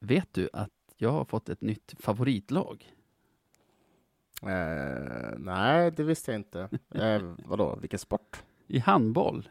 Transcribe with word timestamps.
Vet 0.00 0.32
du 0.34 0.48
att 0.52 0.70
jag 0.96 1.10
har 1.12 1.24
fått 1.24 1.48
ett 1.48 1.60
nytt 1.60 1.94
favoritlag? 1.98 2.94
Eh, 4.42 5.38
nej, 5.38 5.90
det 5.90 6.02
visste 6.02 6.30
jag 6.32 6.38
inte. 6.38 6.68
Eh, 6.94 7.34
vadå, 7.44 7.76
vilken 7.80 7.98
sport? 7.98 8.42
I 8.66 8.78
handboll. 8.78 9.48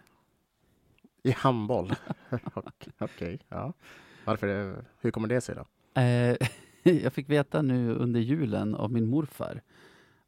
I 1.23 1.31
handboll? 1.31 1.93
Okej, 2.53 2.93
okay, 2.99 3.37
ja. 3.49 3.73
Varför, 4.25 4.75
hur 4.99 5.11
kommer 5.11 5.27
det 5.27 5.41
sig 5.41 5.55
då? 5.55 6.01
Eh, 6.01 6.37
jag 6.83 7.13
fick 7.13 7.29
veta 7.29 7.61
nu 7.61 7.93
under 7.95 8.19
julen 8.19 8.75
av 8.75 8.91
min 8.91 9.07
morfar 9.07 9.61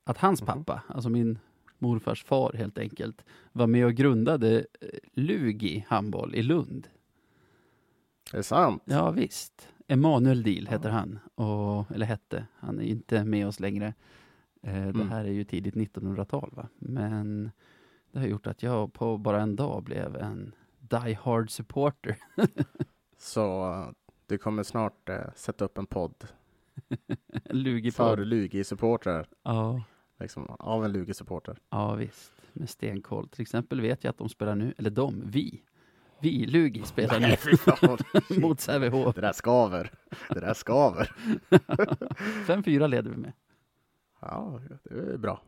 att 0.03 0.17
hans 0.17 0.41
Mhm. 0.41 0.45
pappa, 0.47 0.83
alltså 0.87 1.09
min 1.09 1.39
morfars 1.77 2.23
far 2.23 2.53
helt 2.53 2.77
enkelt, 2.77 3.25
var 3.51 3.67
med 3.67 3.85
och 3.85 3.93
grundade 3.93 4.65
eh, 4.81 4.87
Lugi 5.13 5.85
handboll 5.89 6.35
i 6.35 6.41
Lund. 6.43 6.87
Är 8.33 8.37
det 8.37 8.43
sant? 8.43 8.83
Ja 8.85 9.11
visst. 9.11 9.69
Emanuel 9.91 10.43
Deal 10.43 10.63
Ja. 10.65 10.71
heter 10.71 10.89
han, 10.89 11.19
och, 11.35 11.91
eller 11.91 12.05
hette. 12.05 12.45
Han 12.55 12.79
är 12.79 12.83
inte 12.83 13.23
med 13.23 13.47
oss 13.47 13.59
längre. 13.59 13.93
Eh, 14.63 14.73
det 14.73 14.79
Mm. 14.79 15.09
här 15.09 15.25
är 15.25 15.31
ju 15.31 15.43
tidigt 15.43 15.75
1900-tal 15.75 16.49
va. 16.53 16.67
Men 16.79 17.51
det 18.11 18.19
har 18.19 18.27
gjort 18.27 18.47
att 18.47 18.63
jag 18.63 18.93
på 18.93 19.17
bara 19.17 19.41
en 19.41 19.55
dag 19.55 19.83
blev 19.83 20.15
en 20.15 20.55
die 20.79 21.13
hard 21.21 21.49
supporter. 21.51 22.17
Så 23.17 23.75
du 24.27 24.37
kommer 24.37 24.63
snart 24.63 25.09
eh, 25.09 25.31
sätta 25.35 25.65
upp 25.65 25.77
en 25.77 25.85
podd 25.85 26.27
Lugi 27.49 27.91
för. 27.91 28.17
Lugi-supportrar, 28.17 29.27
Ja, 29.43 29.83
liksom, 30.19 30.45
av 30.59 30.85
en 30.85 30.91
Lugi-supporter. 30.91 31.57
ja 31.69 31.95
visst. 31.95 32.31
Med 32.53 32.69
stenkoll. 32.69 33.29
Till 33.29 33.41
exempel 33.41 33.81
vet 33.81 34.03
jag 34.03 34.11
att 34.11 34.17
de 34.17 34.29
spelar 34.29 34.55
nu, 34.55 34.73
eller 34.77 34.89
de, 34.89 35.23
vi. 35.25 35.63
Vi, 36.21 36.45
Lugi, 36.45 36.83
spelar 36.83 37.19
nu 37.19 37.37
mot 38.41 38.59
Sävehof. 38.59 39.15
Det 39.15 39.21
där 39.21 39.33
skaver. 39.33 39.91
Det 40.29 40.39
där 40.39 40.53
skaver. 40.53 41.11
5-4 41.49 42.87
leder 42.87 43.11
vi 43.11 43.17
med. 43.17 43.33
Ja, 44.21 44.61
det 44.83 44.95
är 45.13 45.17
bra. 45.17 45.41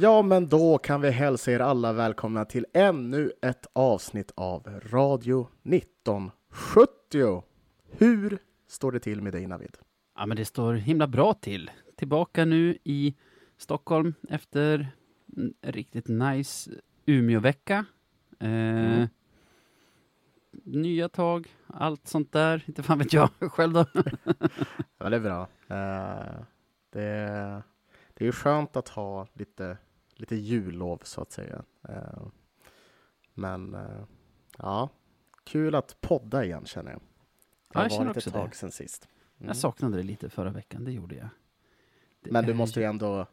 Ja, 0.00 0.22
men 0.22 0.48
då 0.48 0.78
kan 0.78 1.00
vi 1.00 1.10
hälsa 1.10 1.52
er 1.52 1.60
alla 1.60 1.92
välkomna 1.92 2.44
till 2.44 2.66
ännu 2.74 3.32
ett 3.42 3.66
avsnitt 3.72 4.32
av 4.34 4.80
Radio 4.90 5.48
1970. 5.64 7.42
Hur 7.90 8.38
står 8.68 8.92
det 8.92 9.00
till 9.00 9.22
med 9.22 9.32
dig, 9.32 9.46
Navid? 9.46 9.76
Ja, 10.16 10.26
men 10.26 10.36
det 10.36 10.44
står 10.44 10.74
himla 10.74 11.06
bra 11.06 11.34
till. 11.34 11.70
Tillbaka 11.96 12.44
nu 12.44 12.78
i 12.84 13.14
Stockholm 13.58 14.14
efter 14.28 14.88
en 15.36 15.54
riktigt 15.62 16.08
nice 16.08 16.70
Umeåvecka. 17.06 17.84
Eh, 18.40 18.48
Mm. 18.50 19.08
Nya 20.64 21.08
tag, 21.08 21.48
allt 21.66 22.06
sånt 22.08 22.32
där. 22.32 22.64
Inte 22.66 22.82
fan 22.82 22.98
vet 22.98 23.12
jag 23.12 23.30
själv 23.40 23.72
då. 23.72 23.84
Ja, 24.98 25.08
det 25.10 25.16
är 25.16 25.20
bra. 25.20 25.40
Eh, 25.68 26.40
det, 26.90 27.62
det 28.14 28.24
är 28.24 28.26
ju 28.26 28.32
skönt 28.32 28.76
att 28.76 28.88
ha 28.88 29.26
lite, 29.32 29.78
lite 30.20 30.36
jullov, 30.36 31.00
så 31.04 31.20
att 31.20 31.32
säga. 31.32 31.62
Eh, 31.88 32.22
men 33.34 33.74
eh, 33.74 34.04
ja, 34.58 34.88
kul 35.44 35.74
att 35.74 36.00
podda 36.00 36.44
igen, 36.44 36.66
känner 36.66 36.90
jag. 36.90 37.00
Det 37.00 37.04
Ja, 37.72 37.78
har 37.80 37.84
jag 37.84 37.92
känner 37.92 38.04
varit 38.06 38.16
ett 38.16 38.24
det. 38.24 38.30
tag 38.30 38.56
sedan 38.56 38.70
sist. 38.70 39.08
Mm. 39.38 39.46
Jag 39.48 39.56
saknade 39.56 39.96
det 39.96 40.02
lite 40.02 40.30
förra 40.30 40.50
veckan, 40.50 40.84
det 40.84 40.92
gjorde 40.92 41.14
jag. 41.14 41.28
Det 42.22 42.30
Men 42.32 42.44
du 42.46 42.54
måste 42.54 42.80
ju 42.80 42.86
ändå, 42.86 43.26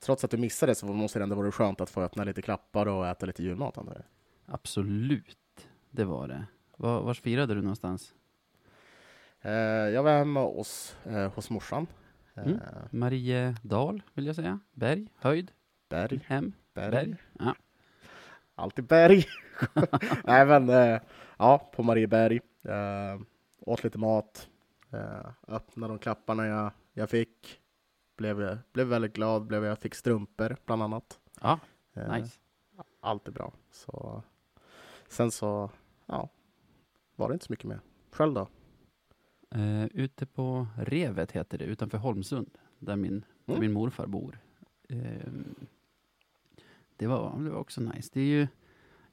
trots 0.00 0.24
att 0.24 0.30
du 0.30 0.36
missade 0.36 0.74
så 0.74 0.86
måste 0.86 1.18
det 1.18 1.22
ändå 1.22 1.36
vara 1.36 1.52
skönt 1.52 1.80
att 1.80 1.90
få 1.90 2.00
öppna 2.02 2.24
lite 2.24 2.42
klappar 2.42 2.86
och 2.88 3.06
äta 3.06 3.26
lite 3.26 3.42
julmat. 3.42 3.78
antar 3.78 3.94
jag. 3.94 4.04
Absolut, 4.54 5.38
det 5.90 6.04
var 6.04 6.28
det. 6.28 6.46
Var, 6.76 7.02
vars 7.02 7.20
firade 7.20 7.54
du 7.54 7.60
någonstans? 7.62 8.14
Eh, 9.40 9.52
jag 9.52 10.02
var 10.02 10.10
hemma 10.18 10.40
hos, 10.42 10.96
hos 11.34 11.50
morsan. 11.50 11.86
Mm. 12.34 12.58
Mariedal, 12.90 14.02
vill 14.14 14.26
jag 14.26 14.36
säga. 14.36 14.58
Berg, 14.72 15.08
höjd, 15.16 15.52
Berg, 15.88 16.20
hem, 16.26 16.52
berg. 16.74 16.90
berg. 16.90 17.16
Ja. 17.38 17.54
Alltid 18.54 18.84
berg. 18.84 19.24
Nej 20.24 20.46
men, 20.46 20.68
eh, 20.68 21.00
ja, 21.38 21.70
på 21.74 21.82
Marieberg. 21.82 22.40
Eh, 22.62 23.20
åt 23.60 23.84
lite 23.84 23.98
mat. 23.98 24.48
Eh, 24.92 25.30
öppnade 25.48 25.92
de 25.92 25.98
klapparna 25.98 26.46
jag, 26.46 26.70
jag 26.92 27.10
fick. 27.10 27.60
Blev, 28.16 28.58
blev 28.72 28.86
väldigt 28.86 29.12
glad. 29.14 29.46
Blev 29.46 29.64
jag 29.64 29.78
fick 29.78 29.94
strumpor 29.94 30.56
bland 30.66 30.82
annat. 30.82 31.18
Ja, 31.40 31.58
Eh, 31.96 32.12
nice. 32.12 32.38
Allt 33.00 33.28
är 33.28 33.32
bra. 33.32 33.52
Så, 33.70 34.22
sen 35.08 35.30
så, 35.30 35.70
ja, 36.06 36.28
var 37.16 37.28
det 37.28 37.32
inte 37.32 37.46
så 37.46 37.52
mycket 37.52 37.64
mer. 37.64 37.80
Själv 38.10 38.34
då? 38.34 38.48
Uh, 39.56 39.84
ute 39.86 40.26
på 40.26 40.66
Revet 40.76 41.32
heter 41.32 41.58
det, 41.58 41.64
utanför 41.64 41.98
Holmsund, 41.98 42.58
där 42.78 42.96
min, 42.96 43.24
där 43.44 43.54
Mm. 43.54 43.60
min 43.60 43.72
morfar 43.72 44.06
bor. 44.06 44.38
Ehm, 44.88 45.54
det, 46.96 47.06
var, 47.06 47.40
det 47.44 47.50
var 47.50 47.58
också 47.58 47.80
nice. 47.80 48.10
Det 48.12 48.20
är 48.20 48.24
ju, 48.24 48.46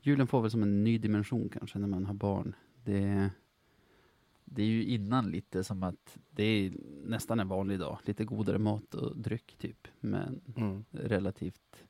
julen 0.01 0.27
får 0.27 0.41
väl 0.41 0.51
som 0.51 0.63
en 0.63 0.83
ny 0.83 0.97
dimension 0.97 1.49
kanske 1.49 1.79
när 1.79 1.87
man 1.87 2.05
har 2.05 2.13
barn. 2.13 2.55
Det, 2.83 3.29
det 4.45 4.61
är 4.61 4.67
ju 4.67 4.85
innan 4.85 5.31
lite 5.31 5.63
som 5.63 5.83
att 5.83 6.17
det 6.29 6.43
är 6.43 6.73
nästan 7.05 7.39
en 7.39 7.47
vanlig 7.47 7.79
dag. 7.79 7.99
Lite 8.05 8.25
godare 8.25 8.57
mat 8.57 8.95
och 8.95 9.17
dryck 9.17 9.55
typ. 9.57 9.87
Men 9.99 10.41
Mm. 10.55 10.85
relativt 10.91 11.83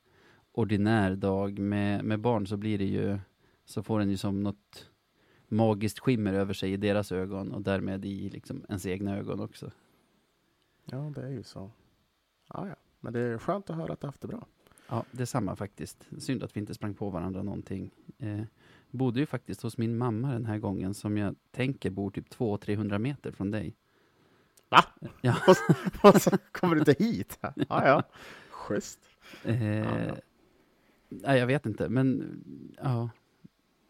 ordinär 0.52 1.16
dag. 1.16 1.58
Med, 1.58 2.04
med 2.04 2.20
barn 2.20 2.46
så 2.46 2.56
blir 2.56 2.78
det 2.78 2.84
ju, 2.84 3.18
så 3.64 3.82
får 3.82 3.98
den 3.98 4.10
ju 4.10 4.16
som 4.16 4.40
något 4.42 4.90
magiskt 5.48 5.98
skimmer 5.98 6.32
över 6.32 6.54
sig 6.54 6.72
i 6.72 6.76
deras 6.76 7.12
ögon 7.12 7.52
och 7.52 7.62
därmed 7.62 8.04
i 8.04 8.28
liksom 8.30 8.64
ens 8.68 8.86
egna 8.86 9.16
ögon 9.16 9.40
också. 9.40 9.70
Ja, 10.84 11.12
det 11.14 11.22
är 11.22 11.30
ju 11.30 11.42
så. 11.42 11.70
Ja, 12.48 12.68
ja. 12.68 12.74
Men 13.00 13.12
det 13.12 13.20
är 13.20 13.38
skönt 13.38 13.70
att 13.70 13.76
höra 13.76 13.92
att 13.92 14.00
du 14.00 14.06
haft 14.06 14.20
det 14.20 14.28
bra. 14.28 14.46
Ja, 14.92 15.04
detsamma 15.10 15.56
faktiskt. 15.56 16.08
Synd 16.18 16.42
att 16.42 16.56
vi 16.56 16.60
inte 16.60 16.74
sprang 16.74 16.94
på 16.94 17.10
varandra 17.10 17.42
någonting. 17.42 17.90
Eh, 18.18 18.40
bodde 18.90 19.20
ju 19.20 19.26
faktiskt 19.26 19.62
hos 19.62 19.78
min 19.78 19.98
mamma 19.98 20.32
den 20.32 20.46
här 20.46 20.58
gången 20.58 20.94
som 20.94 21.16
jag 21.16 21.34
tänker 21.50 21.90
bor 21.90 22.10
typ 22.10 22.30
200-300 22.30 22.98
meter 22.98 23.32
från 23.32 23.50
dig. 23.50 23.76
Va? 24.68 24.84
Ja. 25.20 25.36
Och 26.02 26.22
så 26.22 26.30
kommer 26.52 26.74
du 26.74 26.78
inte 26.80 27.04
hit? 27.04 27.38
Ja, 27.40 27.52
ja. 27.68 28.02
Schysst. 28.50 28.98
Eh, 29.44 29.78
Ja. 29.78 30.16
Nej, 31.08 31.38
jag 31.38 31.46
vet 31.46 31.66
inte, 31.66 31.88
men 31.88 32.24
ja. 32.82 33.10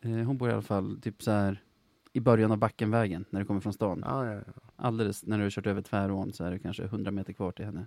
Eh, 0.00 0.10
hon 0.10 0.38
bor 0.38 0.48
i 0.48 0.52
alla 0.52 0.62
fall 0.62 1.00
typ 1.02 1.22
så 1.22 1.30
här 1.30 1.62
i 2.12 2.20
början 2.20 2.52
av 2.52 2.58
Backenvägen 2.58 3.24
när 3.30 3.40
du 3.40 3.46
kommer 3.46 3.60
från 3.60 3.72
stan. 3.72 4.02
Ja, 4.06 4.26
ja, 4.26 4.34
ja. 4.46 4.52
Alldeles 4.76 5.26
när 5.26 5.38
du 5.38 5.42
har 5.44 5.50
kört 5.50 5.66
över 5.66 5.82
Tvärån 5.82 6.32
så 6.32 6.44
är 6.44 6.50
det 6.50 6.58
kanske 6.58 6.84
100 6.84 7.10
meter 7.10 7.32
kvar 7.32 7.52
till 7.52 7.64
henne. 7.64 7.86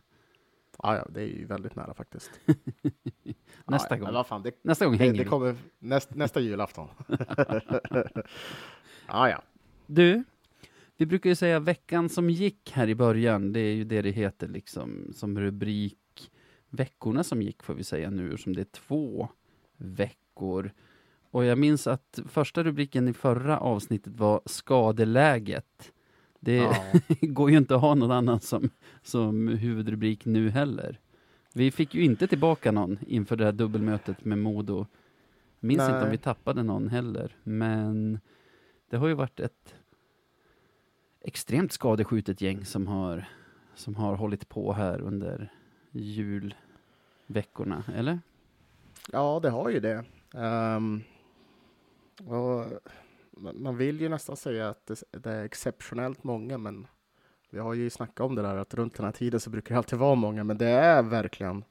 Ja, 0.83 0.95
ja 0.95 1.07
det 1.09 1.21
är 1.21 1.27
ju 1.27 1.45
väldigt 1.45 1.75
nära 1.75 1.93
faktiskt. 1.93 2.31
Nästa 3.65 3.97
ja, 3.97 4.11
gång. 4.11 4.23
Fan, 4.23 4.43
det, 4.43 4.51
Nästa 4.61 4.85
gång 4.85 4.97
det, 4.97 5.03
hänger 5.03 5.13
det 5.13 5.23
vi. 5.23 5.29
kommer 5.29 5.55
näst, 5.79 6.15
nästa 6.15 6.39
julafton. 6.39 6.87
ja, 9.07 9.29
ja. 9.29 9.41
Du, 9.85 10.23
vi 10.97 11.05
brukar 11.05 11.29
ju 11.29 11.35
säga 11.35 11.59
veckan 11.59 12.09
som 12.09 12.29
gick 12.29 12.71
här 12.71 12.87
i 12.89 12.95
början. 12.95 13.53
Det 13.53 13.59
är 13.59 13.73
ju 13.73 13.83
det 13.83 14.01
det 14.01 14.11
heter 14.11 14.47
liksom 14.47 15.11
som 15.15 15.39
rubrik. 15.39 16.31
Veckorna 16.69 17.23
som 17.23 17.41
gick 17.41 17.63
får 17.63 17.73
vi 17.73 17.83
säga 17.83 18.09
nu 18.09 18.37
som 18.37 18.53
det 18.55 18.61
är 18.61 18.65
två 18.65 19.29
veckor. 19.77 20.71
Och 21.31 21.45
jag 21.45 21.57
minns 21.57 21.87
att 21.87 22.19
första 22.27 22.63
rubriken 22.63 23.07
i 23.07 23.13
förra 23.13 23.59
avsnittet 23.59 24.13
var 24.17 24.41
skadeläget. 24.45 25.91
Det 26.45 26.55
ja. 26.55 26.75
går 27.21 27.51
ju 27.51 27.57
inte 27.57 27.75
att 27.75 27.81
ha 27.81 27.95
någon 27.95 28.11
annan 28.11 28.39
som, 28.39 28.69
som 29.03 29.47
huvudrubrik 29.47 30.25
nu 30.25 30.49
heller. 30.49 30.99
Vi 31.53 31.71
fick 31.71 31.95
ju 31.95 32.03
inte 32.03 32.27
tillbaka 32.27 32.71
någon 32.71 32.99
inför 33.07 33.35
det 33.35 33.45
här 33.45 33.51
dubbelmötet 33.51 34.25
med 34.25 34.37
Modo. 34.37 34.85
Minns 35.59 35.81
inte 35.81 35.93
om 35.93 36.01
Nej. 36.01 36.11
vi 36.11 36.17
tappade 36.17 36.63
någon 36.63 36.87
heller, 36.87 37.35
men 37.43 38.19
det 38.89 38.97
har 38.97 39.07
ju 39.07 39.13
varit 39.13 39.39
ett 39.39 39.75
extremt 41.21 41.71
skadeskjutet 41.71 42.41
gäng 42.41 42.65
som 42.65 42.87
har, 42.87 43.25
som 43.75 43.95
har 43.95 44.15
hållit 44.15 44.49
på 44.49 44.73
här 44.73 45.01
under 45.01 45.51
julveckorna, 45.91 47.83
eller? 47.95 48.19
Ja, 49.11 49.39
det 49.43 49.49
har 49.49 49.69
ju 49.69 49.79
det. 49.79 50.03
Um, 50.33 51.03
och 52.25 52.65
man 53.37 53.77
vill 53.77 54.01
ju 54.01 54.09
nästan 54.09 54.35
säga 54.35 54.69
att 54.69 54.91
det, 55.11 55.31
är 55.31 55.43
exceptionellt 55.43 56.23
många, 56.23 56.57
men 56.57 56.87
vi 57.49 57.59
har 57.59 57.73
ju 57.73 57.89
snackat 57.89 58.19
om 58.19 58.35
det 58.35 58.41
där 58.41 58.57
att 58.57 58.73
runt 58.73 58.95
den 58.95 59.05
här 59.05 59.11
tiden 59.11 59.39
så 59.39 59.49
brukar 59.49 59.75
det 59.75 59.77
alltid 59.77 59.99
vara 59.99 60.15
många, 60.15 60.43
men 60.43 60.57
det 60.57 60.67
är 60.67 61.03
verkligen 61.03 61.63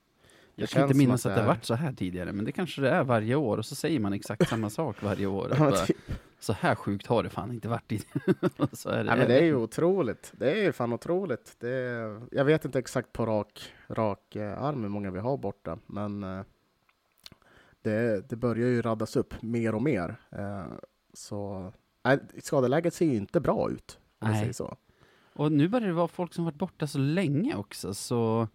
jag 0.55 0.69
kan 0.69 0.83
inte 0.83 0.97
minnas 0.97 1.27
att, 1.27 1.33
att 1.33 1.37
det, 1.37 1.43
är... 1.43 1.47
varit 1.47 1.65
så 1.65 1.75
här 1.75 1.93
tidigare, 1.93 2.33
men 2.33 2.45
det 2.45 2.53
kanske 2.53 2.81
det 2.81 2.91
är 2.91 3.05
varje 3.05 3.35
år, 3.35 3.59
och 3.59 3.67
så 3.67 3.75
säger 3.75 4.01
man 4.01 4.13
exakt 4.13 4.49
samma 4.49 4.71
sak 4.71 5.03
varje 5.03 5.27
år. 5.27 5.55
Bara, 5.59 5.77
typ. 5.77 5.97
så 6.39 6.53
här 6.53 6.75
sjukt 6.75 7.07
har 7.07 7.23
det 7.23 7.31
fan 7.31 7.53
inte 7.53 7.69
varit 7.69 7.89
tidigare. 7.89 8.69
så 8.73 8.89
är 8.89 9.05
det. 9.05 9.11
Ja, 9.11 9.17
men 9.17 9.29
det 9.29 9.39
är 9.39 9.45
ju 9.45 9.57
otroligt. 9.57 10.33
Det 10.37 10.51
är 10.53 10.63
ju 10.65 10.73
fan 10.73 10.93
otroligt. 10.93 11.57
Det 11.59 11.71
är, 11.71 12.21
jag 12.31 12.45
vet 12.45 12.65
inte 12.65 12.79
exakt 12.79 13.13
på 13.13 13.27
rak, 13.27 13.73
rak 13.89 14.37
eh, 14.37 14.63
arm 14.63 14.83
hur 14.83 14.89
många 14.89 15.11
vi 15.11 15.19
har 15.19 15.37
borta, 15.37 15.79
men 15.87 16.23
eh, 16.23 16.45
det, 17.83 18.29
det 18.29 18.37
börjar 18.37 18.69
ju 18.69 18.83
raddas 18.83 19.17
upp 19.17 19.43
mer 19.43 19.75
och 19.75 19.83
mer. 19.83 20.17
Eh, 21.15 21.17
så 21.17 21.73
nej, 22.05 22.19
skadeläget 22.43 22.95
ser 22.95 23.07
ju 23.07 23.17
inte 23.17 23.41
bra 23.41 23.71
ut, 23.71 23.99
om 24.19 24.31
nej. 24.31 24.41
säger 24.41 24.53
så. 24.53 24.77
Och 25.35 25.53
nu 25.53 25.69
börjar 25.69 25.87
det 25.87 25.95
vara 25.95 26.09
folk 26.09 26.35
som 26.35 26.45
varit 26.45 26.59
borta 26.59 26.87
så 26.87 26.99
länge 26.99 27.55
också, 27.57 27.95
så 27.95 28.49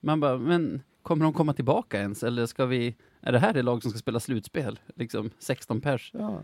man 0.00 0.20
bara, 0.20 0.38
men 0.38 0.82
kommer 1.02 1.24
de 1.24 1.32
komma 1.32 1.54
tillbaka 1.54 1.98
ens? 1.98 2.22
Eller 2.22 2.46
ska 2.46 2.66
vi, 2.66 2.96
är 3.20 3.32
det 3.32 3.38
här 3.38 3.52
det 3.52 3.62
lag 3.62 3.82
som 3.82 3.90
ska 3.90 3.98
spela 3.98 4.20
slutspel? 4.20 4.80
Liksom 4.94 5.30
16 5.38 5.80
pers? 5.80 6.10
Ja, 6.14 6.42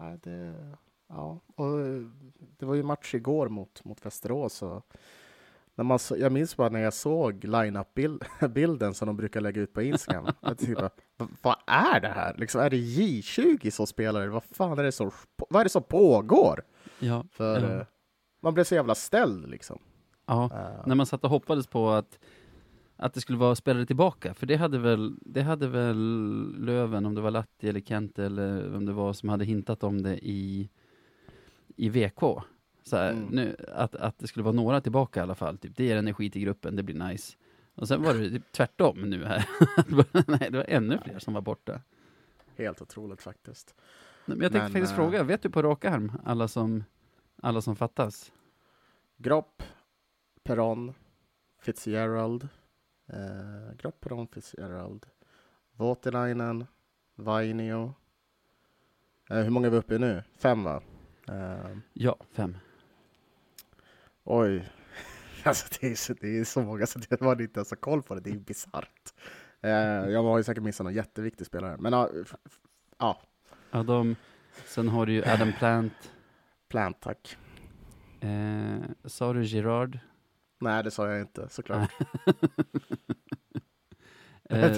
nej, 0.00 0.18
det, 0.22 0.54
ja. 1.08 1.40
och 1.54 1.78
det 2.58 2.66
var 2.66 2.74
ju 2.74 2.82
match 2.82 3.14
igår 3.14 3.48
mot, 3.48 3.84
mot 3.84 4.06
Västerås. 4.06 4.62
Och 4.62 4.86
när 5.78 5.84
man 5.84 5.98
så, 5.98 6.16
jag 6.16 6.32
minns 6.32 6.56
bara 6.56 6.68
när 6.68 6.80
jag 6.80 6.94
såg 6.94 7.44
line-up-bilden 7.44 8.94
som 8.94 9.06
de 9.06 9.16
brukar 9.16 9.40
lägga 9.40 9.60
ut 9.60 9.72
på 9.72 9.82
Instagram. 9.82 10.26
jag 10.40 10.58
typ 10.58 10.78
vad 11.42 11.56
är 11.66 12.00
det 12.00 12.08
här? 12.08 12.34
Liksom, 12.38 12.60
är 12.60 12.70
det 12.70 12.76
J20 12.76 13.70
som 13.70 13.86
spelar? 13.86 14.26
Vad 14.26 14.44
fan 14.44 14.78
är 14.78 14.82
det 14.82 14.92
som, 14.92 15.10
vad 15.50 15.60
är 15.60 15.64
det 15.64 15.70
som 15.70 15.82
pågår? 15.82 16.62
Ja, 16.98 17.24
För 17.30 17.60
ja. 17.60 17.80
Eh, 17.80 17.86
man 18.40 18.54
blev 18.54 18.64
så 18.64 18.74
jävla 18.74 18.94
ställd 18.94 19.48
liksom. 19.48 19.78
Ja, 20.26 20.50
uh. 20.52 20.86
när 20.86 20.94
man 20.94 21.06
satt 21.06 21.24
och 21.24 21.30
hoppades 21.30 21.66
på 21.66 21.90
att, 21.90 22.18
att 22.96 23.14
det 23.14 23.20
skulle 23.20 23.38
vara 23.38 23.54
spelare 23.54 23.86
tillbaka, 23.86 24.34
för 24.34 24.46
det 24.46 24.56
hade 24.56 24.78
väl, 24.78 25.16
det 25.20 25.42
hade 25.42 25.68
väl 25.68 26.54
Löven, 26.58 27.06
om 27.06 27.14
det 27.14 27.20
var 27.20 27.30
Latti 27.30 27.68
eller 27.68 27.80
Kente 27.80 28.24
eller 28.24 28.68
vem 28.68 28.86
det 28.86 28.92
var 28.92 29.12
som 29.12 29.28
hade 29.28 29.44
hintat 29.44 29.84
om 29.84 30.02
det 30.02 30.18
i, 30.22 30.70
i 31.76 31.88
VK. 31.88 32.22
Här, 32.96 33.10
mm. 33.10 33.24
nu, 33.24 33.56
att, 33.68 33.94
att 33.94 34.18
det 34.18 34.26
skulle 34.26 34.44
vara 34.44 34.54
några 34.54 34.80
tillbaka 34.80 35.20
i 35.20 35.22
alla 35.22 35.34
fall, 35.34 35.58
typ, 35.58 35.76
det 35.76 35.84
ger 35.84 35.96
energi 35.96 36.30
till 36.30 36.42
gruppen, 36.42 36.76
det 36.76 36.82
blir 36.82 37.08
nice. 37.08 37.36
Och 37.74 37.88
sen 37.88 38.02
var 38.02 38.14
det 38.14 38.30
typ 38.30 38.52
tvärtom 38.52 39.00
nu 39.00 39.24
här. 39.24 39.48
Nej, 40.26 40.48
det 40.50 40.58
var 40.58 40.66
ännu 40.68 40.98
fler 41.04 41.18
som 41.18 41.34
var 41.34 41.40
borta. 41.40 41.80
Helt 42.56 42.82
otroligt 42.82 43.22
faktiskt. 43.22 43.74
Men 44.24 44.40
jag 44.40 44.52
tänkte 44.52 44.58
Men, 44.58 44.72
faktiskt 44.72 44.92
äh... 44.92 44.96
fråga, 44.96 45.22
vet 45.22 45.42
du 45.42 45.50
på 45.50 45.62
rak 45.62 45.84
arm 45.84 46.12
alla 46.24 46.48
som, 46.48 46.84
alla 47.42 47.60
som 47.60 47.76
fattas? 47.76 48.32
Gropp, 49.16 49.62
Peron, 50.42 50.94
Fitzgerald, 51.60 52.48
eh, 53.06 53.76
Gropp, 53.78 54.00
Peron, 54.00 54.28
Fitzgerald, 54.28 55.06
Voutilainen, 55.76 56.66
Vainio. 57.14 57.94
Eh, 59.30 59.36
hur 59.36 59.50
många 59.50 59.66
är 59.66 59.70
vi 59.70 59.76
uppe 59.76 59.94
i 59.94 59.98
nu? 59.98 60.22
Fem 60.36 60.64
va? 60.64 60.82
Eh, 61.28 61.76
ja, 61.92 62.16
fem. 62.32 62.56
Oj, 64.30 64.68
alltså 65.44 65.66
det 65.80 65.86
är, 65.86 65.94
så, 65.94 66.14
det 66.20 66.38
är 66.38 66.44
så 66.44 66.62
många 66.62 66.86
så 66.86 66.98
det 66.98 67.20
var 67.20 67.42
inte 67.42 67.60
ens 67.60 67.72
koll 67.80 68.02
på 68.02 68.14
det. 68.14 68.20
Det 68.20 68.30
är 68.30 68.36
bisarrt. 68.36 69.14
Eh, 69.60 69.70
jag 70.10 70.22
har 70.22 70.38
ju 70.38 70.44
säkert 70.44 70.62
missat 70.62 70.84
någon 70.84 70.94
jätteviktig 70.94 71.46
spelare, 71.46 71.76
men 71.78 71.92
ja. 71.92 73.20
ja. 73.70 73.82
de, 73.82 74.16
sen 74.66 74.88
har 74.88 75.06
du 75.06 75.12
ju 75.12 75.24
Adam 75.24 75.52
Plant. 75.58 76.12
Plant, 76.68 77.00
tack. 77.00 77.36
Eh, 78.20 78.80
sa 79.04 79.32
du 79.32 79.42
Girard? 79.42 79.98
Nej, 80.60 80.84
det 80.84 80.90
sa 80.90 81.08
jag 81.08 81.20
inte, 81.20 81.48
såklart. 81.48 81.90
eh, 84.50 84.70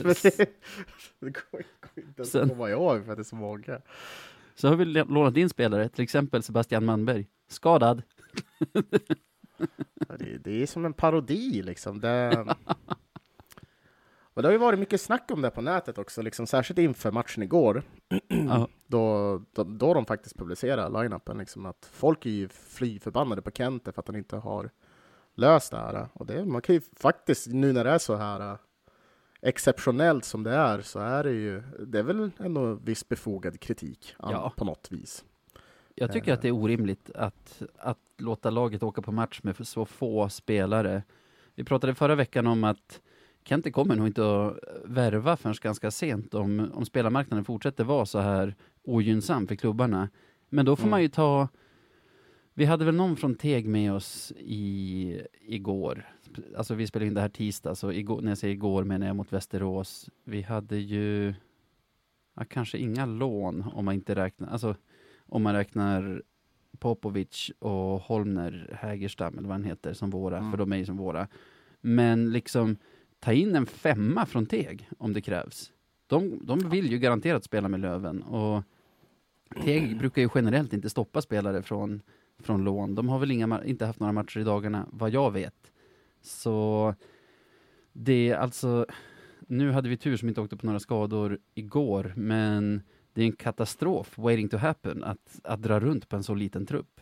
det 1.20 1.30
går, 1.30 1.64
inte 1.94 2.22
att 2.22 2.48
komma 2.48 2.70
ihåg 2.70 3.04
för 3.04 3.12
att 3.12 3.18
det 3.18 3.22
är 3.22 3.24
så 3.24 3.36
många. 3.36 3.80
Så 4.54 4.68
har 4.68 4.76
vi 4.76 4.84
lånat 4.84 5.36
in 5.36 5.48
spelare, 5.48 5.88
till 5.88 6.04
exempel 6.04 6.42
Sebastian 6.42 6.84
Manberg. 6.84 7.26
Skadad. 7.48 8.02
Det, 10.18 10.38
det, 10.38 10.62
är 10.62 10.66
som 10.66 10.84
en 10.84 10.92
parodi 10.92 11.62
liksom. 11.62 12.00
Det, 12.00 12.46
och 14.34 14.42
det 14.42 14.48
har 14.48 14.52
ju 14.52 14.58
varit 14.58 14.78
mycket 14.78 15.00
snack 15.00 15.30
om 15.30 15.42
det 15.42 15.50
på 15.50 15.60
nätet 15.60 15.98
också, 15.98 16.22
liksom, 16.22 16.46
särskilt 16.46 16.78
inför 16.78 17.12
matchen 17.12 17.42
igår. 17.42 17.82
då, 18.86 19.38
då, 19.52 19.64
då 19.64 19.94
de 19.94 20.06
faktiskt 20.06 20.38
publicerade 20.38 21.02
line-upen, 21.02 21.38
liksom, 21.38 21.66
att 21.66 21.88
folk 21.92 22.26
är 22.26 22.30
ju 22.30 22.48
fly 22.48 22.98
förbannade 22.98 23.42
på 23.42 23.50
Kente 23.50 23.92
för 23.92 24.02
att 24.02 24.08
han 24.08 24.16
inte 24.16 24.36
har 24.36 24.70
löst 25.34 25.70
det 25.70 25.78
här. 25.78 26.08
Och 26.12 26.26
det, 26.26 26.44
man 26.44 26.62
kan 26.62 26.74
ju 26.74 26.80
faktiskt, 26.96 27.46
nu 27.46 27.72
när 27.72 27.84
det 27.84 27.90
är 27.90 27.98
så 27.98 28.16
här 28.16 28.58
exceptionellt 29.42 30.24
som 30.24 30.42
det 30.42 30.54
är, 30.54 30.80
så 30.80 30.98
är 30.98 31.24
det 31.24 31.32
ju, 31.32 31.62
det 31.86 31.98
är 31.98 32.02
väl 32.02 32.30
ändå 32.38 32.74
viss 32.74 33.08
befogad 33.08 33.60
kritik 33.60 34.14
ja. 34.18 34.52
på 34.56 34.64
något 34.64 34.88
vis. 34.90 35.24
Jag 36.00 36.12
tycker 36.12 36.32
att 36.32 36.42
det 36.42 36.48
är 36.48 36.52
orimligt 36.52 37.10
att, 37.14 37.62
att 37.78 37.98
låta 38.18 38.50
laget 38.50 38.82
åka 38.82 39.02
på 39.02 39.12
match 39.12 39.40
med 39.42 39.66
så 39.66 39.84
få 39.84 40.28
spelare. 40.28 41.02
Vi 41.54 41.64
pratade 41.64 41.94
förra 41.94 42.14
veckan 42.14 42.46
om 42.46 42.64
att 42.64 43.00
Kente 43.44 43.70
kommer 43.70 43.96
nog 43.96 44.06
inte 44.06 44.22
att 44.22 44.58
värva 44.84 45.36
förrän 45.36 45.54
ganska 45.62 45.90
sent 45.90 46.34
om, 46.34 46.70
om 46.74 46.84
spelarmarknaden 46.84 47.44
fortsätter 47.44 47.84
vara 47.84 48.06
så 48.06 48.18
här 48.18 48.54
ogynnsam 48.82 49.46
för 49.46 49.54
klubbarna. 49.54 50.08
Men 50.48 50.66
då 50.66 50.76
får 50.76 50.82
mm. 50.82 50.90
man 50.90 51.02
ju 51.02 51.08
ta 51.08 51.48
vi 52.54 52.64
hade 52.64 52.84
väl 52.84 52.94
någon 52.94 53.16
från 53.16 53.34
Teg 53.34 53.68
med 53.68 53.92
oss 53.92 54.32
i, 54.36 55.22
igår. 55.40 56.08
Alltså 56.56 56.74
vi 56.74 56.86
spelade 56.86 57.06
in 57.06 57.14
det 57.14 57.20
här 57.20 57.28
tisdag, 57.28 57.74
så 57.74 57.92
igår, 57.92 58.20
när 58.20 58.30
jag 58.30 58.38
säger 58.38 58.54
igår 58.54 58.84
menar 58.84 59.06
jag 59.06 59.16
mot 59.16 59.32
Västerås. 59.32 60.10
Vi 60.24 60.42
hade 60.42 60.76
ju 60.76 61.34
ja, 62.36 62.44
kanske 62.44 62.78
inga 62.78 63.06
lån 63.06 63.64
om 63.74 63.84
man 63.84 63.94
inte 63.94 64.14
räknar, 64.14 64.48
alltså 64.48 64.76
om 65.30 65.42
man 65.42 65.54
räknar 65.54 66.22
Popovic 66.78 67.50
och 67.58 68.00
Holmner 68.00 68.76
Hägerstam, 68.80 69.38
eller 69.38 69.48
vad 69.48 69.54
han 69.54 69.64
heter, 69.64 69.92
som 69.92 70.10
våra, 70.10 70.38
mm. 70.38 70.50
för 70.50 70.58
de 70.58 70.72
är 70.72 70.76
ju 70.76 70.86
som 70.86 70.96
våra. 70.96 71.28
Men 71.80 72.32
liksom, 72.32 72.76
ta 73.20 73.32
in 73.32 73.56
en 73.56 73.66
femma 73.66 74.26
från 74.26 74.46
Teg 74.46 74.88
om 74.98 75.12
det 75.12 75.20
krävs. 75.20 75.72
De, 76.06 76.46
de 76.46 76.70
vill 76.70 76.90
ju 76.90 76.98
garanterat 76.98 77.44
spela 77.44 77.68
med 77.68 77.80
Löven 77.80 78.22
och 78.22 78.62
Teg 79.64 79.98
brukar 79.98 80.22
ju 80.22 80.28
generellt 80.34 80.72
inte 80.72 80.90
stoppa 80.90 81.22
spelare 81.22 81.62
från, 81.62 82.02
från 82.38 82.64
lån. 82.64 82.94
De 82.94 83.08
har 83.08 83.18
väl 83.18 83.30
inga, 83.30 83.64
inte 83.64 83.86
haft 83.86 84.00
några 84.00 84.12
matcher 84.12 84.40
i 84.40 84.44
dagarna, 84.44 84.86
vad 84.90 85.10
jag 85.10 85.30
vet. 85.30 85.72
Så 86.22 86.94
det 87.92 88.30
är 88.30 88.36
alltså, 88.36 88.86
nu 89.40 89.70
hade 89.70 89.88
vi 89.88 89.96
tur 89.96 90.16
som 90.16 90.28
inte 90.28 90.40
åkte 90.40 90.56
på 90.56 90.66
några 90.66 90.80
skador 90.80 91.38
igår, 91.54 92.12
men 92.16 92.82
det 93.20 93.24
är 93.24 93.26
en 93.26 93.36
katastrof 93.36 94.18
waiting 94.18 94.48
to 94.48 94.56
happen 94.56 95.04
att, 95.04 95.40
att 95.44 95.62
dra 95.62 95.80
runt 95.80 96.08
på 96.08 96.16
en 96.16 96.22
så 96.22 96.34
liten 96.34 96.66
trupp. 96.66 97.00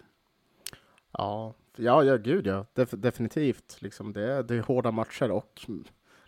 Ja, 1.13 1.55
ja, 1.77 2.05
ja 2.05 2.17
gud 2.17 2.47
ja, 2.47 2.67
Def 2.75 2.91
definitivt. 2.91 3.77
Liksom 3.81 4.13
det, 4.13 4.43
det 4.43 4.55
är 4.55 4.61
hårda 4.61 4.91
matcher 4.91 5.31
och 5.31 5.67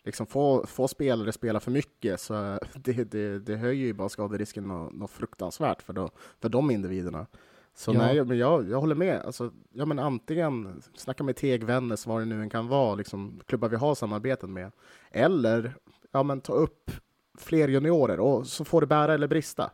liksom 0.03 0.27
få, 0.27 0.67
få 0.67 0.89
spelare 0.89 1.33
spela 1.33 1.61
för 1.61 1.71
mycket 1.71 2.21
så 2.21 2.59
det, 2.75 3.05
det, 3.11 3.39
det 3.39 3.57
höjer 3.57 3.87
ju 3.87 3.93
bara 3.93 4.09
skaderisken 4.09 4.65
något, 4.65 4.93
något 4.93 5.11
fruktansvärt 5.11 5.83
för, 5.83 5.93
då, 5.93 6.11
för 6.41 6.49
de 6.49 6.71
individerna. 6.71 7.27
Så 7.75 7.95
ja. 7.95 7.99
nej, 7.99 8.25
men 8.25 8.39
jag, 8.39 8.71
jag 8.71 8.81
håller 8.81 8.95
med. 8.95 9.21
Alltså, 9.21 9.53
ja, 9.73 9.85
men 9.87 9.99
antingen 9.99 10.83
snacka 10.95 11.25
med 11.25 11.37
Teg, 11.37 11.65
Vännäs, 11.65 12.07
vad 12.07 12.21
det 12.21 12.25
nu 12.25 12.43
än 12.43 12.51
kan 12.51 12.69
vara, 12.69 12.95
liksom, 12.95 13.41
klubbar 13.47 13.69
vi 13.69 13.77
har 13.77 13.95
samarbeten 13.95 14.53
med. 14.53 14.73
Eller 15.11 15.75
ja, 16.11 16.23
men 16.23 16.41
ta 16.41 16.53
upp 16.53 16.91
fler 17.39 17.69
juniorer 17.69 18.21
och 18.21 18.47
så 18.47 18.65
får 18.65 18.81
det 18.81 18.87
bära 18.87 19.15
eller 19.15 19.29
brista. 19.29 19.71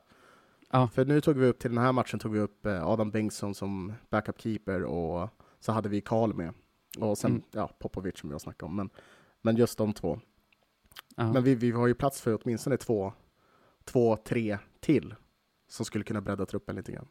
Ja. 0.70 0.88
För 0.88 1.04
nu 1.04 1.20
tog 1.20 1.36
vi 1.36 1.46
upp 1.46 1.58
till 1.58 1.70
den 1.70 1.84
här 1.84 1.92
matchen 1.92 2.18
tog 2.18 2.32
vi 2.32 2.40
upp 2.40 2.66
eh, 2.66 2.86
Adam 2.86 3.10
Bengtsson 3.10 3.54
som 3.54 3.92
backup 4.10 4.40
keeper 4.40 4.84
och 4.84 5.28
så 5.60 5.72
hade 5.72 5.88
vi 5.88 6.00
Karl 6.00 6.34
med. 6.34 6.54
Och 6.98 7.18
sen 7.18 7.30
mm. 7.30 7.42
ja, 7.50 7.70
Popovic 7.78 8.18
som 8.18 8.30
jag 8.30 8.40
snackade 8.40 8.68
om. 8.68 8.76
Men, 8.76 8.90
men 9.42 9.56
just 9.56 9.78
de 9.78 9.92
två. 9.92 10.20
Ja. 11.16 11.32
Men 11.32 11.44
vi, 11.44 11.54
vi 11.54 11.70
har 11.70 11.86
ju 11.86 11.94
plats 11.94 12.20
för 12.20 12.38
åtminstone 12.42 12.76
två, 12.76 13.12
två, 13.84 14.16
tre 14.16 14.58
till 14.80 15.14
som 15.68 15.86
skulle 15.86 16.04
kunna 16.04 16.20
bredda 16.20 16.46
truppen 16.46 16.76
lite 16.76 16.92
grann. 16.92 17.08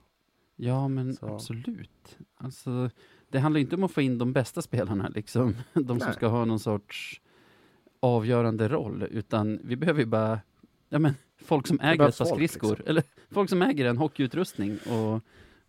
Ja, 0.56 0.88
men 0.88 1.16
så. 1.16 1.34
absolut. 1.34 2.18
Alltså, 2.36 2.90
det 3.30 3.40
handlar 3.40 3.62
inte 3.62 3.76
om 3.76 3.84
att 3.84 3.92
få 3.92 4.02
in 4.02 4.18
de 4.18 4.34
bästa 4.34 4.62
spelarna, 4.62 5.08
liksom. 5.08 5.56
De 5.74 5.88
som 5.88 5.98
Nej. 5.98 6.14
ska 6.14 6.28
ha 6.28 6.46
någon 6.46 6.60
sorts 6.60 7.22
avgörande 8.00 8.68
roll, 8.68 9.04
utan 9.12 9.60
vi 9.64 9.76
behöver 9.76 10.00
ju 10.00 10.06
bara 10.06 10.40
ja, 10.90 11.00
men, 11.00 11.14
folk 11.38 11.68
som 11.68 11.80
äger 11.80 12.08
ett 12.08 12.18
par 12.18 12.26
skridskor, 12.26 12.70
liksom. 12.70 12.88
eller 12.88 13.04
folk 13.32 13.50
som 13.50 13.62
äger 13.62 13.86
en 13.86 13.98
hockeyutrustning 13.98 14.78
och, 14.90 15.22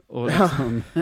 och 0.06 0.26
liksom 0.26 0.82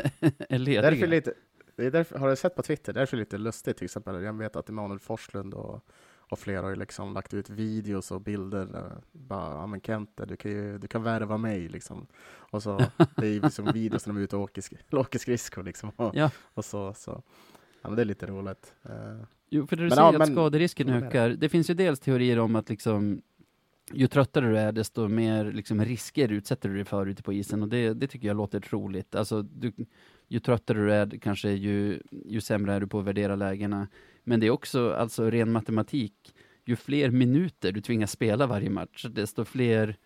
är 0.49 0.59
lediga. 0.59 0.83
Därför 0.83 1.03
är 1.03 1.07
lite, 1.07 1.35
det 1.77 1.87
är 1.87 1.91
därför, 1.91 2.19
har 2.19 2.29
du 2.29 2.37
sett 2.37 2.55
på 2.57 2.63
Twitter, 2.63 2.93
därför 2.93 3.17
är 3.17 3.19
det 3.19 3.25
lite 3.25 3.39
lustigt 3.39 3.77
till 3.77 3.85
exempel, 3.85 4.23
jag 4.23 4.33
vet 4.39 4.57
att 4.57 4.69
Emanuel 4.69 4.99
Forslund 4.99 5.55
och, 5.55 5.85
och 6.31 6.39
flera 6.39 6.63
har 6.63 6.71
ju 6.71 6.77
liksom 6.77 7.15
lagt 7.15 7.35
ut 7.35 7.51
videos 7.51 8.11
och 8.11 8.21
bilder. 8.21 8.67
Där, 8.67 8.93
bara, 9.13 9.55
ja 9.55 9.67
men 9.67 9.81
Kente, 9.81 10.27
du 10.27 10.37
kan 10.37 10.51
ju 10.51 10.79
du 10.79 10.89
kan 10.89 11.03
värva 11.03 11.37
mig 11.37 11.69
liksom. 11.69 12.07
Och 12.27 12.63
så, 12.63 12.79
det 13.17 13.27
är 13.27 13.33
ju 13.33 13.41
liksom 13.41 13.73
videos 13.73 14.07
när 14.07 14.15
de 14.15 14.21
är 14.21 14.25
ute 14.25 14.37
och 14.37 14.43
åker, 14.43 14.65
åker 14.97 15.19
skridskor 15.19 15.63
liksom. 15.63 15.91
Och, 15.97 16.17
Ja. 16.17 16.31
och 16.55 16.65
så, 16.65 16.95
så. 16.95 17.23
Ja 17.83 17.89
men 17.89 17.97
det 17.97 18.03
är 18.03 18.07
lite 18.07 18.27
roligt. 18.27 18.75
Eh, 18.83 18.93
Jo, 19.51 19.67
för 19.67 19.77
du 19.77 19.83
Men 19.83 19.91
säger 19.91 20.03
ja, 20.03 20.09
att 20.09 20.19
men- 20.19 20.33
skaderisken 20.33 20.89
ökar. 20.89 21.29
Det 21.29 21.49
finns 21.49 21.71
ju 21.71 21.75
dels 21.75 22.01
teorier 22.01 22.39
om 22.39 22.57
att 22.57 22.69
liksom 22.69 23.23
ju 23.93 24.07
tröttare 24.07 24.49
du 24.49 24.59
är, 24.59 24.73
desto 24.73 25.09
mer 25.09 25.53
liksom, 25.53 25.85
risker 25.85 26.33
utsätter 26.33 26.69
du 26.69 26.75
dig 26.75 26.85
för 26.85 27.07
ute 27.07 27.23
på 27.23 27.33
isen 27.33 27.63
och 27.63 27.69
det, 27.69 27.95
det 27.95 28.07
tycker 28.07 28.29
jag 28.29 28.37
låter 28.37 28.61
troligt. 28.61 29.15
Alltså, 29.15 29.43
du, 29.43 29.73
ju 30.29 30.41
tröttare 30.41 30.79
du 30.79 30.93
är, 30.93 31.19
kanske 31.19 31.51
ju, 31.51 32.03
ju 32.11 32.41
sämre 32.41 32.75
är 32.75 32.81
du 32.81 32.87
på 32.87 32.99
att 32.99 33.05
värdera 33.05 33.37
lägena. 33.37 33.89
Men 34.25 34.41
det 34.41 34.47
är 34.47 34.51
också 34.51 34.93
alltså 34.93 35.31
ren 35.31 35.53
matematik. 35.53 36.35
Ju 36.65 36.77
fler 36.77 37.11
minuter 37.11 37.73
du 37.73 37.81
tvingas 37.81 38.11
spela 38.11 38.47
varje 38.47 38.71
match, 38.71 39.07
desto 39.11 39.45
fler 39.45 39.97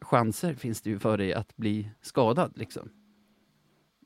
chanser 0.00 0.54
finns 0.54 0.82
det 0.82 0.90
ju 0.90 0.98
för 0.98 1.18
dig 1.18 1.34
att 1.34 1.56
bli 1.56 1.90
skadad. 2.00 2.52
Liksom. 2.58 2.88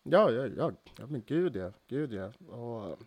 Ja, 0.03 0.31
ja, 0.31 0.47
ja, 0.57 0.73
ja 0.99 1.07
men 1.07 1.23
gud 1.27 1.57
ja, 1.57 1.73
gud 1.88 2.12
ja. 2.12 2.33
Och, 2.57 2.99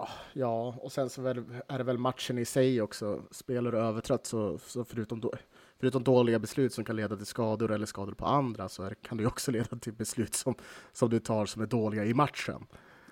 ja, 0.00 0.08
ja, 0.32 0.74
och 0.80 0.92
sen 0.92 1.10
så 1.10 1.26
är 1.26 1.78
det, 1.78 1.84
väl 1.84 1.98
matchen 1.98 2.38
i 2.38 2.44
sig 2.44 2.82
också. 2.82 3.22
Spelar 3.30 3.72
du 3.72 3.78
övertrött 3.78 4.26
så, 4.26 4.58
så 4.58 4.84
förutom, 4.84 5.20
då, 5.20 5.32
förutom 5.78 6.04
dåliga 6.04 6.38
beslut 6.38 6.72
som 6.72 6.84
kan 6.84 6.96
leda 6.96 7.16
till 7.16 7.26
skador 7.26 7.72
eller 7.72 7.86
skador 7.86 8.12
på 8.12 8.26
andra 8.26 8.68
så 8.68 8.82
är, 8.82 8.94
kan 8.94 9.18
det 9.18 9.26
också 9.26 9.50
leda 9.50 9.78
till 9.78 9.92
beslut 9.92 10.34
som, 10.34 10.54
som 10.92 11.10
du 11.10 11.18
tar 11.18 11.46
som 11.46 11.62
är 11.62 11.66
dåliga 11.66 12.04
i 12.04 12.14
matchen. 12.14 12.66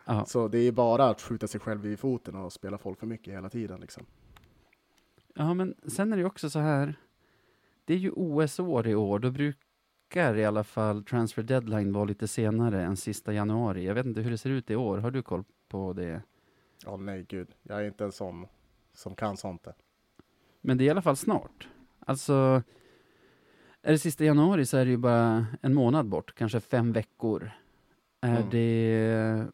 Ja. 0.05 0.25
Så 0.25 0.49
det 0.49 0.59
är 0.59 0.73
bara 0.73 1.09
att 1.09 1.21
skjuta 1.21 1.47
sig 1.47 1.61
själv 1.61 1.87
i 1.87 1.97
foten 1.97 2.35
och 2.35 2.53
spela 2.53 2.79
folk 2.79 2.99
för 2.99 3.07
mycket 3.07 3.35
hela 3.35 3.51
tiden. 3.51 3.81
Liksom. 3.81 4.07
Ja, 5.35 5.55
men 5.55 5.75
sen 5.87 6.13
är 6.13 6.17
det 6.17 6.25
också 6.25 6.51
så 6.51 6.59
här. 6.59 6.95
Det 7.85 7.95
är 7.95 7.99
ju 7.99 8.11
OS-år 8.11 8.87
i 8.87 8.95
år. 8.95 9.19
Då 9.19 9.31
brukar 9.31 10.37
i 10.37 10.45
alla 10.45 10.65
fall 10.65 11.05
transfer 11.05 11.43
deadline 11.43 11.93
vara 11.93 12.05
lite 12.05 12.29
senare 12.29 12.83
än 12.85 12.97
sista 12.97 13.33
januari. 13.33 13.87
Jag 13.87 13.95
vet 13.95 14.07
inte 14.07 14.21
hur 14.21 14.31
det 14.31 14.39
ser 14.39 14.51
ut 14.51 14.71
i 14.71 14.77
år. 14.77 14.99
Har 14.99 15.11
du 15.11 15.23
koll 15.23 15.45
på 15.69 15.93
det? 15.93 16.23
Ja, 16.85 16.97
nej 16.97 17.25
gud. 17.29 17.49
Jag 17.63 17.81
är 17.81 17.85
inte 17.87 18.05
en 18.05 18.13
sån 18.13 18.47
som 18.93 19.15
kan 19.15 19.37
sånt. 19.37 19.63
där. 19.65 19.75
Men 20.61 20.79
det 20.79 20.85
är 20.85 20.87
i 20.87 20.91
alla 20.91 21.03
fall 21.03 21.17
snart. 21.17 21.69
Alltså, 22.01 22.63
är 23.83 23.93
det 23.93 23.99
sista 23.99 24.25
januari 24.25 24.67
så 24.67 24.77
är 24.77 24.85
det 24.85 24.91
ju 24.91 24.97
bara 24.97 25.47
en 25.63 25.75
månad 25.75 26.07
bort, 26.09 26.35
kanske 26.35 26.61
fem 26.61 26.93
veckor. 26.93 27.51
Är 28.21 28.37
Mm. 28.37 28.51
det 28.51 29.47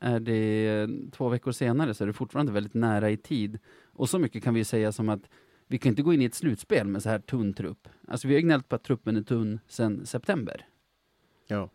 är 0.00 0.20
det 0.20 0.88
två 1.12 1.28
veckor 1.28 1.52
senare 1.52 1.94
så 1.94 2.04
är 2.04 2.06
det 2.06 2.12
fortfarande 2.12 2.52
väldigt 2.52 2.74
nära 2.74 3.10
i 3.10 3.16
tid. 3.16 3.58
Och 3.84 4.08
så 4.08 4.18
mycket 4.18 4.44
kan 4.44 4.54
vi 4.54 4.64
säga 4.64 4.92
som 4.92 5.08
att 5.08 5.28
vi 5.66 5.78
kan 5.78 5.90
inte 5.90 6.02
gå 6.02 6.12
in 6.14 6.22
i 6.22 6.24
ett 6.24 6.34
slutspel 6.34 6.86
med 6.86 7.02
så 7.02 7.08
här 7.08 7.18
tunn 7.18 7.54
trupp. 7.54 7.88
Alltså 8.08 8.28
vi 8.28 8.34
har 8.34 8.40
gnällt 8.40 8.68
på 8.68 8.76
att 8.76 8.82
truppen 8.84 9.16
är 9.16 9.22
tunn 9.22 9.60
sedan 9.68 10.06
september. 10.06 10.66
Ja. 11.46 11.70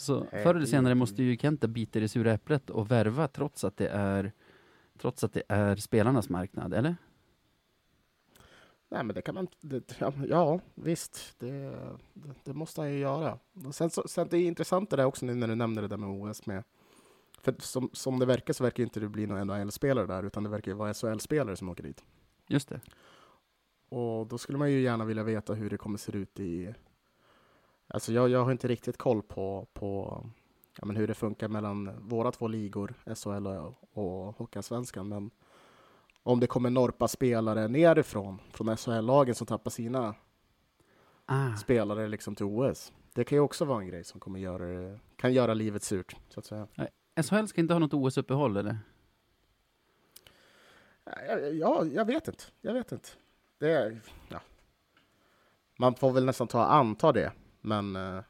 Så 0.00 0.26
Nej, 0.32 0.42
förr 0.42 0.54
eller 0.54 0.66
senare 0.66 0.94
måste 0.94 1.22
ju 1.22 1.36
Kenta 1.36 1.68
bita 1.68 1.98
i 1.98 2.02
det 2.02 2.08
sura 2.08 2.32
äpplet 2.32 2.70
och 2.70 2.90
värva 2.90 3.28
trots 3.28 3.64
att 3.64 3.76
det 3.76 3.88
är 3.88 4.32
trots 4.98 5.24
att 5.24 5.32
det 5.32 5.42
är 5.48 5.76
spelarnas 5.76 6.28
marknad, 6.28 6.74
eller? 6.74 6.96
Nej, 8.88 9.04
men 9.04 9.14
det 9.14 9.22
kan 9.22 9.34
man 9.34 9.46
det, 9.60 10.00
ja, 10.28 10.60
visst. 10.74 11.34
Det, 11.38 11.50
det, 12.14 12.34
det 12.44 12.52
måste 12.52 12.80
han 12.80 12.92
ju 12.92 12.98
göra. 12.98 13.38
Och 13.66 13.74
sen, 13.74 13.90
så, 13.90 14.08
sen 14.08 14.28
det 14.30 14.38
är 14.38 14.46
intressant 14.46 14.90
det 14.90 14.96
där 14.96 15.04
också 15.04 15.26
nu 15.26 15.34
när 15.34 15.48
du 15.48 15.54
nämner 15.54 15.82
det 15.82 15.88
där 15.88 15.96
med 15.96 16.08
OS 16.08 16.46
med. 16.46 16.64
För 17.40 17.54
som, 17.58 17.90
som 17.92 18.18
det 18.18 18.26
verkar 18.26 18.52
så 18.52 18.64
verkar 18.64 18.82
inte 18.82 19.00
det 19.00 19.08
bli 19.08 19.26
någon 19.26 19.46
NHL-spelare 19.46 20.06
där, 20.06 20.22
utan 20.22 20.42
det 20.42 20.48
verkar 20.48 20.74
vara 20.74 20.94
SHL-spelare 20.94 21.56
som 21.56 21.68
åker 21.68 21.82
dit. 21.82 22.04
Just 22.48 22.68
det. 22.68 22.80
Och 23.88 24.26
då 24.26 24.38
skulle 24.38 24.58
man 24.58 24.72
ju 24.72 24.80
gärna 24.80 25.04
vilja 25.04 25.22
veta 25.22 25.54
hur 25.54 25.70
det 25.70 25.76
kommer 25.76 25.98
se 25.98 26.12
ut 26.12 26.40
i... 26.40 26.74
Alltså 27.90 28.12
jag, 28.12 28.28
jag 28.28 28.44
har 28.44 28.52
inte 28.52 28.68
riktigt 28.68 28.96
koll 28.96 29.22
på, 29.22 29.66
på 29.72 30.22
ja, 30.78 30.86
men 30.86 30.96
hur 30.96 31.08
det 31.08 31.14
funkar 31.14 31.48
mellan 31.48 32.08
våra 32.08 32.32
två 32.32 32.48
ligor, 32.48 32.94
SHL 33.14 33.46
och, 33.92 34.36
Hockeyallsvenskan, 34.38 35.08
men 35.08 35.30
om 36.22 36.40
det 36.40 36.46
kommer 36.46 36.70
norpa 36.70 37.08
spelare 37.08 37.68
nerifrån, 37.68 38.38
från 38.50 38.76
SHL-lagen 38.76 39.34
som 39.34 39.46
tappar 39.46 39.70
sina 39.70 40.14
Ah, 41.32 41.56
spelare 41.56 42.08
liksom 42.08 42.34
till 42.34 42.46
OS. 42.46 42.92
Det 43.12 43.24
kan 43.24 43.36
ju 43.36 43.42
också 43.42 43.64
vara 43.64 43.80
en 43.80 43.88
grej 43.88 44.04
som 44.04 44.20
kommer 44.20 44.40
göra, 44.40 44.98
kan 45.16 45.32
göra 45.32 45.54
livet 45.54 45.82
surt, 45.82 46.16
så 46.28 46.40
att 46.40 46.46
säga. 46.46 46.66
SHL 47.22 47.46
ska 47.46 47.60
inte 47.60 47.74
ha 47.74 47.78
något 47.78 47.94
OS-uppehåll, 47.94 48.56
eller? 48.56 48.78
Ja, 51.04 51.38
ja, 51.38 51.84
jag 51.84 52.04
vet 52.04 52.28
inte. 52.28 52.44
Jag 52.60 52.74
vet 52.74 52.92
inte. 52.92 53.08
Det 53.58 54.00
ja. 54.28 54.40
Man 55.78 55.94
får 55.94 56.12
väl 56.12 56.24
nästan 56.24 56.48
ta 56.48 56.64
anta 56.64 57.12
det, 57.12 57.32
men 57.60 57.96
eh, 57.96 58.22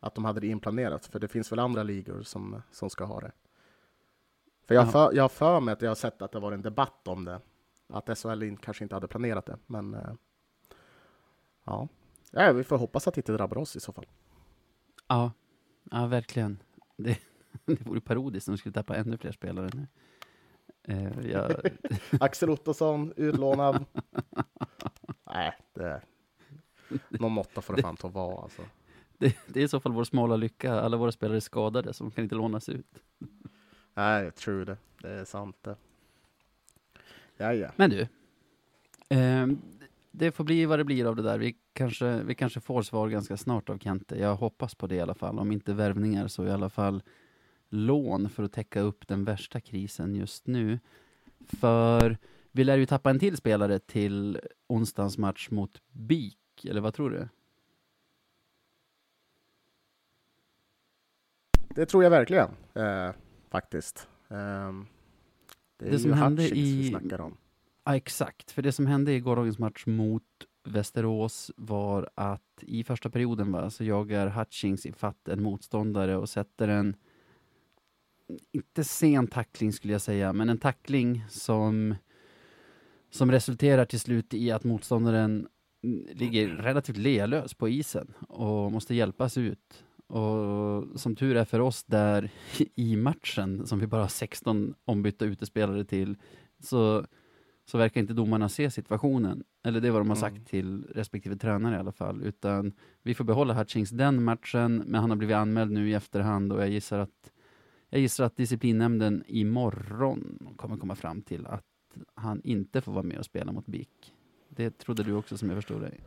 att 0.00 0.14
de 0.14 0.24
hade 0.24 0.40
det 0.40 0.46
inplanerat, 0.46 1.06
för 1.06 1.18
det 1.18 1.28
finns 1.28 1.52
väl 1.52 1.58
andra 1.58 1.82
ligor 1.82 2.22
som, 2.22 2.62
som 2.70 2.90
ska 2.90 3.04
ha 3.04 3.20
det. 3.20 3.32
För 4.66 4.74
jag 4.74 4.92
för, 4.92 5.12
jag 5.12 5.24
har 5.24 5.28
för 5.28 5.60
mig 5.60 5.72
att 5.72 5.82
jag 5.82 5.90
har 5.90 5.94
sett 5.94 6.22
att 6.22 6.32
det 6.32 6.40
var 6.40 6.52
en 6.52 6.62
debatt 6.62 7.08
om 7.08 7.24
det, 7.24 7.40
att 7.88 8.18
SHL 8.18 8.56
kanske 8.56 8.84
inte 8.84 8.94
hade 8.94 9.08
planerat 9.08 9.46
det, 9.46 9.58
men 9.66 9.94
eh, 9.94 10.12
ja. 11.64 11.88
ja, 12.30 12.52
vi 12.52 12.64
får 12.64 12.78
hoppas 12.78 13.08
att 13.08 13.14
det 13.14 13.18
inte 13.18 13.32
drabbar 13.32 13.58
oss 13.58 13.76
i 13.76 13.80
så 13.80 13.92
fall. 13.92 14.06
Ja, 15.08 15.32
ja 15.90 16.06
verkligen. 16.06 16.62
Det, 16.96 17.18
det 17.64 17.86
vore 17.86 18.00
parodiskt 18.00 18.48
om 18.48 18.54
de 18.54 18.58
skulle 18.58 18.72
tappa 18.72 18.96
ännu 18.96 19.18
fler 19.18 19.32
spelare 19.32 19.70
nu. 19.74 19.86
Eh, 20.82 21.30
jag, 21.30 21.52
Axel 22.20 22.50
Ottosson, 22.50 23.12
utlånad. 23.16 23.84
Nej, 25.24 25.58
det... 25.74 26.02
Någon 27.08 27.32
måtta 27.32 27.60
får 27.60 27.76
det 27.76 27.82
fan 27.82 27.96
ta 27.96 28.08
vara 28.08 28.42
alltså. 28.42 28.62
det, 29.18 29.36
det 29.46 29.60
är 29.60 29.64
i 29.64 29.68
så 29.68 29.80
fall 29.80 29.92
vår 29.92 30.04
smala 30.04 30.36
lycka. 30.36 30.80
Alla 30.80 30.96
våra 30.96 31.12
spelare 31.12 31.36
är 31.38 31.40
skadade, 31.40 31.92
så 31.92 32.04
de 32.04 32.10
kan 32.10 32.24
inte 32.24 32.34
lånas 32.34 32.68
ut. 32.68 33.02
Nej, 33.94 34.30
true 34.30 34.64
det. 34.64 34.76
Det 35.02 35.10
är 35.10 35.24
sant 35.24 35.56
det. 35.62 35.76
Ja, 37.36 37.54
ja. 37.54 37.70
Men 37.76 37.90
du, 37.90 38.00
eh, 39.08 39.46
det 40.10 40.32
får 40.32 40.44
bli 40.44 40.66
vad 40.66 40.78
det 40.78 40.84
blir 40.84 41.06
av 41.06 41.16
det 41.16 41.22
där. 41.22 41.38
Vi 41.38 41.56
kanske, 41.72 42.22
vi 42.22 42.34
kanske 42.34 42.60
får 42.60 42.82
svar 42.82 43.08
ganska 43.08 43.36
snart 43.36 43.70
av 43.70 43.78
Kente. 43.78 44.18
Jag 44.18 44.36
hoppas 44.36 44.74
på 44.74 44.86
det 44.86 44.94
i 44.94 45.00
alla 45.00 45.14
fall. 45.14 45.38
Om 45.38 45.52
inte 45.52 45.72
värvningar 45.72 46.28
så 46.28 46.46
i 46.46 46.50
alla 46.50 46.70
fall 46.70 47.02
lån 47.68 48.30
för 48.30 48.42
att 48.42 48.52
täcka 48.52 48.80
upp 48.80 49.08
den 49.08 49.24
värsta 49.24 49.60
krisen 49.60 50.14
just 50.14 50.46
nu. 50.46 50.78
För 51.46 52.18
vi 52.52 52.64
lär 52.64 52.76
ju 52.76 52.86
tappa 52.86 53.10
en 53.10 53.18
till 53.18 53.36
spelare 53.36 53.78
till 53.78 54.40
onsdagens 54.66 55.18
match 55.18 55.48
mot 55.50 55.82
BIK, 55.92 56.38
eller 56.64 56.80
vad 56.80 56.94
tror 56.94 57.10
du? 57.10 57.28
Det 61.68 61.86
tror 61.86 62.02
jag 62.02 62.10
verkligen, 62.10 62.48
eh, 62.74 63.10
faktiskt. 63.50 64.08
Ehm, 64.28 64.86
det 65.76 65.86
är 65.86 65.90
Det 65.90 65.98
som 65.98 66.10
ju 66.10 66.16
hände 66.16 66.42
i- 66.48 66.52
vi 66.52 66.88
snackar 66.90 67.20
om. 67.20 67.36
Ja, 67.84 67.96
exakt. 67.96 68.50
För 68.50 68.62
det 68.62 68.72
som 68.72 68.86
hände 68.86 69.12
i 69.12 69.20
gårdagens 69.20 69.58
match 69.58 69.86
mot 69.86 70.22
Västerås 70.64 71.50
var 71.56 72.10
att 72.14 72.42
i 72.60 72.84
första 72.84 73.10
perioden 73.10 73.52
va, 73.52 73.70
så 73.70 73.84
jagar 73.84 74.26
Hutchings 74.26 74.86
i 74.86 74.92
fatt 74.92 75.28
en 75.28 75.42
motståndare 75.42 76.16
och 76.16 76.28
sätter 76.28 76.68
en, 76.68 76.96
inte 78.52 78.84
sen 78.84 79.26
tackling 79.26 79.72
skulle 79.72 79.92
jag 79.92 80.02
säga, 80.02 80.32
men 80.32 80.48
en 80.48 80.58
tackling 80.58 81.24
som, 81.28 81.94
som 83.10 83.30
resulterar 83.30 83.84
till 83.84 84.00
slut 84.00 84.34
i 84.34 84.50
att 84.50 84.64
motståndaren 84.64 85.48
ligger 86.14 86.48
relativt 86.48 86.96
lealös 86.96 87.54
på 87.54 87.68
isen 87.68 88.14
och 88.28 88.72
måste 88.72 88.94
hjälpas 88.94 89.38
ut. 89.38 89.84
Och 90.06 91.00
som 91.00 91.16
tur 91.16 91.36
är 91.36 91.44
för 91.44 91.60
oss 91.60 91.84
där 91.84 92.30
i 92.74 92.96
matchen, 92.96 93.66
som 93.66 93.78
vi 93.78 93.86
bara 93.86 94.00
har 94.00 94.08
16 94.08 94.74
ombytta 94.84 95.24
utespelare 95.24 95.84
till, 95.84 96.16
så 96.60 97.06
så 97.66 97.78
verkar 97.78 98.00
inte 98.00 98.14
domarna 98.14 98.48
se 98.48 98.70
situationen. 98.70 99.44
Eller 99.62 99.80
det 99.80 99.88
är 99.88 99.92
vad 99.92 100.00
de 100.00 100.08
har 100.08 100.16
sagt 100.16 100.34
Mm. 100.36 100.44
till 100.44 100.84
respektive 100.94 101.36
tränare 101.36 101.76
i 101.76 101.78
alla 101.78 101.92
fall. 101.92 102.22
Utan 102.22 102.72
vi 103.02 103.14
får 103.14 103.24
behålla 103.24 103.54
Hutchings 103.54 103.90
den 103.90 104.24
matchen, 104.24 104.82
men 104.86 105.00
han 105.00 105.10
har 105.10 105.16
blivit 105.16 105.36
anmäld 105.36 105.70
nu 105.72 105.90
i 105.90 105.94
efterhand 105.94 106.52
och 106.52 106.62
jag 106.62 106.68
gissar 106.68 106.98
att 106.98 107.30
jag 107.90 108.00
gissar 108.00 108.24
att 108.24 108.36
disciplinnämnden 108.36 109.24
imorgon 109.26 110.54
kommer 110.56 110.76
komma 110.76 110.94
fram 110.94 111.22
till 111.22 111.46
att 111.46 111.64
han 112.14 112.40
inte 112.44 112.80
får 112.80 112.92
vara 112.92 113.02
med 113.02 113.18
och 113.18 113.24
spela 113.24 113.52
mot 113.52 113.66
BIK. 113.66 114.12
Det 114.56 114.78
trodde 114.78 115.02
du 115.02 115.12
också 115.12 115.38
som 115.38 115.48
jag 115.50 115.58
förstod 115.58 115.80
dig. 115.80 116.00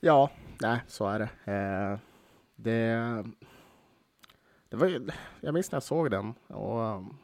Ja, 0.00 0.30
nej, 0.60 0.80
så 0.86 1.08
är 1.08 1.18
det. 1.18 1.52
Eh, 1.52 1.98
det, 2.56 3.24
det 4.68 4.76
var 4.76 4.86
ju, 4.86 5.08
jag 5.40 5.54
minns 5.54 5.72
när 5.72 5.76
jag 5.76 5.82
såg 5.82 6.10
den 6.10 6.34
och 6.46 6.96
um, 6.96 7.16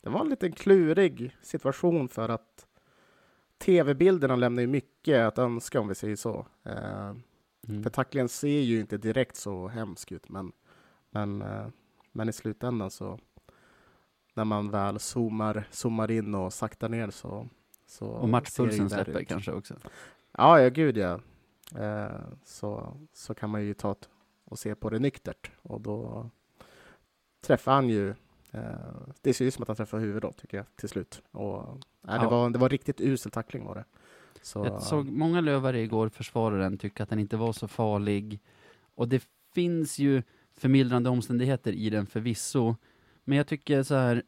det 0.00 0.10
var 0.10 0.20
en 0.20 0.28
lite 0.28 0.50
klurig 0.50 1.36
situation 1.42 2.08
för 2.08 2.28
att 2.28 2.66
tv-bilderna 3.58 4.36
lämnar 4.36 4.60
ju 4.60 4.66
mycket 4.66 5.26
att 5.26 5.38
önska 5.38 5.80
om 5.80 5.88
vi 5.88 5.94
säger 5.94 6.16
så. 6.16 6.46
Eh, 6.64 7.12
Mm. 7.68 7.82
För 7.82 7.90
tacklingen 7.90 8.28
ser 8.28 8.60
ju 8.60 8.80
inte 8.80 8.98
direkt 8.98 9.36
så 9.36 9.68
hemsk 9.68 10.12
ut, 10.12 10.28
men, 10.28 10.52
men, 11.10 11.42
eh, 11.42 11.66
men 12.12 12.28
i 12.28 12.32
slutändan 12.32 12.90
så 12.90 13.18
när 14.34 14.44
man 14.44 14.70
väl 14.70 14.98
zoomar, 14.98 15.64
zoomar 15.70 16.10
in 16.10 16.34
och 16.34 16.52
saktar 16.52 16.88
ner 16.88 17.10
så... 17.10 17.48
så 17.90 18.06
Och 18.06 18.26
det 18.26 18.30
matchpulsen 18.30 18.90
släpper 18.90 19.20
ut. 19.20 19.28
kanske 19.28 19.52
också. 19.52 19.74
Ja, 20.38 20.60
ja 20.60 20.68
gud 20.68 20.96
ja. 20.96 21.20
Eh, 21.78 22.20
så, 22.44 22.96
så 23.12 23.34
kan 23.34 23.50
man 23.50 23.64
ju 23.64 23.74
ta 23.74 23.96
och 24.44 24.58
se 24.58 24.74
på 24.74 24.90
det 24.90 24.98
nyktert 24.98 25.50
och 25.62 25.80
då 25.80 26.30
träffar 27.40 27.72
han 27.74 27.88
ju 27.88 28.08
eh, 28.52 28.62
det 29.22 29.34
ser 29.34 29.44
ut 29.44 29.54
som 29.54 29.62
att 29.62 29.68
han 29.68 29.76
träffar 29.76 29.98
huvudet 29.98 30.22
då, 30.22 30.32
tycker 30.32 30.56
jag, 30.56 30.66
till 30.76 30.88
slut. 30.88 31.22
Och, 31.30 31.78
nej, 32.02 32.18
det, 32.18 32.24
Ja. 32.24 32.30
var, 32.30 32.50
det 32.50 32.58
var 32.58 32.68
riktigt 32.68 33.00
usel 33.00 33.32
tackling 33.32 33.64
var 33.64 33.74
det. 33.74 33.84
Så, 34.42 34.64
Jag 34.66 34.82
såg 34.82 35.06
många 35.10 35.40
lövare 35.40 35.80
igår 35.80 36.08
försvara 36.08 36.56
den, 36.56 36.78
tycka 36.78 37.02
att 37.02 37.08
den 37.08 37.18
inte 37.18 37.36
var 37.36 37.52
så 37.52 37.68
farlig. 37.68 38.40
Och 38.94 39.08
det 39.08 39.22
finns 39.54 39.98
ju 39.98 40.22
förmildrande 40.56 41.10
omständigheter 41.10 41.72
i 41.72 41.90
den 41.90 42.06
förvisso. 42.06 42.76
Men 43.24 43.38
jag 43.38 43.46
tycker 43.46 43.82
så 43.82 43.94
här 43.94 44.22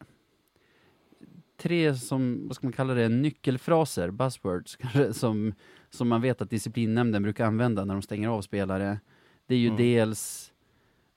tre 1.62 1.95
som, 1.95 2.42
vad 2.49 2.57
ska 2.57 2.66
man 2.66 2.73
kalla 2.73 2.95
det, 2.95 3.09
nyckelfraser, 3.09 4.11
buzzwords, 4.11 4.76
kanske, 4.81 5.12
som, 5.12 5.52
som 5.90 6.09
man 6.09 6.21
vet 6.23 6.42
att 6.42 6.50
disciplinnämnden 6.50 7.23
brukar 7.23 7.47
använda 7.47 7.85
när 7.85 7.95
de 7.95 8.02
stänger 8.02 8.28
av 8.28 8.42
spelare. 8.42 9.00
Det 9.47 9.54
är 9.54 9.59
ju 9.59 9.66
Mm. 9.66 9.76
dels 9.76 10.52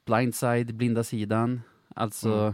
blindside, 0.05 0.75
blinda 0.75 1.03
sidan, 1.03 1.61
alltså 1.95 2.29
Mm. 2.31 2.53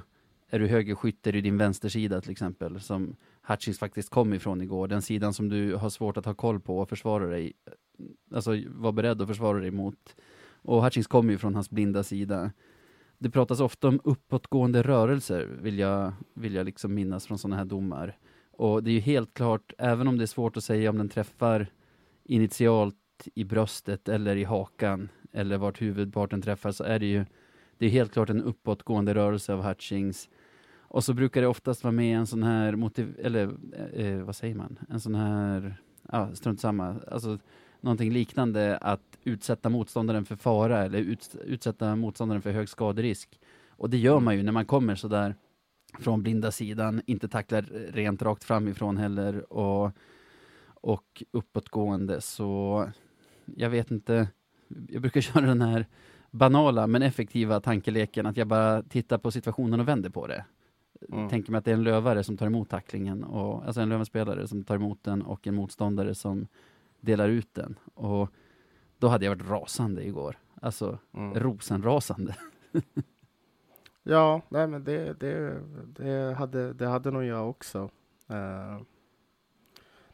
är 0.49 0.59
du 0.59 0.67
högerskytt 0.67 1.27
är 1.27 1.31
det 1.31 1.41
din 1.41 1.57
vänstersida 1.57 2.21
till 2.21 2.31
exempel, 2.31 2.79
som 2.81 3.15
Hutchings 3.47 3.79
faktiskt 3.79 4.09
kom 4.09 4.33
ifrån 4.33 4.61
igår, 4.61 4.87
den 4.87 5.01
sidan 5.01 5.33
som 5.33 5.49
du 5.49 5.75
har 5.75 5.89
svårt 5.89 6.17
att 6.17 6.25
ha 6.25 6.33
koll 6.33 6.59
på 6.59 6.79
och 6.79 6.89
försvara 6.89 7.25
dig, 7.27 7.53
alltså 8.33 8.51
var 8.67 8.91
beredd 8.91 9.21
att 9.21 9.27
försvara 9.27 9.59
dig 9.59 9.71
mot. 9.71 10.15
Och 10.63 10.83
Hutchings 10.83 11.07
kommer 11.07 11.31
ju 11.31 11.37
från 11.37 11.55
hans 11.55 11.69
blinda 11.69 12.03
sida. 12.03 12.51
Det 13.21 13.29
pratas 13.29 13.59
ofta 13.59 13.87
om 13.87 13.99
uppåtgående 14.03 14.81
rörelser, 14.81 15.49
vill 15.61 15.79
jag, 15.79 16.13
vill 16.33 16.53
jag 16.53 16.65
liksom 16.65 16.93
minnas 16.93 17.27
från 17.27 17.37
sådana 17.37 17.55
här 17.55 17.65
domar. 17.65 18.17
Och 18.51 18.83
det 18.83 18.89
är 18.89 18.93
ju 18.93 18.99
helt 18.99 19.33
klart, 19.33 19.73
även 19.77 20.07
om 20.07 20.17
det 20.17 20.23
är 20.23 20.27
svårt 20.27 20.57
att 20.57 20.63
säga 20.63 20.89
om 20.89 20.97
den 20.97 21.09
träffar 21.09 21.67
initialt 22.23 22.95
i 23.35 23.43
bröstet 23.43 24.09
eller 24.09 24.35
i 24.35 24.43
hakan, 24.43 25.09
eller 25.31 25.57
vart 25.57 25.81
huvudparten 25.81 26.41
träffar, 26.41 26.71
så 26.71 26.83
är 26.83 26.99
det 26.99 27.05
ju 27.05 27.25
det 27.77 27.85
är 27.85 27.89
helt 27.89 28.13
klart 28.13 28.29
en 28.29 28.41
uppåtgående 28.41 29.13
rörelse 29.13 29.53
av 29.53 29.63
Hutchings. 29.63 30.29
Och 30.77 31.03
så 31.03 31.13
brukar 31.13 31.41
det 31.41 31.47
oftast 31.47 31.83
vara 31.83 31.91
med 31.91 32.17
en 32.17 32.27
sån 32.27 32.43
här 32.43 32.75
motiv, 32.75 33.15
eller 33.23 33.55
eh, 33.93 34.05
eh 34.05 34.23
vad 34.23 34.35
säger 34.35 34.55
man, 34.55 34.79
en 34.89 34.99
sån 34.99 35.15
här, 35.15 35.75
ja 36.11 36.35
strunt 36.35 36.59
samma, 36.59 36.95
alltså 37.11 37.39
någonting 37.81 38.11
liknande 38.11 38.77
att 38.77 39.17
utsätta 39.23 39.69
motståndaren 39.69 40.25
för 40.25 40.35
fara 40.35 40.85
eller 40.85 40.99
ut, 40.99 41.35
utsätta 41.45 41.95
motståndaren 41.95 42.41
för 42.41 42.51
hög 42.51 42.69
skaderisk. 42.69 43.39
Och 43.69 43.89
det 43.89 43.97
gör 43.97 44.19
man 44.19 44.37
ju 44.37 44.43
när 44.43 44.51
man 44.51 44.65
kommer 44.65 44.95
så 44.95 45.07
där 45.07 45.35
från 45.99 46.23
blinda 46.23 46.51
sidan, 46.51 47.01
inte 47.05 47.27
tacklar 47.27 47.61
rent 47.93 48.21
rakt 48.21 48.43
framifrån 48.43 48.97
heller 48.97 49.53
och, 49.53 49.91
och 50.65 51.23
uppåtgående 51.31 52.21
så 52.21 52.85
jag 53.45 53.69
vet 53.69 53.91
inte, 53.91 54.27
jag 54.89 55.01
brukar 55.01 55.21
köra 55.31 55.45
den 55.45 55.61
här 55.61 55.85
banala 56.31 56.87
men 56.87 57.01
effektiva 57.01 57.59
tankeleken 57.59 58.25
att 58.25 58.37
jag 58.37 58.47
bara 58.47 58.83
tittar 58.83 59.17
på 59.17 59.31
situationen 59.31 59.79
och 59.79 59.87
vänder 59.87 60.09
på 60.09 60.27
det. 60.27 60.45
Mm. 61.11 61.29
Tänker 61.29 61.51
mig 61.51 61.59
att 61.59 61.65
det 61.65 61.71
är 61.71 61.75
en 61.75 61.83
lövare 61.83 62.23
som 62.23 62.37
tar 62.37 62.45
emot 62.45 62.69
tacklingen, 62.69 63.23
och, 63.23 63.65
alltså 63.65 63.81
en 63.81 63.89
lövenspelare 63.89 64.47
som 64.47 64.63
tar 64.63 64.75
emot 64.75 65.03
den 65.03 65.21
och 65.21 65.47
en 65.47 65.55
motståndare 65.55 66.15
som 66.15 66.47
delar 67.01 67.29
ut 67.29 67.53
den. 67.53 67.79
Och 67.93 68.29
då 68.97 69.07
hade 69.07 69.25
jag 69.25 69.35
varit 69.35 69.49
rasande 69.49 70.05
igår. 70.05 70.37
Alltså 70.61 70.99
mm. 71.13 71.39
rosenrasande. 71.39 72.35
Ja, 74.03 74.41
nej 74.49 74.67
men 74.67 74.83
det, 74.83 75.13
det, 75.19 75.61
det, 75.85 76.33
hade, 76.33 76.73
det 76.73 76.87
hade 76.87 77.11
nog 77.11 77.23
jag 77.23 77.49
också. 77.49 77.89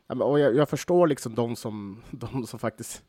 Men- 0.07 0.21
och 0.21 0.39
jag, 0.39 0.55
jag 0.55 0.69
förstår 0.69 1.07
liksom 1.07 1.35
de 1.35 1.55
som, 1.55 2.01
de 2.11 2.47
som 2.47 2.59
faktiskt 2.59 3.03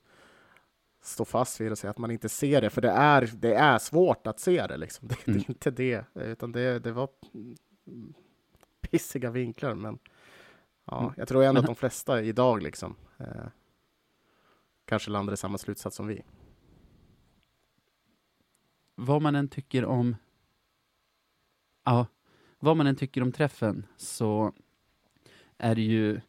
står 1.03 1.25
fast 1.25 1.61
vid 1.61 1.67
det 1.69 1.73
och 1.73 1.79
säger 1.79 1.91
att 1.91 1.99
man 1.99 2.11
inte 2.11 2.29
ser 2.29 2.61
det, 2.61 2.71
för 2.71 2.81
det 2.81 2.91
är, 2.91 3.31
det 3.35 3.55
är 3.55 3.79
svårt 3.79 4.27
att 4.27 4.41
se 4.41 4.67
det. 4.67 4.77
Liksom. 4.77 5.09
Det, 5.25 5.25
det 5.25 5.31
Mm. 5.33 5.41
är 5.47 5.51
inte 5.51 5.71
det, 5.71 6.05
utan 6.15 6.53
det, 6.53 6.79
det 6.79 6.93
var 6.93 7.09
mm, 7.87 8.15
pissiga 8.81 9.31
vinklar. 9.31 9.75
Men 9.75 9.99
ja, 10.85 11.01
Mm. 11.01 11.13
jag 11.17 11.29
tror 11.29 11.43
ändå 11.45 11.61
att 11.61 11.67
de 11.67 11.75
flesta 11.75 12.23
idag 12.23 12.63
liksom, 12.63 12.97
eh, 13.19 13.47
kanske 14.89 15.11
landar 15.11 15.35
i 15.35 15.37
samma 15.37 15.59
slutsats 15.59 15.97
som 15.97 16.07
vi. 16.07 16.23
Vad 18.95 19.23
man 19.23 19.35
än 19.35 19.49
tycker 19.49 19.85
om 19.85 20.17
Ja, 21.85 22.07
vad 22.59 22.77
man 22.77 22.87
än 22.87 22.97
tycker 22.97 23.23
om 23.23 23.33
träffen 23.33 23.87
så 23.97 24.53
är 25.59 25.75
det 25.75 25.83
ju 25.83 26.21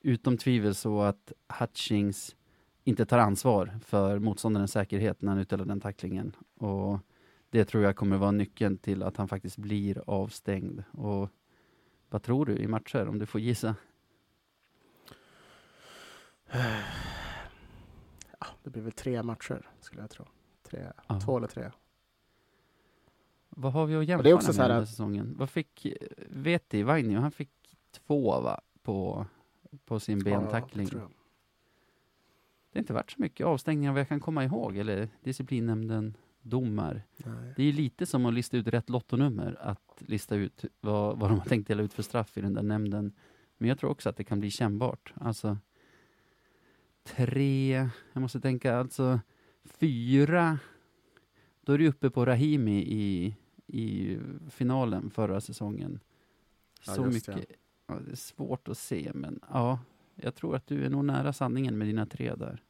utom 0.00 0.38
tvivel 0.38 0.74
så 0.74 1.02
att 1.02 1.32
Hutchings 1.58 2.36
inte 2.84 3.06
tar 3.06 3.18
ansvar 3.18 3.78
för 3.84 4.18
motståndarens 4.18 4.72
säkerhet 4.72 5.22
när 5.22 5.32
han 5.32 5.40
utdelar 5.40 5.64
den 5.64 5.80
tacklingen. 5.80 6.36
Och 6.54 6.98
det 7.50 7.64
tror 7.64 7.82
jag 7.82 7.96
kommer 7.96 8.16
vara 8.16 8.30
nyckeln 8.30 8.78
till 8.78 9.02
att 9.02 9.16
han 9.16 9.28
faktiskt 9.28 9.56
blir 9.56 10.02
avstängd. 10.06 10.82
Och 10.90 11.30
vad 12.08 12.22
tror 12.22 12.46
du 12.46 12.56
i 12.56 12.66
matcher, 12.66 13.08
om 13.08 13.18
du 13.18 13.26
får 13.26 13.40
gissa? 13.40 13.76
Ja, 18.40 18.46
det 18.62 18.70
blir 18.70 18.82
väl 18.82 18.92
tre 18.92 19.22
matcher, 19.22 19.68
skulle 19.80 20.02
jag 20.02 20.10
tro. 20.10 20.24
Tre. 20.62 20.92
Två 21.24 21.36
eller 21.36 21.46
tre. 21.48 21.70
Vad 23.48 23.72
har 23.72 23.86
vi 23.86 23.94
att 23.96 24.04
jämföra 24.06 24.34
med 24.36 24.44
den 24.44 24.56
här 24.70 24.70
att- 24.70 24.88
säsongen? 24.88 25.34
Vad 25.38 25.50
fick, 25.50 25.86
vet 26.28 26.70
du, 26.70 26.82
Vainio, 26.82 27.18
han 27.18 27.32
fick 27.32 27.50
två 27.92 28.40
va? 28.40 28.60
På, 28.82 29.26
på 29.84 30.00
sin 30.00 30.18
bentackling. 30.18 30.88
Ja. 30.92 30.98
Det 32.72 32.78
har 32.78 32.82
inte 32.82 32.92
varit 32.92 33.10
så 33.10 33.20
mycket 33.20 33.46
avstängningar 33.46 33.92
vad 33.92 34.00
jag 34.00 34.08
kan 34.08 34.20
komma 34.20 34.44
ihåg, 34.44 34.76
eller 34.76 35.08
disciplinnämnden 35.22 36.16
domar. 36.42 37.02
Nej. 37.16 37.52
Det 37.56 37.62
är 37.62 37.72
lite 37.72 38.06
som 38.06 38.26
att 38.26 38.34
lista 38.34 38.56
ut 38.56 38.66
rätt 38.66 38.90
lottonummer, 38.90 39.56
att 39.60 40.02
lista 40.06 40.34
ut 40.36 40.64
vad, 40.80 41.18
vad 41.18 41.30
de 41.30 41.38
har 41.38 41.46
tänkt 41.46 41.68
dela 41.68 41.82
ut 41.82 41.92
för 41.92 42.02
straff 42.02 42.38
i 42.38 42.40
den 42.40 42.54
där 42.54 42.62
nämnden. 42.62 43.12
Men 43.56 43.68
jag 43.68 43.78
tror 43.78 43.90
också 43.90 44.08
att 44.08 44.16
det 44.16 44.24
kan 44.24 44.40
bli 44.40 44.50
kännbart. 44.50 45.12
Alltså, 45.16 45.58
tre, 47.04 47.88
jag 48.12 48.20
måste 48.20 48.40
tänka, 48.40 48.76
alltså 48.76 49.20
fyra, 49.64 50.58
då 51.60 51.72
är 51.72 51.78
du 51.78 51.88
uppe 51.88 52.10
på 52.10 52.24
Rahimi 52.24 52.78
i, 52.78 53.36
i 53.66 54.18
finalen 54.50 55.10
förra 55.10 55.40
säsongen. 55.40 56.00
Ja, 56.86 56.94
Så 56.94 57.04
just 57.06 57.26
det. 57.26 57.36
mycket, 57.36 57.56
ja, 57.86 57.94
det 58.06 58.12
är 58.12 58.16
svårt 58.16 58.68
att 58.68 58.78
se, 58.78 59.10
men 59.14 59.40
ja, 59.50 59.78
jag 60.14 60.34
tror 60.34 60.56
att 60.56 60.66
du 60.66 60.84
är 60.84 60.90
nog 60.90 61.04
nära 61.04 61.32
sanningen 61.32 61.78
med 61.78 61.86
dina 61.88 62.06
tre 62.06 62.34
där. 62.34 62.62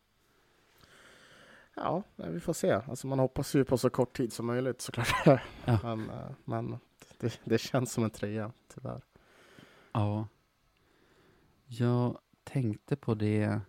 Ja, 1.77 2.03
vi 2.17 2.41
får 2.41 2.53
se. 2.53 2.71
Alltså 2.73 3.07
man 3.07 3.19
hoppas 3.19 3.55
ju 3.55 3.65
på 3.65 3.79
så 3.79 3.91
kort 3.91 4.17
tid 4.17 4.33
som 4.33 4.47
möjligt 4.47 4.81
såklart. 4.81 5.09
Ja. 5.65 5.79
men 5.83 6.11
eh, 6.11 6.31
men 6.45 6.77
det, 7.21 7.41
det 7.45 7.59
känns 7.59 7.93
som 7.93 8.05
en 8.05 8.11
trea, 8.11 8.53
tyvärr. 8.75 9.03
Ja. 9.93 10.29
Jag 11.67 12.19
tänkte 12.45 12.97
på 12.97 13.15
det. 13.15 13.61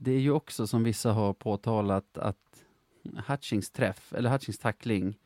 Det 0.00 0.10
är 0.12 0.18
ju 0.20 0.30
också 0.30 0.66
som 0.66 0.84
vissa 0.84 1.12
har 1.12 1.32
påtalat 1.32 2.18
att 2.18 2.64
Hutchings 3.28 3.70
träff, 3.70 4.12
eller 4.12 4.30
Hutchings 4.30 4.58
tackling, 4.58 5.18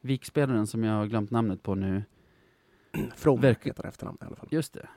vikspelaren 0.00 0.66
som 0.66 0.84
jag 0.84 0.94
har 0.94 1.06
glömt 1.06 1.30
namnet 1.30 1.62
på 1.62 1.74
nu, 1.74 2.02
From 3.16 3.40
Verkar- 3.40 3.64
heter 3.64 3.86
efternamn 3.86 4.18
i 4.20 4.24
alla 4.24 4.36
fall. 4.36 4.48
just 4.50 4.72
det, 4.72 4.88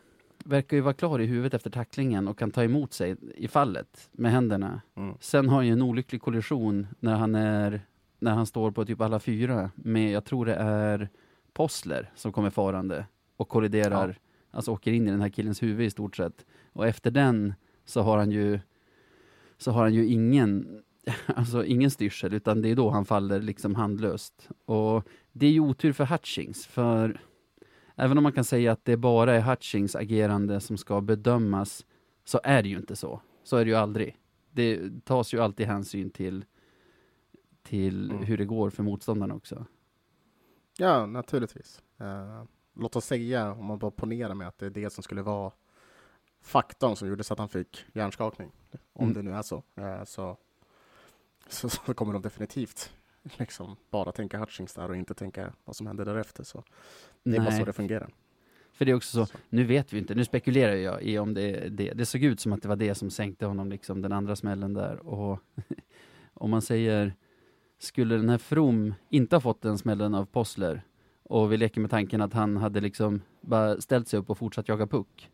verkar 0.45 0.77
ju 0.77 0.81
vara 0.81 0.93
klar 0.93 1.19
i 1.19 1.25
huvudet 1.25 1.53
efter 1.53 1.69
tacklingen 1.69 2.27
och 2.27 2.37
kan 2.39 2.51
ta 2.51 2.63
emot 2.63 2.93
sig 2.93 3.15
i 3.35 3.47
fallet 3.47 4.09
med 4.11 4.31
händerna. 4.31 4.81
Mm. 4.95 5.15
Sen 5.19 5.49
har 5.49 5.55
han 5.55 5.67
ju 5.67 5.73
en 5.73 5.81
olycklig 5.81 6.21
kollision 6.21 6.87
när 6.99 7.15
han 7.15 7.35
är 7.35 7.81
när 8.19 8.31
han 8.31 8.45
står 8.45 8.71
på 8.71 8.85
typ 8.85 9.01
alla 9.01 9.19
fyra 9.19 9.71
med, 9.75 10.11
jag 10.11 10.25
tror 10.25 10.45
det 10.45 10.55
är 10.55 11.09
Possler 11.53 12.11
som 12.15 12.31
kommer 12.31 12.49
farande 12.49 13.05
och 13.37 13.49
kolliderar, 13.49 14.07
Ja. 14.07 14.57
alltså 14.57 14.71
åker 14.71 14.91
in 14.91 15.07
i 15.07 15.11
den 15.11 15.21
här 15.21 15.29
killens 15.29 15.63
huvud 15.63 15.87
i 15.87 15.89
stort 15.89 16.15
sett. 16.15 16.45
Och 16.73 16.87
efter 16.87 17.11
den 17.11 17.53
så 17.85 18.01
har 18.01 18.17
han 18.17 18.31
ju 18.31 18.59
så 19.59 19.71
har 19.71 19.81
han 19.83 19.93
ju 19.93 20.05
ingen 20.07 20.81
alltså 21.25 21.65
ingen 21.65 21.91
styrsel, 21.91 22.33
utan 22.33 22.61
det 22.61 22.69
är 22.69 22.75
då 22.75 22.89
han 22.89 23.05
faller 23.05 23.41
liksom 23.41 23.75
handlöst. 23.75 24.49
Och 24.65 25.07
det 25.31 25.45
är 25.45 25.51
ju 25.51 25.59
otur 25.59 25.93
för 25.93 26.05
Hutchings, 26.05 26.65
för 26.65 27.21
även 27.95 28.17
om 28.17 28.23
man 28.23 28.33
kan 28.33 28.43
säga 28.43 28.71
att 28.71 28.85
det 28.85 28.97
bara 28.97 29.35
är 29.35 29.41
Hutchings 29.41 29.95
agerande 29.95 30.59
som 30.59 30.77
ska 30.77 31.01
bedömas, 31.01 31.85
så 32.25 32.39
är 32.43 32.63
det 32.63 32.69
ju 32.69 32.77
inte 32.77 32.95
så. 32.95 33.21
Så 33.43 33.57
är 33.57 33.65
det 33.65 33.71
ju 33.71 33.77
aldrig. 33.77 34.17
Det 34.51 34.89
tas 35.05 35.33
ju 35.33 35.39
alltid 35.39 35.67
hänsyn 35.67 36.09
till, 36.09 36.45
till 37.63 38.11
Mm. 38.11 38.23
hur 38.23 38.37
det 38.37 38.45
går 38.45 38.69
för 38.69 38.83
motståndarna 38.83 39.35
också. 39.35 39.65
Ja, 40.77 41.05
naturligtvis. 41.05 41.81
Eh, 41.99 42.43
låt 42.75 42.95
oss 42.95 43.05
säga, 43.05 43.53
om 43.53 43.65
man 43.65 43.79
bara 43.79 43.91
ponerar 43.91 44.33
med 44.33 44.47
att 44.47 44.57
det 44.57 44.65
är 44.65 44.69
det 44.69 44.89
som 44.89 45.03
skulle 45.03 45.21
vara 45.21 45.51
faktorn 46.41 46.95
som 46.95 47.07
gjorde 47.07 47.23
så 47.23 47.33
att 47.33 47.39
han 47.39 47.49
fick 47.49 47.85
hjärnskakning. 47.93 48.51
Om 48.93 49.03
Mm. 49.09 49.13
det 49.13 49.31
nu 49.31 49.37
är 49.37 49.41
så. 49.41 49.63
Eh, 49.75 50.03
så, 50.03 50.37
så. 51.47 51.69
Så 51.69 51.93
kommer 51.93 52.13
de 52.13 52.21
definitivt 52.21 52.93
liksom 53.37 53.75
bara 53.89 54.11
tänka 54.11 54.37
Hutchings 54.39 54.73
där 54.73 54.89
och 54.89 54.95
inte 54.95 55.13
tänka 55.13 55.53
vad 55.65 55.75
som 55.75 55.87
händer 55.87 56.05
därefter. 56.05 56.43
Så 56.43 56.63
det 57.23 57.35
är 57.35 57.39
bara 57.41 57.51
så 57.51 57.65
det 57.65 57.73
fungerar. 57.73 58.09
För 58.73 58.85
det 58.85 58.91
är 58.91 58.95
också 58.95 59.25
så, 59.25 59.33
nu 59.49 59.63
vet 59.63 59.93
vi 59.93 59.99
inte, 59.99 60.15
nu 60.15 60.25
spekulerar 60.25 60.75
jag 60.75 61.01
i 61.03 61.19
om 61.19 61.33
det 61.33 61.41
är 61.41 61.69
det. 61.69 61.93
Det 61.93 62.05
såg 62.05 62.23
ut 62.23 62.39
som 62.39 62.53
att 62.53 62.61
det 62.61 62.67
var 62.67 62.75
det 62.75 62.95
som 62.95 63.09
sänkte 63.09 63.45
honom, 63.45 63.69
liksom 63.69 64.01
den 64.01 64.11
andra 64.11 64.35
smällen 64.35 64.73
där. 64.73 65.07
Och 65.07 65.39
om 66.33 66.49
man 66.49 66.61
säger, 66.61 67.15
skulle 67.79 68.15
den 68.17 68.29
här 68.29 68.37
From 68.37 68.93
inte 69.09 69.35
ha 69.35 69.41
fått 69.41 69.61
den 69.61 69.77
smällen 69.77 70.15
av 70.15 70.25
Possler 70.25 70.81
och 71.23 71.51
vi 71.51 71.57
leker 71.57 71.81
med 71.81 71.89
tanken 71.91 72.21
att 72.21 72.33
han 72.33 72.57
hade 72.57 72.81
liksom 72.81 73.21
bara 73.41 73.81
ställt 73.81 74.07
sig 74.07 74.19
upp 74.19 74.29
och 74.29 74.37
fortsatt 74.37 74.67
jaga 74.67 74.87
puck. 74.87 75.29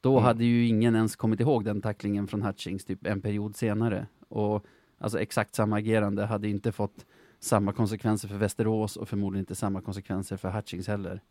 Då 0.00 0.12
mm. 0.12 0.24
hade 0.24 0.44
ju 0.44 0.66
ingen 0.66 0.94
ens 0.94 1.16
kommit 1.16 1.40
ihåg 1.40 1.64
den 1.64 1.80
tacklingen 1.80 2.26
från 2.26 2.42
Hutchings 2.42 2.84
typ 2.84 3.06
en 3.06 3.20
period 3.20 3.56
senare. 3.56 4.06
Och 4.28 4.64
alltså 4.98 5.20
exakt 5.20 5.54
samma 5.54 5.76
agerande 5.76 6.24
hade 6.24 6.48
inte 6.48 6.72
fått 6.72 7.06
samma 7.38 7.72
konsekvenser 7.72 8.28
för 8.28 8.36
Västerås 8.36 8.96
och 8.96 9.08
förmodligen 9.08 9.42
inte 9.42 9.54
samma 9.54 9.80
konsekvenser 9.80 10.36
för 10.36 10.50
Hutchings 10.50 10.88
heller. 10.88 11.22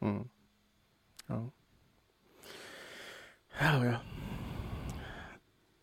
Mm. 0.00 0.28
Ja. 1.26 1.50
Ja, 3.60 3.84
ja. 3.84 3.96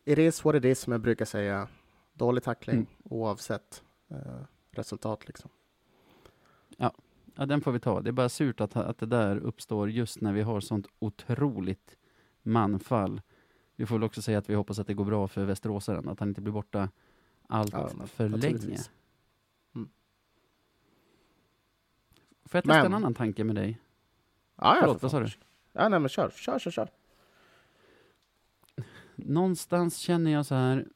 It 0.05 0.17
is 0.17 0.45
what 0.45 0.55
it 0.55 0.65
is, 0.65 0.79
som 0.79 0.91
jag 0.91 1.01
brukar 1.01 1.25
säga. 1.25 1.67
Dålig 2.13 2.43
tackling 2.43 2.75
mm. 2.75 2.87
oavsett 3.03 3.83
eh, 4.09 4.17
resultat 4.71 5.27
liksom. 5.27 5.49
Ja. 6.77 6.93
ja, 7.35 7.45
den 7.45 7.61
får 7.61 7.71
vi 7.71 7.79
ta. 7.79 8.01
Det 8.01 8.09
är 8.09 8.11
bara 8.11 8.29
surt 8.29 8.61
att, 8.61 8.75
att 8.75 8.97
det 8.97 9.05
där 9.05 9.37
uppstår 9.37 9.89
just 9.89 10.21
när 10.21 10.33
vi 10.33 10.41
har 10.41 10.59
sånt 10.59 10.87
otroligt 10.99 11.97
manfall. 12.47 13.21
Vi 13.75 13.85
får 13.85 13.95
väl 13.95 14.03
också 14.03 14.21
säga 14.21 14.37
att 14.37 14.49
vi 14.49 14.53
hoppas 14.53 14.79
att 14.79 14.87
det 14.87 14.93
går 14.93 15.05
bra 15.05 15.27
för 15.27 15.45
Västeråsaren, 15.45 16.09
att 16.09 16.19
han 16.19 16.29
inte 16.29 16.41
blir 16.41 16.53
borta 16.53 16.89
allt 17.47 17.73
ja, 17.73 17.89
för 18.05 18.29
länge. 18.29 18.77
Mm. 19.75 19.89
Får 22.45 22.57
jag 22.57 22.63
testa 22.63 22.77
men, 22.77 22.85
en 22.85 22.93
annan 22.93 23.13
tanke 23.13 23.43
med 23.43 23.55
dig? 23.55 23.79
Ja, 24.55 24.77
Förlåt, 24.79 25.01
vad 25.01 25.11
sa 25.11 25.19
du? 25.19 25.29
Ja, 25.71 25.89
nej, 25.89 25.99
men 25.99 26.09
kör, 26.09 26.29
kör, 26.29 26.59
kör, 26.59 26.71
kör. 26.71 26.89
Någonstans 29.15 29.97
känner 29.97 30.31
jag 30.31 30.45
så 30.45 30.55
här, 30.55 30.87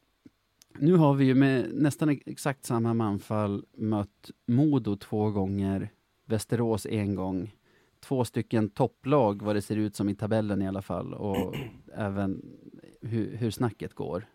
nu 0.78 0.96
har 0.96 1.14
vi 1.14 1.26
ju 1.26 1.36
med 1.36 1.74
nästan 1.74 2.10
exakt 2.10 2.66
samma 2.66 2.94
manfall 2.94 3.66
mött 3.72 4.32
Modo 4.46 4.96
två 4.96 5.32
gånger, 5.32 5.90
Västerås 6.26 6.86
en 6.86 7.16
gång, 7.16 7.56
två 8.02 8.26
stycken 8.26 8.70
topplag 8.70 9.42
vad 9.42 9.56
det 9.56 9.62
ser 9.62 9.76
ut 9.76 9.96
som 9.96 10.10
i 10.10 10.16
tabellen 10.16 10.62
i 10.62 10.68
alla 10.68 10.82
fall 10.82 11.14
och 11.14 11.56
även 11.94 12.42
hur, 13.02 13.36
hur 13.36 13.52
snacket 13.52 13.94
går. 13.94 14.26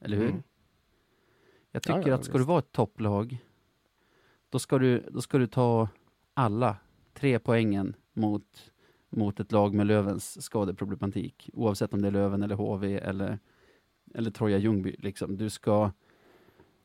Eller 0.00 0.16
hur? 0.16 0.28
Mm. 0.28 0.42
Jag 1.72 1.82
tycker 1.82 1.98
ja, 1.98 2.08
ja, 2.08 2.14
att 2.14 2.24
ska 2.24 2.32
visst. 2.32 2.42
du 2.42 2.48
vara 2.48 2.58
ett 2.58 2.72
topplag, 2.72 3.38
då 4.50 4.58
ska, 4.58 4.78
du, 4.78 5.08
då 5.10 5.20
ska 5.20 5.38
du 5.38 5.46
ta 5.46 5.88
alla 6.34 6.76
tre 7.14 7.38
poängen 7.38 7.96
mot 8.12 8.72
mot 9.16 9.40
ett 9.40 9.52
lag 9.52 9.74
med 9.74 9.86
Lövens 9.86 10.42
skadeproblematik, 10.42 11.50
oavsett 11.52 11.94
om 11.94 12.02
det 12.02 12.08
är 12.08 12.12
Löven 12.12 12.42
eller 12.42 12.54
HV 12.54 12.98
eller, 12.98 13.38
eller 14.14 14.30
Troja 14.30 14.58
Ljungby. 14.58 14.96
Liksom. 14.98 15.36
Du, 15.36 15.50
ska, 15.50 15.92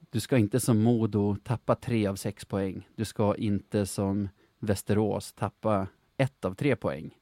du 0.10 0.20
ska 0.20 0.38
inte 0.38 0.60
som 0.60 0.84
Modo 0.84 1.36
tappa 1.44 1.76
tre 1.76 2.08
av 2.08 2.16
sex 2.16 2.46
poäng. 2.46 2.88
Du 2.96 3.06
ska 3.06 3.36
inte 3.36 3.86
som 3.86 4.30
Västerås 4.60 5.34
tappa 5.34 5.88
ett 6.20 6.46
av 6.46 6.54
tre 6.54 6.76
poäng. 6.76 7.18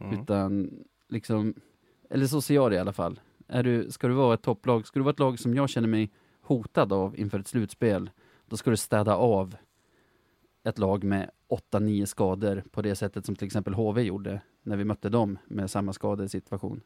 Mm. 0.00 0.20
Utan 0.20 0.70
liksom, 1.08 1.54
eller 2.10 2.26
så 2.26 2.40
ser 2.40 2.54
jag 2.54 2.70
det 2.70 2.76
i 2.76 2.78
alla 2.78 2.92
fall. 2.92 3.20
Är 3.48 3.62
du, 3.62 3.90
ska 3.90 4.08
du 4.08 4.14
vara 4.14 4.34
ett 4.34 4.42
topplag, 4.42 4.86
ska 4.86 4.98
du 4.98 5.04
vara 5.04 5.12
ett 5.12 5.18
lag 5.18 5.38
som 5.38 5.54
jag 5.54 5.68
känner 5.68 5.88
mig 5.88 6.10
hotad 6.40 6.92
av 6.92 7.18
inför 7.18 7.38
ett 7.38 7.48
slutspel, 7.48 8.10
då 8.46 8.56
ska 8.56 8.70
du 8.70 8.76
städa 8.76 9.16
av 9.16 9.56
ett 10.62 10.78
lag 10.78 11.04
med 11.04 11.30
8-9 11.48 12.04
skador 12.04 12.64
på 12.70 12.82
det 12.82 12.96
sättet 12.96 13.26
som 13.26 13.36
till 13.36 13.46
exempel 13.46 13.74
HV 13.74 14.02
gjorde 14.02 14.40
när 14.62 14.76
vi 14.76 14.84
mötte 14.84 15.08
dem 15.08 15.38
med 15.44 15.70
samma 15.70 15.92
skadesituation. 15.92 16.80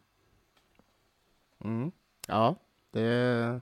Mm. 1.64 1.92
Ja, 2.28 2.56
det, 2.90 3.60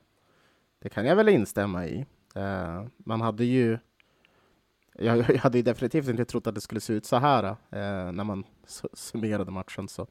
det 0.79 0.89
kan 0.89 1.07
jag 1.07 1.17
väl 1.17 1.29
instämma 1.29 1.87
i. 1.87 2.07
Uh, 2.37 2.87
man 2.97 3.21
hade 3.21 3.45
ju 3.45 3.79
jag, 4.99 5.19
jag, 5.19 5.39
hade 5.39 5.59
ju 5.59 5.63
definitivt 5.63 6.09
inte 6.09 6.25
trott 6.25 6.47
att 6.47 6.55
det 6.55 6.61
skulle 6.61 6.81
se 6.81 6.93
ut 6.93 7.07
så 7.07 7.17
här 7.17 7.45
eh, 7.45 8.13
när 8.13 8.25
man 8.25 8.45
summerade 8.93 9.51
matchen. 9.51 9.89
Så, 9.89 10.07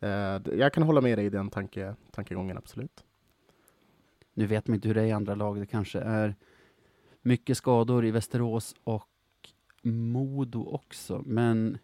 eh, 0.00 0.40
jag 0.58 0.72
kan 0.72 0.82
hålla 0.82 1.00
med 1.00 1.18
dig 1.18 1.26
i 1.26 1.30
den 1.30 1.50
tanke, 1.50 1.94
tankegången, 2.10 2.58
absolut. 2.58 3.04
Nu 4.34 4.46
vet 4.46 4.66
man 4.66 4.74
inte 4.74 4.88
hur 4.88 4.94
det 4.94 5.00
är 5.00 5.06
i 5.06 5.12
andra 5.12 5.34
lag. 5.34 5.60
Det 5.60 5.66
kanske 5.66 6.00
är 6.00 6.34
mycket 7.22 7.56
skador 7.56 8.04
i 8.04 8.10
Västerås 8.10 8.74
och 8.84 9.08
Modo 9.82 10.64
också, 10.64 11.22
men 11.26 11.78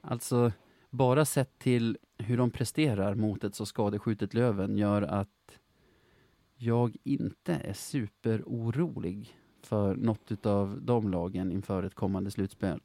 alltså 0.00 0.52
bara 0.90 1.24
sett 1.24 1.58
till 1.58 1.98
hur 2.18 2.36
de 2.36 2.50
presterar 2.50 3.14
mot 3.14 3.44
ett 3.44 3.54
så 3.54 3.66
skadeskjutet 3.66 4.34
Löven 4.34 4.76
gör 4.76 5.02
att 5.02 5.58
jag 6.56 6.96
inte 7.02 7.54
är 7.54 7.72
superorolig 7.72 9.39
för 9.66 9.94
något 9.94 10.46
av 10.46 10.78
de 10.82 11.10
lagen 11.10 11.52
inför 11.52 11.82
ett 11.82 11.94
kommande 11.94 12.30
slutspel. 12.30 12.80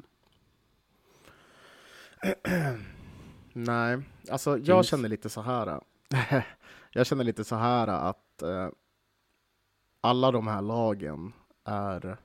Nej, 3.54 4.02
alltså 4.32 4.58
jag 4.58 4.78
Finns. 4.78 4.88
känner 4.88 5.10
lite 5.10 5.30
så 5.30 5.42
här. 5.42 5.82
jag 6.92 7.06
känner 7.06 7.24
lite 7.24 7.44
så 7.44 7.56
här 7.56 7.88
att 7.88 8.42
eh, 8.42 8.70
alla 10.02 10.32
de 10.32 10.48
här 10.48 10.62
lagen 10.62 11.34
är 11.64 12.18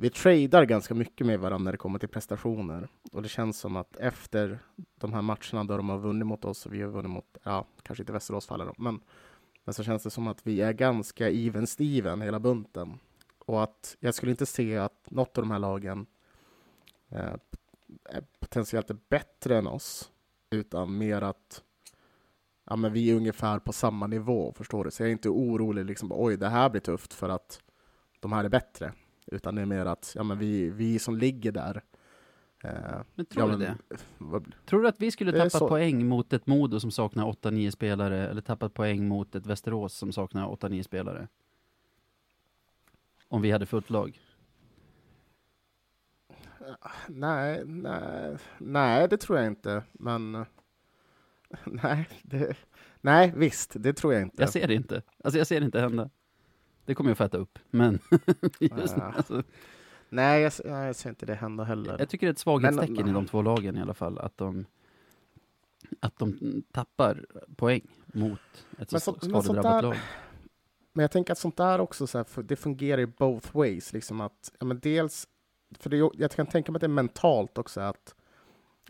vi 0.00 0.10
tradar 0.10 0.64
ganska 0.64 0.94
mycket 0.94 1.26
med 1.26 1.40
varandra 1.40 1.64
när 1.64 1.72
det 1.72 1.78
kommer 1.78 1.98
till 1.98 2.08
prestationer. 2.08 2.88
Och 3.12 3.22
det 3.22 3.28
känns 3.28 3.60
som 3.60 3.76
att 3.76 3.96
efter 3.96 4.58
de 4.94 5.12
här 5.12 5.22
matcherna 5.22 5.64
där 5.64 5.76
de 5.76 5.88
har 5.88 5.98
vunnit 5.98 6.26
mot 6.26 6.44
oss, 6.44 6.66
och 6.66 6.74
vi 6.74 6.82
har 6.82 6.90
vunnit 6.90 7.10
mot, 7.10 7.38
ja, 7.42 7.66
kanske 7.82 8.02
inte 8.02 8.12
Västerås 8.12 8.46
faller 8.46 8.72
men, 8.78 9.00
men 9.68 9.74
så 9.74 9.82
känns 9.82 10.02
det 10.02 10.10
som 10.10 10.26
att 10.26 10.46
vi 10.46 10.60
är 10.60 10.72
ganska 10.72 11.30
even 11.30 11.66
steven 11.66 12.22
hela 12.22 12.40
bunten. 12.40 12.98
Och 13.38 13.62
att 13.62 13.96
jag 14.00 14.14
skulle 14.14 14.30
inte 14.30 14.46
se 14.46 14.76
att 14.76 15.10
något 15.10 15.38
av 15.38 15.44
de 15.44 15.50
här 15.50 15.58
lagen 15.58 16.06
eh, 17.08 17.34
är 18.04 18.24
potentiellt 18.40 18.90
är 18.90 18.96
bättre 19.08 19.58
än 19.58 19.66
oss, 19.66 20.10
utan 20.50 20.98
mer 20.98 21.22
att 21.22 21.62
ja, 22.64 22.76
men 22.76 22.92
vi 22.92 23.10
är 23.10 23.14
ungefär 23.14 23.58
på 23.58 23.72
samma 23.72 24.06
nivå, 24.06 24.52
förstår 24.56 24.84
du? 24.84 24.90
Så 24.90 25.02
jag 25.02 25.08
är 25.08 25.12
inte 25.12 25.28
orolig, 25.28 25.84
liksom, 25.84 26.12
oj, 26.12 26.36
det 26.36 26.48
här 26.48 26.70
blir 26.70 26.80
tufft 26.80 27.14
för 27.14 27.28
att 27.28 27.60
de 28.20 28.32
här 28.32 28.44
är 28.44 28.48
bättre. 28.48 28.92
Utan 29.26 29.54
det 29.54 29.62
är 29.62 29.66
mer 29.66 29.86
att 29.86 30.12
ja, 30.14 30.22
men 30.22 30.38
vi, 30.38 30.70
vi 30.70 30.98
som 30.98 31.16
ligger 31.16 31.52
där 31.52 31.82
men 33.14 33.26
tror 33.26 33.50
ja, 33.50 33.56
du 33.56 33.56
det? 33.56 33.76
Vad, 34.18 34.52
tror 34.66 34.82
du 34.82 34.88
att 34.88 35.00
vi 35.00 35.10
skulle 35.10 35.32
tappat 35.32 35.52
så... 35.52 35.68
poäng 35.68 36.06
mot 36.06 36.32
ett 36.32 36.46
Modo 36.46 36.80
som 36.80 36.90
saknar 36.90 37.26
8-9 37.26 37.70
spelare, 37.70 38.28
eller 38.28 38.40
tappat 38.40 38.74
poäng 38.74 39.08
mot 39.08 39.34
ett 39.34 39.46
Västerås 39.46 39.94
som 39.94 40.12
saknar 40.12 40.48
8-9 40.48 40.82
spelare? 40.82 41.28
Om 43.28 43.42
vi 43.42 43.50
hade 43.50 43.66
fullt 43.66 43.90
lag? 43.90 44.20
Nej, 47.06 47.62
nej, 47.66 48.36
nej, 48.58 49.08
det 49.08 49.16
tror 49.16 49.38
jag 49.38 49.46
inte. 49.46 49.82
Men 49.92 50.32
nej, 51.64 52.08
det, 52.22 52.56
nej, 53.00 53.32
visst, 53.36 53.72
det 53.74 53.92
tror 53.92 54.12
jag 54.12 54.22
inte. 54.22 54.42
Jag 54.42 54.50
ser 54.50 54.66
det 54.66 54.74
inte. 54.74 55.02
Alltså 55.24 55.38
jag 55.38 55.46
ser 55.46 55.60
det 55.60 55.66
inte 55.66 55.80
hända. 55.80 56.10
Det 56.84 56.94
kommer 56.94 57.10
jag 57.10 57.18
få 57.18 57.24
äta 57.24 57.38
upp, 57.38 57.58
men 57.70 57.98
just 58.60 58.98
alltså. 58.98 59.42
Nej, 60.08 60.42
jag, 60.42 60.52
jag, 60.64 60.96
ser 60.96 61.10
inte 61.10 61.26
det 61.26 61.34
hända 61.34 61.64
heller. 61.64 61.96
Jag 61.98 62.08
tycker 62.08 62.26
det 62.26 62.30
är 62.30 62.32
ett 62.32 62.38
svaghetstecken 62.38 62.94
men, 62.94 63.08
i 63.08 63.12
de 63.12 63.26
två 63.26 63.42
lagen 63.42 63.76
i 63.76 63.80
alla 63.80 63.94
fall, 63.94 64.18
att 64.18 64.36
de, 64.36 64.66
att 66.00 66.18
de 66.18 66.62
tappar 66.72 67.26
poäng 67.56 67.86
mot 68.06 68.40
ett 68.78 68.90
så, 68.90 69.00
så 69.00 69.12
skadedrabbat 69.12 69.82
lag. 69.82 69.96
Men 70.92 71.02
jag 71.02 71.10
tänker 71.10 71.32
att 71.32 71.38
sånt 71.38 71.56
där 71.56 71.80
också, 71.80 72.06
så 72.06 72.18
här, 72.18 72.42
det 72.42 72.56
fungerar 72.56 73.00
i 73.00 73.06
both 73.06 73.56
ways. 73.56 73.92
Liksom 73.92 74.20
att, 74.20 74.52
ja, 74.58 74.66
men 74.66 74.80
dels, 74.80 75.28
för 75.78 75.90
det, 75.90 76.10
jag 76.14 76.30
kan 76.30 76.46
tänka 76.46 76.72
mig 76.72 76.76
att 76.76 76.80
det 76.80 76.86
är 76.86 76.88
mentalt 76.88 77.58
också, 77.58 77.80
att 77.80 78.14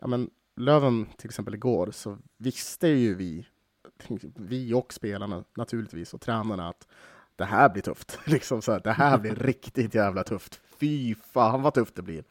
ja, 0.01 0.07
men 0.07 0.31
Löven 0.59 1.07
till 1.17 1.29
exempel 1.29 1.55
igår, 1.55 1.91
så 1.91 2.19
visste 2.37 2.89
ju 2.89 3.15
vi, 3.15 3.47
vi 4.37 4.75
och 4.75 4.93
spelarna 4.93 5.45
naturligtvis, 5.57 6.15
och 6.15 6.21
tränarna, 6.21 6.69
att 6.69 6.89
det 7.37 7.45
här 7.45 7.69
blir 7.69 7.83
tufft. 7.83 8.19
liksom 8.27 8.63
så 8.63 8.73
här, 8.73 8.81
det 8.81 8.93
här 8.93 9.19
blir 9.19 9.35
riktigt 9.37 9.95
jävla 9.95 10.25
tufft. 10.25 10.61
Fy 10.81 11.15
fan 11.15 11.63
vad 11.63 11.75
tufft 11.75 11.95
det 11.95 12.03
blir. 12.03 12.25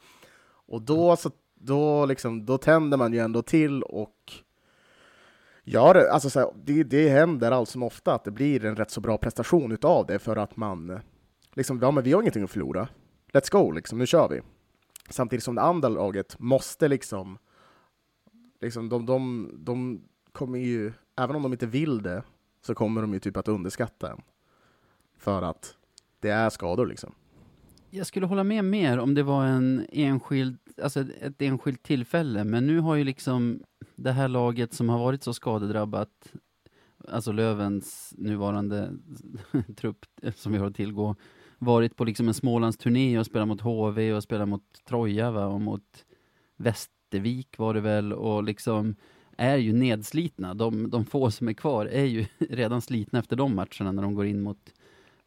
Och 0.68 0.82
då, 0.82 1.16
så, 1.16 1.32
då, 1.56 2.06
liksom, 2.06 2.46
då 2.46 2.58
tänder 2.58 2.98
man 2.98 3.14
ju 3.14 3.20
ändå 3.20 3.42
till 3.42 3.84
och 3.84 4.34
Ja, 5.70 5.94
det. 5.94 6.12
Alltså 6.12 6.30
så 6.30 6.40
här, 6.40 6.50
det, 6.56 6.84
det 6.84 7.10
händer 7.10 7.52
allt 7.52 7.70
som 7.70 7.84
ofta 7.84 8.14
att 8.14 8.24
det 8.24 8.32
blir 8.32 8.66
en 8.66 8.76
rätt 8.76 8.92
så 8.92 9.02
bra 9.02 9.18
prestation 9.18 9.72
utav 9.72 10.06
det 10.06 10.20
för 10.20 10.36
att 10.36 10.58
man 10.58 11.00
liksom, 11.54 11.80
ja 11.82 11.92
men 11.92 12.04
vi 12.04 12.14
har 12.14 12.22
ingenting 12.22 12.44
att 12.44 12.52
förlora. 12.52 12.88
Let's 13.34 13.52
go, 13.52 13.72
liksom, 13.72 13.98
nu 13.98 14.06
kör 14.06 14.30
vi. 14.30 14.42
Samtidigt 15.10 15.44
som 15.44 15.56
det 15.56 15.62
andra 15.62 15.90
laget 15.90 16.40
måste 16.40 16.88
liksom, 16.88 17.38
liksom 18.62 18.90
de, 18.90 19.06
de, 19.06 19.50
de 19.58 20.04
kommer 20.32 20.60
ju, 20.60 20.94
även 21.16 21.36
om 21.36 21.44
de 21.44 21.52
inte 21.52 21.66
vill 21.66 22.02
det, 22.02 22.24
så 22.62 22.76
kommer 22.76 23.02
de 23.02 23.14
ju 23.14 23.20
typ 23.20 23.38
att 23.38 23.48
underskatta 23.48 24.12
en. 24.12 24.22
För 25.18 25.42
att 25.42 25.76
det 26.20 26.30
är 26.30 26.50
skador 26.50 26.86
liksom 26.86 27.14
jag 27.90 28.08
skulle 28.08 28.26
hålla 28.26 28.44
med 28.44 28.66
mer 28.66 28.98
om 28.98 29.14
det 29.14 29.24
var 29.24 29.46
en 29.46 29.86
enskild, 29.92 30.58
alltså 30.84 31.00
ett, 31.00 31.22
ett 31.22 31.42
enskilt 31.42 31.84
tillfälle, 31.84 32.44
men 32.44 32.68
nu 32.68 32.80
har 32.80 32.96
ju 32.96 33.04
liksom 33.04 33.62
det 33.96 34.12
här 34.12 34.28
laget 34.28 34.74
som 34.74 34.90
har 34.90 35.00
varit 35.00 35.24
så 35.24 35.34
skadedrabbat, 35.34 36.34
alltså 37.08 37.32
Lövens 37.32 38.14
nuvarande 38.18 38.92
trupp 39.76 40.06
som 40.36 40.52
vi 40.52 40.58
har 40.58 40.68
att 40.68 40.76
tillgå, 40.76 41.16
varit 41.58 41.96
på 41.96 42.06
liksom 42.06 42.28
en 42.28 42.34
Smålandsturné 42.34 43.20
och 43.20 43.26
spelat 43.26 43.48
mot 43.48 43.62
HV 43.62 44.14
och 44.14 44.24
spelat 44.24 44.50
mot 44.50 44.64
Troja 44.86 45.32
va, 45.32 45.46
och 45.46 45.62
mot 45.62 46.06
Västervik 46.58 47.58
var 47.58 47.74
det 47.74 47.82
väl 47.82 48.14
och 48.14 48.44
liksom 48.44 48.96
är 49.38 49.58
ju 49.58 49.74
nedslitna. 49.74 50.54
De, 50.54 50.90
de 50.90 51.06
få 51.06 51.32
som 51.32 51.48
är 51.48 51.54
kvar 51.54 51.86
är 51.86 52.06
ju 52.06 52.26
redan 52.38 52.82
slitna 52.82 53.20
efter 53.20 53.36
de 53.36 53.56
matcherna 53.56 53.92
när 53.92 54.02
de 54.02 54.14
går 54.14 54.26
in 54.26 54.42
mot 54.42 54.74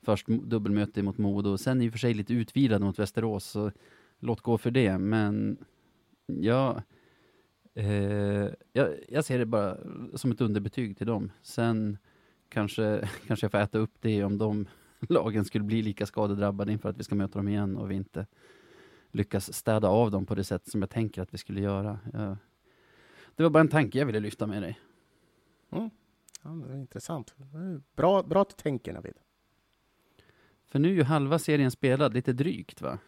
först 0.02 0.26
dubbelmöte 0.26 1.02
mot 1.02 1.18
Modo 1.18 1.50
och 1.50 1.60
sen 1.60 1.82
i 1.82 1.88
och 1.88 1.92
för 1.92 1.98
sig 1.98 2.14
lite 2.14 2.34
utvilade 2.34 2.84
mot 2.84 2.98
Västerås, 2.98 3.44
så 3.44 3.72
låt 4.18 4.40
gå 4.40 4.58
för 4.58 4.70
det. 4.70 4.98
Men 4.98 5.58
ja, 6.26 6.82
eh, 7.74 8.48
jag, 8.72 8.88
jag 9.08 9.24
ser 9.24 9.38
det 9.38 9.46
bara 9.46 9.76
som 10.14 10.32
ett 10.32 10.40
underbetyg 10.40 10.98
till 10.98 11.06
dem. 11.06 11.32
Sen 11.42 11.98
kanske, 12.48 13.08
kanske 13.26 13.44
jag 13.44 13.50
får 13.50 13.58
äta 13.58 13.78
upp 13.78 13.94
det 14.00 14.24
om 14.24 14.38
de 14.38 14.66
lagen 15.08 15.44
skulle 15.44 15.64
bli 15.64 15.82
lika 15.82 16.06
skadedrabbade 16.06 16.72
inför 16.72 16.88
att 16.88 16.98
vi 16.98 17.04
ska 17.04 17.14
möta 17.14 17.38
dem 17.38 17.48
igen 17.48 17.76
och 17.76 17.90
vi 17.90 17.94
inte 17.94 18.26
lyckas 19.10 19.52
städa 19.52 19.88
av 19.88 20.10
dem 20.10 20.26
på 20.26 20.34
det 20.34 20.44
sätt 20.44 20.70
som 20.70 20.82
jag 20.82 20.90
tänker 20.90 21.22
att 21.22 21.34
vi 21.34 21.38
skulle 21.38 21.60
göra. 21.60 21.98
Ja. 22.12 22.36
det 23.36 23.42
var 23.42 23.50
bara 23.50 23.60
en 23.60 23.68
tanke 23.68 23.98
jag 23.98 24.06
ville 24.06 24.20
lyfta 24.20 24.46
med 24.46 24.62
dig. 24.62 24.80
Mm. 25.70 25.90
Ja, 26.42 26.50
det 26.50 26.72
är 26.72 26.76
intressant. 26.76 27.34
Bra, 27.96 28.22
bra 28.22 28.42
att 28.42 28.48
du 28.48 28.54
tänker, 28.62 28.92
Navid. 28.92 29.14
För 30.70 30.78
nu 30.78 30.88
är 30.88 30.92
ju 30.94 31.02
halva 31.02 31.38
serien 31.38 31.70
spelad, 31.70 32.14
lite 32.14 32.32
drygt 32.32 32.80
va? 32.82 32.98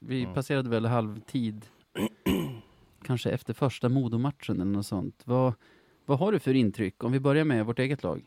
Vi 0.00 0.22
Mm. 0.22 0.34
passerade 0.34 0.70
väl 0.70 0.86
halvtid, 0.86 1.66
kanske 3.04 3.30
efter 3.30 3.54
första 3.54 3.88
Modomatchen 3.88 4.60
eller 4.60 4.72
något 4.72 4.86
sånt. 4.86 5.22
Vad, 5.24 5.54
vad 6.06 6.18
har 6.18 6.32
du 6.32 6.38
för 6.38 6.54
intryck? 6.54 7.04
Om 7.04 7.12
vi 7.12 7.20
börjar 7.20 7.44
med 7.44 7.66
vårt 7.66 7.78
eget 7.78 8.02
lag. 8.02 8.24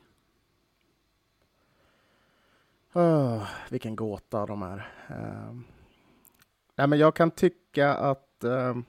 Oh, 2.94 3.48
vilken 3.70 3.96
gåta 3.96 4.46
de 4.46 4.62
är. 4.64 4.92
Um, 5.10 5.64
nej, 6.76 6.88
men 6.88 7.00
jag 7.00 7.16
kan 7.16 7.32
tycka 7.32 7.94
att 7.94 8.38
um, 8.44 8.86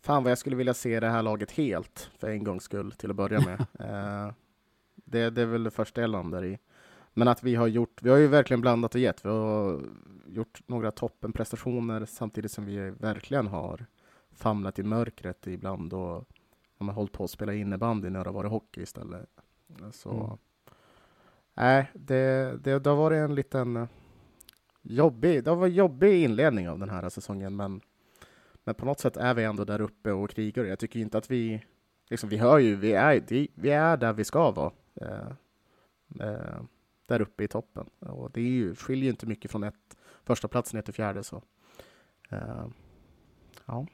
fan 0.00 0.22
vad 0.22 0.30
jag 0.30 0.38
skulle 0.38 0.56
vilja 0.56 0.74
se 0.74 1.00
det 1.00 1.08
här 1.08 1.22
laget 1.22 1.50
helt 1.50 2.10
för 2.18 2.28
en 2.30 2.44
gångs 2.44 2.62
skull 2.64 2.92
till 2.92 3.10
att 3.10 3.16
börja 3.16 3.40
med. 3.40 3.60
uh, 3.60 4.32
det, 4.94 5.30
det 5.30 5.42
är 5.42 5.46
väl 5.46 5.64
det 5.64 5.70
första 5.70 6.00
jag 6.00 6.10
landar 6.10 6.44
i. 6.44 6.58
Men 7.14 7.28
att 7.28 7.42
vi 7.42 7.54
har 7.54 7.66
gjort, 7.66 8.02
vi 8.02 8.10
har 8.10 8.16
ju 8.16 8.26
verkligen 8.26 8.60
blandat 8.60 8.94
och 8.94 9.00
gett. 9.00 9.24
Vi 9.24 9.28
har 9.28 9.80
gjort 10.26 10.60
några 10.66 10.90
toppenprestationer 10.90 12.04
samtidigt 12.04 12.52
som 12.52 12.64
vi 12.64 12.90
verkligen 12.90 13.46
har 13.46 13.86
famlat 14.32 14.78
i 14.78 14.82
mörkret 14.82 15.46
ibland 15.46 15.92
och 15.92 16.24
ja, 16.78 16.86
hållit 16.86 17.12
på 17.12 17.24
att 17.24 17.30
spela 17.30 17.54
innebandy 17.54 18.10
när 18.10 18.24
det 18.24 18.30
har 18.30 18.34
varit 18.34 18.50
hockey 18.50 18.82
istället. 18.82 19.28
Så 19.92 20.10
Mm. 20.10 20.38
Nej, 21.56 21.90
det, 21.94 22.56
det, 22.64 22.78
det 22.78 22.90
har 22.90 22.96
varit 22.96 23.16
en 23.16 23.34
liten 23.34 23.88
jobbig, 24.82 25.44
det 25.44 25.50
har 25.50 25.56
varit 25.56 25.74
jobbig 25.74 26.24
inledning 26.24 26.68
av 26.68 26.78
den 26.78 26.90
här 26.90 27.08
säsongen, 27.08 27.56
men, 27.56 27.80
men 28.64 28.74
på 28.74 28.86
något 28.86 29.00
sätt 29.00 29.16
är 29.16 29.34
vi 29.34 29.44
ändå 29.44 29.64
där 29.64 29.80
uppe 29.80 30.12
och 30.12 30.30
krigar. 30.30 30.64
Jag 30.64 30.78
tycker 30.78 31.00
inte 31.00 31.18
att 31.18 31.30
vi, 31.30 31.64
liksom, 32.10 32.28
vi 32.28 32.36
hör 32.36 32.58
ju, 32.58 32.76
vi 32.76 32.92
är, 32.92 33.22
vi 33.54 33.70
är 33.70 33.96
där 33.96 34.12
vi 34.12 34.24
ska 34.24 34.50
vara. 34.50 34.72
Eh, 34.94 35.28
eh, 36.20 36.60
där 37.06 37.20
uppe 37.22 37.44
i 37.44 37.48
toppen. 37.48 37.86
Och 37.98 38.30
det 38.30 38.40
är 38.40 38.50
ju, 38.50 38.74
skiljer 38.74 39.10
inte 39.10 39.26
mycket 39.26 39.50
från 39.50 39.62
ett, 39.64 39.96
första 40.24 40.48
plats 40.48 40.74
ner 40.74 40.82
till 40.82 40.94
fjärde. 40.94 41.22
Så. 41.22 41.42
Eh, 42.30 42.66
ja. 43.66 43.86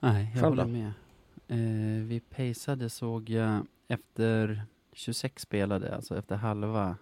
Nej, 0.00 0.24
jag 0.24 0.42
Själv 0.42 0.44
håller 0.44 0.64
då? 0.64 0.70
med. 0.70 0.92
Eh, 1.48 2.04
vi 2.04 2.20
pacade 2.20 2.90
såg 2.90 3.30
jag 3.30 3.66
efter 3.88 4.62
26 4.92 5.42
spelade, 5.42 5.94
alltså 5.94 6.18
efter 6.18 6.36
halva, 6.36 6.96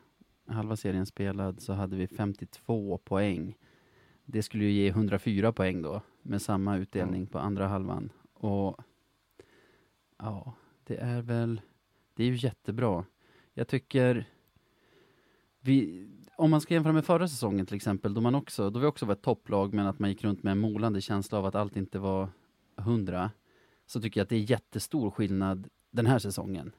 halva 0.46 0.76
serien 0.76 1.06
spelad 1.06 1.60
så 1.60 1.72
hade 1.72 1.96
vi 1.96 2.06
52 2.06 2.98
poäng. 2.98 3.56
Det 4.24 4.42
skulle 4.42 4.64
ju 4.64 4.70
ge 4.70 4.88
104 4.88 5.52
poäng 5.52 5.82
då, 5.82 6.02
med 6.22 6.42
samma 6.42 6.76
utdelning 6.76 7.26
på 7.26 7.38
andra 7.38 7.66
halvan. 7.68 8.12
Och 8.32 8.80
ja, 10.18 10.52
det 10.84 10.96
är 10.96 11.22
väl, 11.22 11.60
det 12.14 12.24
är 12.24 12.28
ju 12.28 12.36
jättebra. 12.36 13.04
Jag 13.58 13.68
tycker, 13.68 14.24
vi, 15.60 16.06
om 16.36 16.50
man 16.50 16.60
ska 16.60 16.74
jämföra 16.74 16.92
med 16.92 17.04
förra 17.04 17.28
säsongen 17.28 17.66
till 17.66 17.76
exempel, 17.76 18.14
då 18.14 18.20
man 18.20 18.34
också, 18.34 18.70
då 18.70 18.80
vi 18.80 18.86
också 18.86 19.06
var 19.06 19.12
ett 19.12 19.22
topplag 19.22 19.74
men 19.74 19.86
att 19.86 19.98
man 19.98 20.10
gick 20.10 20.24
runt 20.24 20.42
med 20.42 20.50
en 20.50 20.58
molande 20.58 21.00
känsla 21.00 21.38
av 21.38 21.46
att 21.46 21.54
allt 21.54 21.76
inte 21.76 21.98
var 21.98 22.28
hundra, 22.76 23.30
så 23.86 24.00
tycker 24.00 24.20
jag 24.20 24.24
att 24.24 24.28
det 24.28 24.36
är 24.36 24.50
jättestor 24.50 25.10
skillnad 25.10 25.68
den 25.90 26.06
här 26.06 26.18
säsongen. 26.18 26.72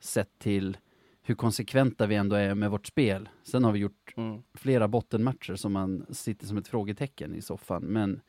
Sett 0.00 0.38
till 0.38 0.76
hur 1.22 1.34
konsekventa 1.34 2.06
vi 2.06 2.14
ändå 2.14 2.36
är 2.36 2.54
med 2.54 2.70
vårt 2.70 2.86
spel. 2.86 3.28
Sen 3.42 3.64
har 3.64 3.72
vi 3.72 3.78
gjort 3.78 4.14
Mm. 4.16 4.42
flera 4.54 4.88
bottenmatcher 4.88 5.54
som 5.54 5.72
man 5.72 6.06
sitter 6.10 6.46
som 6.46 6.56
ett 6.56 6.68
frågetecken 6.68 7.34
i 7.34 7.42
soffan. 7.42 7.82
Men 7.82 8.20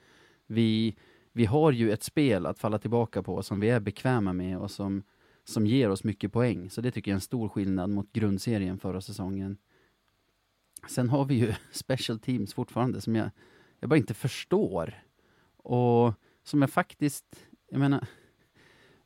vi, 0.48 0.96
vi 1.32 1.46
har 1.46 1.72
ju 1.72 1.91
ett 1.91 2.04
spel 2.04 2.46
att 2.46 2.60
falla 2.60 2.80
tillbaka 2.80 3.24
på 3.24 3.44
som 3.44 3.60
vi 3.60 3.70
är 3.70 3.80
bekväma 3.80 4.34
med 4.34 4.58
och 4.58 4.72
som, 4.72 5.04
som 5.45 5.67
ger 5.67 5.89
oss 5.89 6.03
mycket 6.03 6.34
poäng. 6.34 6.69
Så 6.69 6.81
det 6.81 6.91
tycker 6.91 7.12
jag 7.12 7.13
är 7.13 7.17
en 7.17 7.21
stor 7.21 7.49
skillnad 7.49 7.89
mot 7.89 8.13
grundserien 8.13 8.79
förra 8.79 9.01
säsongen. 9.01 9.58
Sen 10.89 11.10
har 11.10 11.25
vi 11.25 11.36
ju 11.36 11.53
special 11.71 12.19
teams 12.19 12.53
fortfarande 12.53 13.01
som 13.01 13.15
jag, 13.15 13.29
jag 13.79 13.89
bara 13.89 13.97
inte 13.97 14.13
förstår. 14.13 14.93
Och 15.58 16.13
som 16.43 16.62
jag 16.62 16.69
faktiskt, 16.69 17.47
jag 17.69 17.79
menar, 17.79 18.08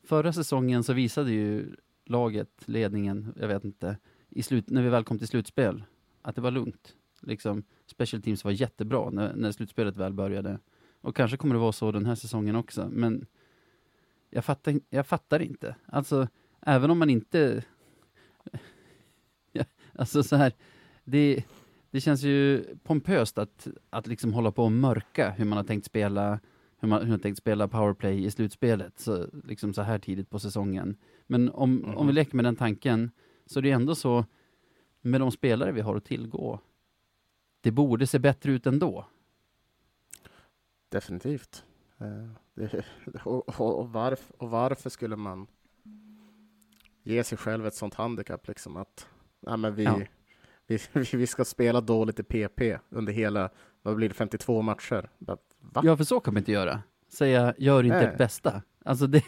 förra 0.03 0.33
säsongen 0.33 0.83
så 0.83 0.93
visade 0.93 1.31
ju 1.31 1.75
laget, 2.05 2.63
ledningen, 2.65 3.33
jag 3.39 3.47
vet 3.47 3.63
inte, 3.63 3.97
i 4.29 4.43
slut, 4.43 4.69
när 4.69 4.81
vi 4.81 4.89
väl 4.89 5.03
kom 5.03 5.17
till 5.17 5.27
slutspel, 5.27 5.83
att 6.21 6.35
det 6.35 6.41
var 6.41 6.51
lugnt. 6.51 6.95
Liksom, 7.21 7.63
special 7.85 8.21
teams 8.21 8.43
var 8.43 8.51
jättebra 8.51 9.09
när, 9.09 9.35
när 9.35 9.51
slutspelet 9.51 9.97
väl 9.97 10.13
började. 10.13 10.59
Och 11.01 11.15
kanske 11.15 11.37
kommer 11.37 11.55
det 11.55 11.61
vara 11.61 11.71
så 11.71 11.91
den 11.91 12.05
här 12.05 12.15
säsongen 12.15 12.55
också, 12.55 12.89
men 12.91 13.25
jag 14.29 14.45
fattar, 14.45 14.79
jag 14.89 15.07
fattar 15.07 15.39
inte. 15.41 15.75
Alltså, 15.85 16.27
även 16.61 16.91
om 16.91 16.99
man 16.99 17.09
inte... 17.09 17.63
ja, 19.51 19.63
alltså 19.95 20.23
så 20.23 20.35
här, 20.35 20.53
det, 21.03 21.43
det 21.91 22.01
känns 22.01 22.23
ju 22.23 22.65
pompöst 22.83 23.37
att, 23.37 23.67
att 23.89 24.07
liksom 24.07 24.33
hålla 24.33 24.51
på 24.51 24.63
och 24.63 24.71
mörka 24.71 25.29
hur 25.29 25.45
man 25.45 25.57
har 25.57 25.63
tänkt 25.63 25.85
spela 25.85 26.39
hur 26.81 26.87
man, 26.87 26.99
hur 26.99 27.05
man 27.07 27.11
har 27.11 27.17
tänkt 27.19 27.37
spela 27.37 27.67
powerplay 27.67 28.25
i 28.25 28.31
slutspelet, 28.31 28.99
så, 28.99 29.27
liksom 29.43 29.73
så 29.73 29.81
här 29.81 29.99
tidigt 29.99 30.29
på 30.29 30.39
säsongen. 30.39 30.97
Men 31.27 31.49
om, 31.49 31.85
om 31.85 32.07
vi 32.07 32.11
Mhm. 32.11 32.15
leker 32.15 32.35
med 32.35 32.45
den 32.45 32.55
tanken, 32.55 33.11
så 33.45 33.59
är 33.59 33.63
det 33.63 33.71
ändå 33.71 33.95
så, 33.95 34.25
med 35.01 35.21
de 35.21 35.31
spelare 35.31 35.71
vi 35.71 35.81
har 35.81 35.95
att 35.95 36.05
tillgå, 36.05 36.59
det 37.61 37.71
borde 37.71 38.07
se 38.07 38.19
bättre 38.19 38.51
ut 38.51 38.67
ändå. 38.67 39.05
Definitivt. 40.89 41.65
Eh, 42.01 42.29
det, 42.53 42.85
och, 43.23 43.59
och, 43.79 43.89
varf, 43.89 44.31
och 44.37 44.49
varför 44.49 44.89
skulle 44.89 45.15
man 45.15 45.47
ge 47.03 47.23
sig 47.23 47.37
själv 47.37 47.67
ett 47.67 47.75
sånt 47.75 47.93
handikapp 47.93 48.47
liksom 48.47 48.77
att 48.77 49.07
nej, 49.39 49.57
men 49.57 49.75
vi, 49.75 49.83
Ja. 49.83 49.99
vi, 50.67 50.79
vi 51.17 51.27
ska 51.27 51.45
spela 51.45 51.81
dåligt 51.81 52.19
i 52.19 52.23
PP 52.23 52.79
under 52.89 53.13
hela, 53.13 53.49
vad 53.81 53.95
blir 53.95 54.09
det, 54.09 54.15
52 54.15 54.61
matcher? 54.61 55.09
Va? 55.17 55.37
Ja, 55.83 55.97
för 55.97 56.03
så 56.03 56.19
kan 56.19 56.33
man 56.33 56.41
inte 56.41 56.51
göra. 56.51 56.81
Säga, 57.07 57.53
gör 57.57 57.83
inte 57.83 57.97
Nej. 57.97 58.05
ert 58.05 58.17
bästa. 58.17 58.61
Alltså 58.85 59.07
det, 59.07 59.23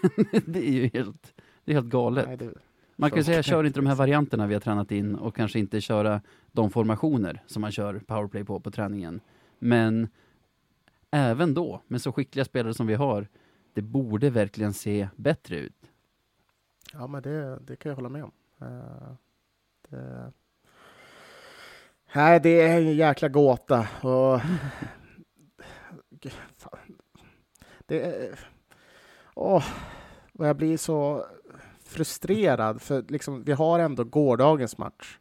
det 0.46 0.68
är 0.68 0.72
ju 0.72 0.90
helt, 0.94 1.34
det 1.66 1.72
är 1.72 1.76
helt 1.76 1.90
galet. 1.90 2.28
Nej, 2.28 2.38
det, 2.38 2.54
Man 2.96 3.10
kan 3.10 3.18
ju 3.20 3.24
säga, 3.24 3.44
kör 3.44 3.58
inte, 3.58 3.68
inte 3.68 3.80
de 3.80 3.86
här 3.86 3.94
liksom. 3.94 3.98
varianterna 4.04 4.48
vi 4.48 4.54
har 4.54 4.62
tränat 4.62 4.92
in 4.92 5.16
och 5.16 5.36
kanske 5.36 5.60
inte 5.60 5.82
köra 5.82 6.22
de 6.52 6.70
formationer 6.70 7.44
som 7.48 7.62
man 7.62 7.72
kör 7.72 8.00
powerplay 8.00 8.44
på 8.44 8.60
på 8.60 8.72
träningen. 8.72 9.22
Men 9.60 10.08
även 11.12 11.54
då, 11.54 11.82
med 11.88 12.02
så 12.02 12.12
skickliga 12.12 12.46
spelare 12.46 12.74
som 12.74 12.88
vi 12.88 12.94
har, 12.96 13.28
det 13.74 13.82
borde 13.82 14.30
verkligen 14.30 14.74
se 14.74 15.10
bättre 15.16 15.56
ut. 15.56 15.92
ja, 16.94 17.08
men 17.08 17.22
det, 17.22 17.60
det 17.60 17.76
kan 17.76 17.90
jag 17.90 17.96
hålla 17.96 18.10
med 18.10 18.24
om. 18.24 18.32
Eh, 18.62 19.14
det, 19.90 20.32
nej, 22.16 22.40
det 22.40 22.62
är 22.62 22.78
en 22.78 22.96
jäkla 22.96 23.30
gåta. 23.30 23.88
Och, 24.02 24.42
Gud, 26.10 26.34
det 27.86 28.02
är... 28.02 28.40
Åh, 29.36 29.66
och 30.34 30.48
jag 30.48 30.56
blir 30.56 30.78
så 30.78 31.26
frustrerad, 31.84 32.82
för 32.82 33.06
liksom, 33.08 33.44
vi 33.44 33.52
har 33.52 33.80
ändå 33.80 34.04
gårdagens 34.04 34.78
match. 34.78 35.20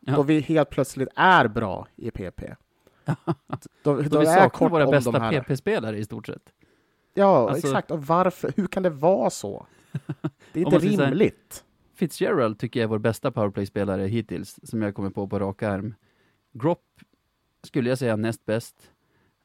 Ja. 0.00 0.16
Då 0.16 0.22
vi 0.22 0.40
helt 0.40 0.70
plötsligt 0.70 1.08
är 1.16 1.48
bra 1.48 1.86
i 1.96 2.10
PP. 2.10 2.42
Då 3.82 4.02
då 4.02 4.18
vi 4.20 4.26
är 4.26 4.48
kort 4.48 4.72
våra 4.72 4.86
bästa 4.86 5.10
de. 5.10 5.30
PP-spelare 5.40 5.98
i 5.98 6.04
stort 6.04 6.26
sett. 6.26 6.52
Ja, 7.14 7.50
Alltså- 7.50 7.66
exakt. 7.66 7.90
Och 7.90 8.06
varför? 8.06 8.52
Hur 8.56 8.66
kan 8.66 8.82
det 8.82 8.90
vara 8.90 9.30
så? 9.30 9.66
Det 10.52 10.60
är 10.60 10.64
inte 10.64 10.80
så 10.80 11.02
här- 11.02 11.06
rimligt. 11.10 11.64
Fitzgerald 11.94 12.58
tycker 12.58 12.80
jag 12.80 12.84
är 12.84 12.88
vår 12.88 12.98
bästa 12.98 13.30
powerplay-spelare 13.30 14.06
hittills, 14.06 14.58
som 14.62 14.82
jag 14.82 14.94
kommer 14.94 15.10
på 15.10 15.28
på 15.28 15.38
rak 15.38 15.62
arm. 15.62 15.94
Gropp 16.52 16.84
skulle 17.62 17.88
jag 17.88 17.98
säga 17.98 18.16
näst 18.16 18.46
bäst 18.46 18.90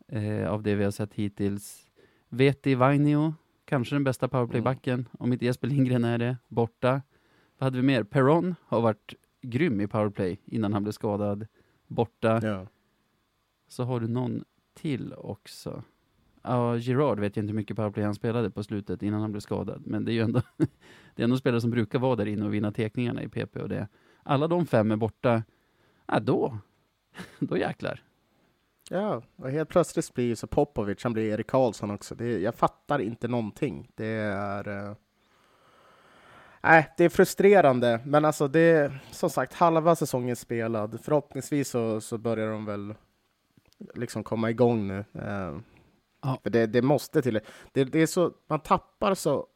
eh, 0.07 0.47
av 0.51 0.63
det 0.63 0.75
vi 0.75 0.83
har 0.83 0.91
sett 0.91 1.13
hittills. 1.13 1.81
Veti 2.29 2.75
Vainio, 2.75 3.33
kanske 3.65 3.95
den 3.95 4.03
bästa 4.03 4.27
powerplaybacken, 4.27 4.93
Mm. 4.93 5.05
om 5.19 5.33
inte 5.33 5.45
Jesper 5.45 5.67
Lindgren 5.67 6.03
är 6.03 6.17
det, 6.17 6.37
borta. 6.47 7.01
Vad 7.57 7.65
hade 7.67 7.77
vi 7.77 7.83
mer? 7.83 8.03
Perron 8.03 8.55
har 8.65 8.81
varit 8.81 9.13
grym 9.41 9.81
i 9.81 9.87
powerplay 9.87 10.39
innan 10.45 10.73
han 10.73 10.83
blev 10.83 10.91
skadad, 10.91 11.47
borta. 11.87 12.39
Ja. 12.43 12.67
Så 13.67 13.83
har 13.83 13.99
du 13.99 14.07
någon 14.07 14.43
till 14.73 15.13
också. 15.13 15.83
Ja, 16.41 16.77
Gerard 16.77 17.19
vet 17.19 17.35
jag 17.35 17.43
inte 17.43 17.51
hur 17.51 17.55
mycket 17.55 17.77
powerplay 17.77 18.05
han 18.05 18.15
spelade 18.15 18.51
på 18.51 18.63
slutet 18.63 19.03
innan 19.03 19.21
han 19.21 19.31
blev 19.31 19.41
skadad. 19.41 19.81
Men 19.85 20.05
det 20.05 20.11
är 20.11 20.13
ju 20.13 20.21
ändå, 20.21 20.41
det 21.15 21.21
är 21.21 21.23
ändå 21.23 21.37
spelare 21.37 21.61
som 21.61 21.71
brukar 21.71 21.99
vara 21.99 22.15
där 22.15 22.25
inne 22.25 22.45
och 22.45 22.53
vinna 22.53 22.71
tekningarna 22.71 23.23
i 23.23 23.29
PP 23.29 23.57
och 23.57 23.69
det. 23.69 23.87
Alla 24.23 24.47
de 24.47 24.65
fem 24.65 24.91
är 24.91 24.95
borta, 24.95 25.43
ja 26.05 26.19
då, 26.19 26.57
då 27.39 27.57
jäklar. 27.57 28.01
Ja, 28.89 29.21
och 29.35 29.51
helt 29.51 29.69
plötsligt 29.69 30.13
blir 30.13 30.25
ju 30.25 30.35
så 30.35 30.47
Popovic, 30.47 31.03
han 31.03 31.13
blir 31.13 31.33
Erik 31.33 31.47
Karlsson 31.47 31.91
också. 31.91 32.15
Det, 32.15 32.39
jag 32.39 32.55
fattar 32.55 32.99
inte 32.99 33.27
någonting. 33.27 33.91
Det 33.95 34.05
är... 34.05 34.67
eh, 34.67 34.95
äh, 36.77 36.85
det 36.97 37.05
är 37.05 37.09
frustrerande, 37.09 37.99
men 38.05 38.25
alltså 38.25 38.47
det 38.47 38.59
är 38.59 38.99
som 39.11 39.29
sagt 39.29 39.53
halva 39.53 39.95
säsongen 39.95 40.35
spelad. 40.35 40.99
Förhoppningsvis 41.03 41.69
så, 41.69 42.01
så 42.01 42.17
börjar 42.17 42.51
de 42.51 42.65
väl 42.65 42.93
liksom 43.95 44.23
komma 44.23 44.49
igång 44.49 44.87
nu. 44.87 45.05
Eh, 45.13 45.57
Ja. 46.25 46.39
För 46.43 46.49
det, 46.49 46.67
det 46.67 46.81
måste 46.81 47.21
till. 47.21 47.39
Det, 47.71 47.83
det 47.83 47.99
är 47.99 48.07
så, 48.07 48.33
man 48.47 48.59
tappar 48.59 49.15
så 49.15 49.47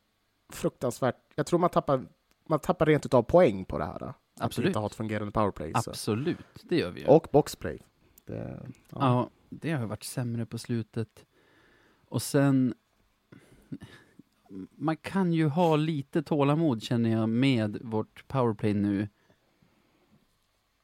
fruktansvärt. 0.50 1.16
Jag 1.36 1.46
tror 1.46 1.60
man 1.60 1.70
tappar, 1.70 2.06
man 2.48 2.60
tappar 2.60 2.86
rent 2.86 3.06
utav 3.06 3.24
poäng 3.24 3.66
på 3.66 3.78
det 3.78 3.86
här. 3.86 4.04
Att 4.04 4.16
Absolut. 4.40 4.68
inte 4.68 4.80
ha 4.80 4.86
ett 4.86 4.96
fungerande 4.96 5.32
powerplay. 5.32 5.74
Så. 5.74 5.90
Absolut, 5.90 6.64
det 6.64 6.76
gör 6.78 6.92
vi 6.92 7.02
ju. 7.02 7.08
Och 7.08 7.28
boxplay. 7.32 7.82
Det, 8.26 8.60
ja. 8.90 8.98
Ja, 9.00 9.30
det 9.50 9.72
har 9.72 9.86
varit 9.86 10.04
sämre 10.04 10.46
på 10.46 10.58
slutet. 10.58 11.26
Och 12.08 12.22
sen, 12.22 12.74
man 14.72 14.98
kan 14.98 15.34
ju 15.34 15.48
ha 15.48 15.76
lite 15.76 16.24
tålamod 16.24 16.84
känner 16.84 17.10
jag 17.10 17.30
med 17.30 17.78
vårt 17.82 18.28
powerplay 18.28 18.74
nu. 18.74 19.08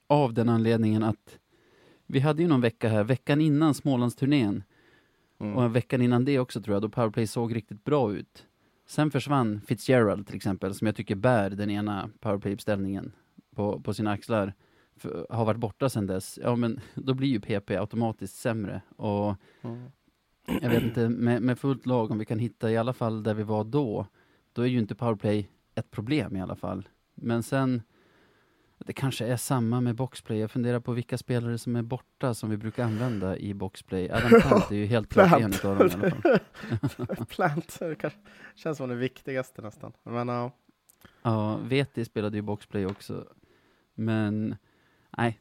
Av 0.07 0.33
den 0.33 0.49
anledningen 0.49 1.03
att 1.03 1.39
vi 2.07 2.19
hade 2.19 2.41
ju 2.41 2.47
någon 2.47 2.61
vecka 2.61 2.89
här, 2.89 3.03
veckan 3.03 3.41
innan 3.41 3.73
Smålandsturnén 3.73 4.63
Mm. 5.39 5.57
och 5.57 5.75
veckan 5.75 6.01
innan 6.01 6.25
det 6.25 6.39
också 6.39 6.61
tror 6.61 6.75
jag, 6.75 6.81
då 6.81 6.89
powerplay 6.89 7.27
såg 7.27 7.55
riktigt 7.55 7.83
bra 7.83 8.13
ut. 8.13 8.45
Sen 8.87 9.11
försvann 9.11 9.61
Fitzgerald 9.61 10.27
till 10.27 10.35
exempel, 10.35 10.73
som 10.73 10.87
jag 10.87 10.95
tycker 10.95 11.15
bär 11.15 11.49
den 11.49 11.69
ena 11.69 12.09
powerplay-uppställningen 12.19 13.11
på, 13.55 13.79
på 13.81 13.93
sina 13.93 14.11
axlar. 14.11 14.53
För, 14.97 15.27
har 15.29 15.45
varit 15.45 15.59
borta 15.59 15.89
sedan 15.89 16.07
dess. 16.07 16.39
Ja 16.43 16.55
men 16.55 16.79
då 16.95 17.13
blir 17.13 17.27
ju 17.27 17.39
PP 17.39 17.71
automatiskt 17.77 18.35
sämre. 18.35 18.81
Och 18.95 19.35
Mm. 19.61 19.83
jag 20.61 20.69
vet 20.69 20.83
inte, 20.83 21.09
med, 21.09 21.41
med 21.41 21.59
fullt 21.59 21.85
lag, 21.85 22.11
om 22.11 22.17
vi 22.19 22.25
kan 22.25 22.39
hitta 22.39 22.71
i 22.71 22.77
alla 22.77 22.93
fall 22.93 23.23
där 23.23 23.33
vi 23.33 23.43
var 23.43 23.63
då, 23.63 24.05
då 24.53 24.61
är 24.61 24.65
ju 24.67 24.79
inte 24.79 24.95
powerplay 24.95 25.49
ett 25.75 25.91
problem 25.91 26.35
i 26.35 26.41
alla 26.41 26.55
fall. 26.55 26.89
Men 27.15 27.43
sen, 27.43 27.81
det 28.77 28.93
kanske 28.93 29.25
är 29.25 29.37
samma 29.37 29.81
med 29.81 29.95
boxplay. 29.95 30.39
Jag 30.39 30.51
funderar 30.51 30.79
på 30.79 30.91
vilka 30.91 31.17
spelare 31.17 31.57
som 31.57 31.75
är 31.75 31.81
borta 31.81 32.33
som 32.33 32.49
vi 32.49 32.57
brukar 32.57 32.83
använda 32.83 33.37
i 33.37 33.53
boxplay. 33.53 34.11
Adam 34.11 34.41
Plant 34.41 34.71
är 34.71 34.75
ju 34.75 34.85
helt 34.85 35.09
klart 35.09 35.41
en 35.41 35.53
utav 35.53 35.77
dem 35.77 35.87
i 35.87 36.05
alla 36.05 36.89
fall. 36.89 37.25
Plant 37.29 37.79
känns 38.55 38.77
som 38.77 38.89
det 38.89 38.95
viktigaste 38.95 39.61
nästan. 39.61 39.93
Men 40.03 40.27
ja, 40.27 40.51
Ja, 41.21 41.57
Veti 41.57 42.05
spelade 42.05 42.37
ju 42.37 42.41
boxplay 42.41 42.85
också. 42.85 43.25
Men, 43.95 44.55
nej. 45.17 45.39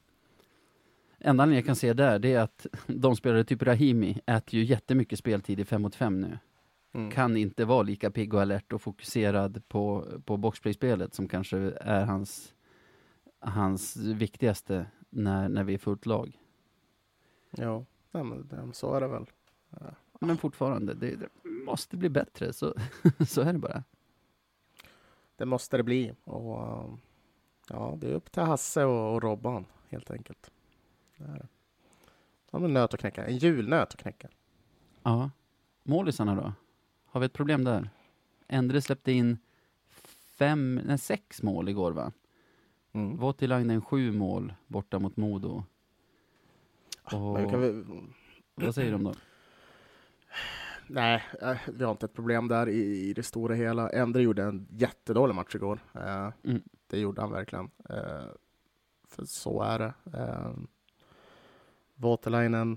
Enda 1.18 1.42
anledningen 1.42 1.62
jag 1.62 1.66
kan 1.66 1.77
se 1.77 1.92
där, 1.92 2.18
det 2.18 2.33
är 2.33 2.40
att 2.40 2.66
de 2.87 3.16
spelare 3.16 3.44
typ 3.44 3.62
Rahimi 3.62 4.20
äter 4.27 4.55
ju 4.55 4.64
jättemycket 4.64 5.18
speltid 5.18 5.61
i 5.61 5.64
5 5.64 5.83
mot 5.83 5.94
5 5.94 6.20
nu. 6.20 6.38
mm. 6.94 7.11
Kan 7.11 7.37
inte 7.37 7.64
vara 7.64 7.83
lika 7.83 8.11
pigg 8.11 8.35
och 8.35 8.42
alert 8.42 8.73
och 8.73 8.83
fokuserad 8.83 9.68
på, 9.68 10.07
på 10.25 10.37
boxplay-spelet 10.37 11.14
som 11.14 11.29
kanske 11.29 11.59
är 11.81 12.05
hans, 12.05 12.55
hans 13.44 13.96
viktigaste 13.96 14.87
när, 15.11 15.48
när 15.48 15.64
vi 15.64 15.74
är 15.74 15.78
fullt 15.78 16.07
lag. 16.07 16.38
ja. 17.50 17.85
Nej, 18.11 18.24
men, 18.24 18.72
så 18.72 18.94
är 18.94 19.00
det 19.00 19.09
väl. 19.09 19.26
Men 20.20 20.37
fortfarande, 20.37 20.94
det, 20.94 21.16
det 21.16 21.28
måste 21.66 21.96
bli 21.96 22.09
bättre, 22.09 22.52
så, 22.52 22.74
så 23.26 23.40
är 23.40 23.52
det 23.52 23.59
bara. 23.59 23.85
Det 25.37 25.46
måste 25.46 25.76
det 25.76 25.83
bli. 25.83 26.14
Och, 26.24 26.85
um, 26.85 27.00
ja, 27.68 27.96
det 28.00 28.11
är 28.11 28.14
upp 28.14 28.33
till 28.33 28.42
Hasse 28.42 28.85
och, 28.85 29.14
och 29.14 29.22
Robban 29.22 29.64
helt 29.88 30.11
enkelt. 30.11 30.50
Det 31.16 31.24
är 31.24 31.28
det. 31.38 31.48
Ja, 32.50 32.59
men 32.59 32.72
nöt 32.74 32.94
att 32.94 33.00
knäcka. 33.00 33.26
En 33.26 33.37
julnöt 33.38 33.88
att 33.88 33.96
knäcka. 34.00 34.28
Ja. 35.02 35.30
Målisarna 35.83 36.35
då? 36.35 36.52
Har 37.04 37.20
vi 37.20 37.26
ett 37.26 37.33
problem 37.33 37.64
där? 37.64 37.90
Endre 38.48 38.80
släppte 38.80 39.12
in 39.12 39.38
fem, 40.38 40.80
nej, 40.85 40.98
sex 40.98 41.42
mål 41.42 41.68
igår 41.68 41.92
va? 41.92 42.12
Mm. 42.94 43.16
Voutilainen 43.16 43.83
sju 43.83 44.12
mål 44.12 44.54
borta 44.66 44.98
mot 44.98 45.16
Modo. 45.16 45.64
Men 47.12 47.20
Och, 47.22 47.40
vi 47.40 47.50
kan 47.50 47.61
väl, 47.61 47.85
vad 48.54 48.74
säger 48.74 48.92
de 48.92 49.04
då? 49.04 49.14
nej, 50.87 51.22
eh, 51.42 51.57
vi 51.74 51.85
har 51.85 51.90
inte 51.92 52.07
ett 52.07 52.14
problem 52.14 52.48
där 52.48 52.68
i, 52.68 53.09
i 53.09 53.12
det 53.14 53.22
stora 53.22 53.54
hela. 53.54 53.88
Endre 53.90 54.22
gjorde 54.22 54.42
en 54.42 54.66
jättedålig 54.70 55.35
match 55.35 55.54
igår. 55.54 55.78
Eh, 55.94 56.30
Mm. 56.42 56.62
Det 56.87 56.98
gjorde 57.00 57.20
han 57.20 57.30
verkligen. 57.33 57.70
Eh, 57.90 58.26
för 59.09 59.24
så 59.24 59.62
är 59.62 59.78
det. 59.78 59.94
Eh, 60.18 60.52
Voutilainen, 61.94 62.76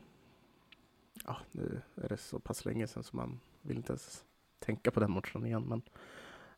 ja, 1.26 1.38
nu 1.52 1.82
är 1.96 2.10
det 2.10 2.18
så 2.18 2.40
pass 2.40 2.66
länge 2.66 2.88
sedan 2.88 3.04
som 3.04 3.18
man 3.18 3.40
vill 3.62 3.78
inte 3.78 3.92
ens 3.92 4.26
tänka 4.60 4.92
på 4.92 5.00
den 5.00 5.12
matchen 5.12 5.46
igen. 5.46 5.64
Men, 5.68 5.82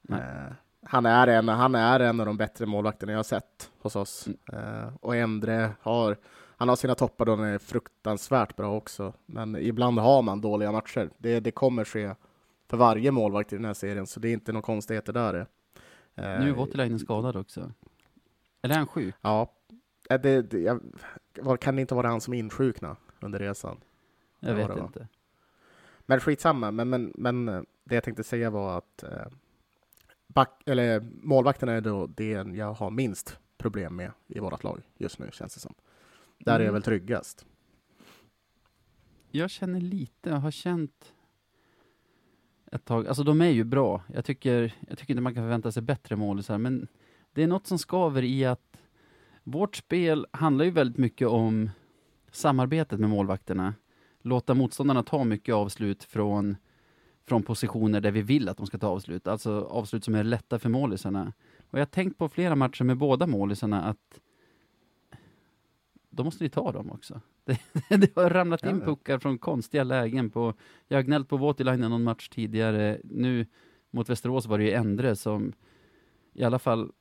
Nej. 0.02 0.20
eh, 0.22 0.54
han, 0.84 1.06
är 1.06 1.28
en, 1.28 1.48
han 1.50 1.76
är 1.76 2.00
en 2.00 2.20
av 2.20 2.26
de 2.26 2.38
bättre 2.38 2.66
målvakterna 2.66 3.12
jag 3.12 3.20
har 3.20 3.24
sett 3.24 3.72
hos 3.82 3.96
oss. 3.96 4.28
Mm. 4.28 4.66
Eh, 4.84 4.94
och 5.02 5.16
Endre 5.16 5.72
har, 5.82 6.18
han 6.58 6.70
har 6.70 6.76
sina 6.76 6.96
toppar 6.96 7.26
då 7.26 7.36
han 7.36 7.46
är 7.46 7.58
fruktansvärt 7.58 8.56
bra 8.56 8.76
också. 8.76 9.14
Men 9.26 9.56
ibland 9.56 10.00
har 10.00 10.22
man 10.22 10.42
dåliga 10.42 10.72
matcher. 10.72 11.10
Det, 11.18 11.40
det 11.40 11.52
kommer 11.52 11.86
ske 11.86 12.16
för 12.70 12.78
varje 12.78 13.12
målvakt 13.12 13.54
i 13.54 13.56
den 13.56 13.66
här 13.66 13.74
serien, 13.74 14.08
så 14.08 14.20
det 14.20 14.28
är 14.30 14.34
inte 14.34 14.52
några 14.52 14.66
konstigheter 14.66 15.14
där. 15.14 15.34
Eh, 15.36 15.46
Nu 16.16 16.50
är 16.50 16.54
Voutilainen 16.54 17.00
skadad 17.00 17.36
också. 17.36 17.72
Eller 18.62 18.76
är 18.76 18.80
han 18.80 18.88
sjuk? 18.88 19.16
Ja, 19.22 19.54
Eh, 20.10 20.22
det, 20.22 20.42
det, 20.42 20.60
jag, 20.60 21.60
kan 21.60 21.76
det 21.76 21.82
inte 21.82 21.96
vara 21.96 22.08
han 22.08 22.22
som 22.22 22.34
insjuknade 22.34 22.96
under 23.20 23.40
resan? 23.40 23.78
Jag 24.40 24.60
Ja, 24.60 24.68
vet 24.68 24.78
inte. 24.78 25.08
Men 26.06 26.20
skitsamma, 26.20 26.72
men, 26.72 26.90
men, 26.90 27.14
men 27.16 27.50
eh, 27.50 27.62
det 27.84 27.96
jag 27.96 28.04
tänkte 28.04 28.24
säga 28.24 28.50
var 28.50 28.78
att 28.78 29.04
eh, 29.04 29.28
back, 30.34 30.62
eller, 30.66 31.00
målvakterna 31.22 31.72
är 31.72 31.82
då 31.82 32.08
det 32.08 32.30
jag 32.32 32.74
har 32.74 32.92
minst 32.92 33.40
problem 33.58 33.96
med 33.96 34.12
i 34.28 34.40
vårt 34.40 34.64
lag 34.64 34.82
just 34.98 35.20
nu, 35.20 35.30
känns 35.34 35.54
det 35.54 35.60
som. 35.60 35.74
Där 36.38 36.52
är 36.54 36.60
jag 36.60 36.62
Mm. 36.62 36.74
väl 36.74 36.84
tryggast. 36.84 37.46
Jag 39.32 39.50
känner 39.50 39.82
lite, 39.82 40.30
jag 40.30 40.38
har 40.38 40.52
känt 40.52 41.14
ett 42.72 42.86
tag, 42.86 43.08
alltså 43.08 43.24
de 43.24 43.42
är 43.42 43.50
ju 43.50 43.64
bra. 43.64 44.04
Jag 44.14 44.26
tycker, 44.26 44.74
jag 44.88 44.98
tycker 44.98 45.14
inte 45.14 45.22
man 45.22 45.34
kan 45.34 45.44
förvänta 45.44 45.72
sig 45.72 45.84
bättre 45.84 46.16
målisar, 46.16 46.58
men 46.58 46.88
det 47.34 47.44
är 47.44 47.48
något 47.48 47.68
som 47.68 47.78
skaver 47.78 48.24
i 48.24 48.46
att 48.46 48.78
vårt 49.44 49.76
spel 49.76 50.28
handlar 50.32 50.66
ju 50.66 50.72
väldigt 50.72 50.98
mycket 50.98 51.28
om 51.28 51.70
samarbetet 52.32 53.00
med 53.00 53.10
målvakterna. 53.10 53.74
Låta 54.22 54.54
motståndarna 54.54 55.04
ta 55.04 55.24
mycket 55.24 55.56
avslut 55.56 56.04
från, 56.04 56.58
från 57.30 57.44
positioner 57.44 58.02
där 58.02 58.12
vi 58.12 58.22
vill 58.22 58.50
att 58.50 58.58
de 58.58 58.68
ska 58.68 58.78
ta 58.78 58.88
avslut, 58.88 59.28
alltså 59.28 59.62
avslut 59.62 60.04
som 60.04 60.16
är 60.16 60.24
lätta 60.24 60.60
för 60.60 60.70
målisarna. 60.70 61.34
Och 61.72 61.80
jag 61.80 61.82
har 61.82 61.86
tänkt 61.86 62.18
på 62.18 62.30
flera 62.30 62.56
matcher 62.56 62.84
med 62.84 62.98
båda 62.98 63.28
målisarna 63.28 63.84
att 63.84 64.20
då 66.10 66.24
måste 66.24 66.44
ni 66.44 66.50
ta 66.50 66.72
dem 66.72 66.92
också. 66.92 67.22
Det, 67.90 67.98
det 67.98 68.16
har 68.16 68.30
ramlat 68.30 68.66
in 68.66 68.82
puckar 68.82 69.20
från 69.20 69.38
konstiga 69.38 69.84
lägen 69.84 70.30
på, 70.30 70.54
jag 70.88 70.98
har 70.98 71.04
gnällt 71.04 71.30
på 71.30 71.38
Voutilainen 71.38 71.92
någon 71.92 72.04
match 72.04 72.30
tidigare, 72.30 73.00
nu 73.04 73.46
mot 73.92 74.10
Västerås 74.10 74.46
var 74.46 74.58
det 74.58 74.64
ju 74.64 74.72
Endre 74.72 75.16
som 75.16 75.54
i 76.34 76.44
alla 76.44 76.60
fall 76.60 76.92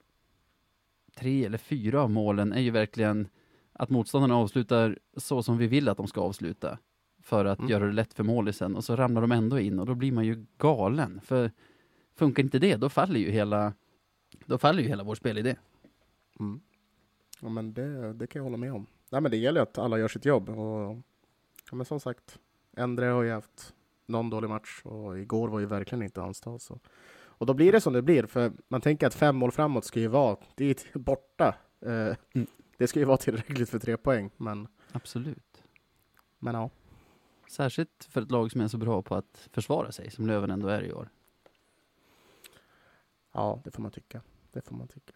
tre 1.14 1.44
eller 1.44 1.58
fyra 1.58 2.02
av 2.02 2.10
målen 2.10 2.52
är 2.52 2.60
ju 2.60 2.70
verkligen 2.70 3.28
att 3.72 3.90
motståndarna 3.90 4.36
avslutar 4.36 4.98
så 5.16 5.42
som 5.42 5.58
vi 5.58 5.66
vill 5.66 5.88
att 5.88 5.96
de 5.96 6.06
ska 6.06 6.20
avsluta 6.20 6.78
för 7.28 7.44
att 7.44 7.58
Mm. 7.58 7.70
göra 7.70 7.86
det 7.86 7.92
lätt 7.92 8.14
för 8.14 8.24
målisen 8.24 8.76
och 8.76 8.84
så 8.84 8.96
ramlar 8.96 9.20
de 9.20 9.32
ändå 9.32 9.58
in 9.58 9.78
och 9.78 9.86
då 9.86 9.94
blir 9.94 10.12
man 10.12 10.24
ju 10.24 10.46
galen. 10.58 11.20
För 11.20 11.50
funkar 12.16 12.42
inte 12.42 12.58
det, 12.58 12.76
då 12.76 12.88
faller 12.88 13.20
ju 13.20 13.30
hela, 13.30 13.72
då 14.46 14.58
faller 14.58 14.82
ju 14.82 14.88
hela 14.88 15.04
vår 15.04 15.14
spelidé. 15.14 15.56
Mm. 16.40 16.60
Ja, 17.40 17.48
men 17.48 17.74
det, 17.74 18.12
det 18.12 18.26
kan 18.26 18.40
jag 18.40 18.44
hålla 18.44 18.56
med 18.56 18.72
om. 18.72 18.86
Nej, 19.10 19.20
men 19.20 19.30
det 19.30 19.36
gäller 19.36 19.60
att 19.60 19.78
alla 19.78 19.98
gör 19.98 20.08
sitt 20.08 20.24
jobb. 20.24 20.48
Och, 20.48 20.96
ja, 21.70 21.76
men 21.76 21.86
som 21.86 22.00
sagt, 22.00 22.38
Endre 22.76 23.06
har 23.06 23.22
ju 23.22 23.30
haft 23.32 23.74
någon 24.06 24.30
dålig 24.30 24.48
match 24.48 24.80
och 24.84 25.18
igår 25.18 25.48
var 25.48 25.60
ju 25.60 25.66
verkligen 25.66 26.02
inte 26.02 26.20
hans 26.20 26.40
dag. 26.40 26.60
Så. 26.60 26.80
Och 27.20 27.46
då 27.46 27.54
blir 27.54 27.72
det 27.72 27.80
som 27.80 27.92
det 27.92 28.02
blir, 28.02 28.26
för 28.26 28.52
man 28.68 28.80
tänker 28.80 29.06
att 29.06 29.14
fem 29.14 29.36
mål 29.36 29.52
framåt 29.52 29.84
ska 29.84 30.00
ju 30.00 30.08
vara, 30.08 30.36
det 30.54 30.64
är 30.64 30.68
ju 30.94 31.00
borta. 31.00 31.54
Eh, 31.80 32.16
Mm. 32.34 32.46
Det 32.76 32.86
ska 32.86 32.98
ju 32.98 33.04
vara 33.04 33.16
tillräckligt 33.16 33.70
för 33.70 33.78
tre 33.78 33.96
poäng, 33.96 34.30
men 34.36 34.68
Absolut. 34.92 35.62
Men 36.38 36.54
ja, 36.54 36.70
Särskilt 37.48 38.08
för 38.10 38.22
ett 38.22 38.30
lag 38.30 38.52
som 38.52 38.60
är 38.60 38.68
så 38.68 38.78
bra 38.78 39.02
på 39.02 39.14
att 39.14 39.48
försvara 39.52 39.92
sig, 39.92 40.10
som 40.10 40.26
Löven 40.26 40.50
ändå 40.50 40.68
är 40.68 40.82
i 40.82 40.92
år. 40.92 41.08
ja, 43.32 43.60
det 43.64 43.70
får 43.70 43.82
man 43.82 43.90
tycka. 43.90 44.20
Det 44.52 44.60
får 44.60 44.74
man 44.74 44.88
tycka. 44.88 45.12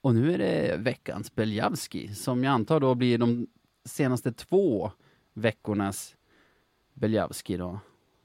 Och 0.00 0.14
nu 0.14 0.34
är 0.34 0.38
det 0.38 0.76
veckans 0.76 1.34
Beljavski, 1.34 2.14
som 2.14 2.44
jag 2.44 2.52
antar 2.52 2.80
då 2.80 2.94
blir 2.94 3.18
de 3.18 3.46
senaste 3.84 4.32
två 4.32 4.92
veckornas 5.32 6.16
Beljavski 6.92 7.56
då. 7.56 7.80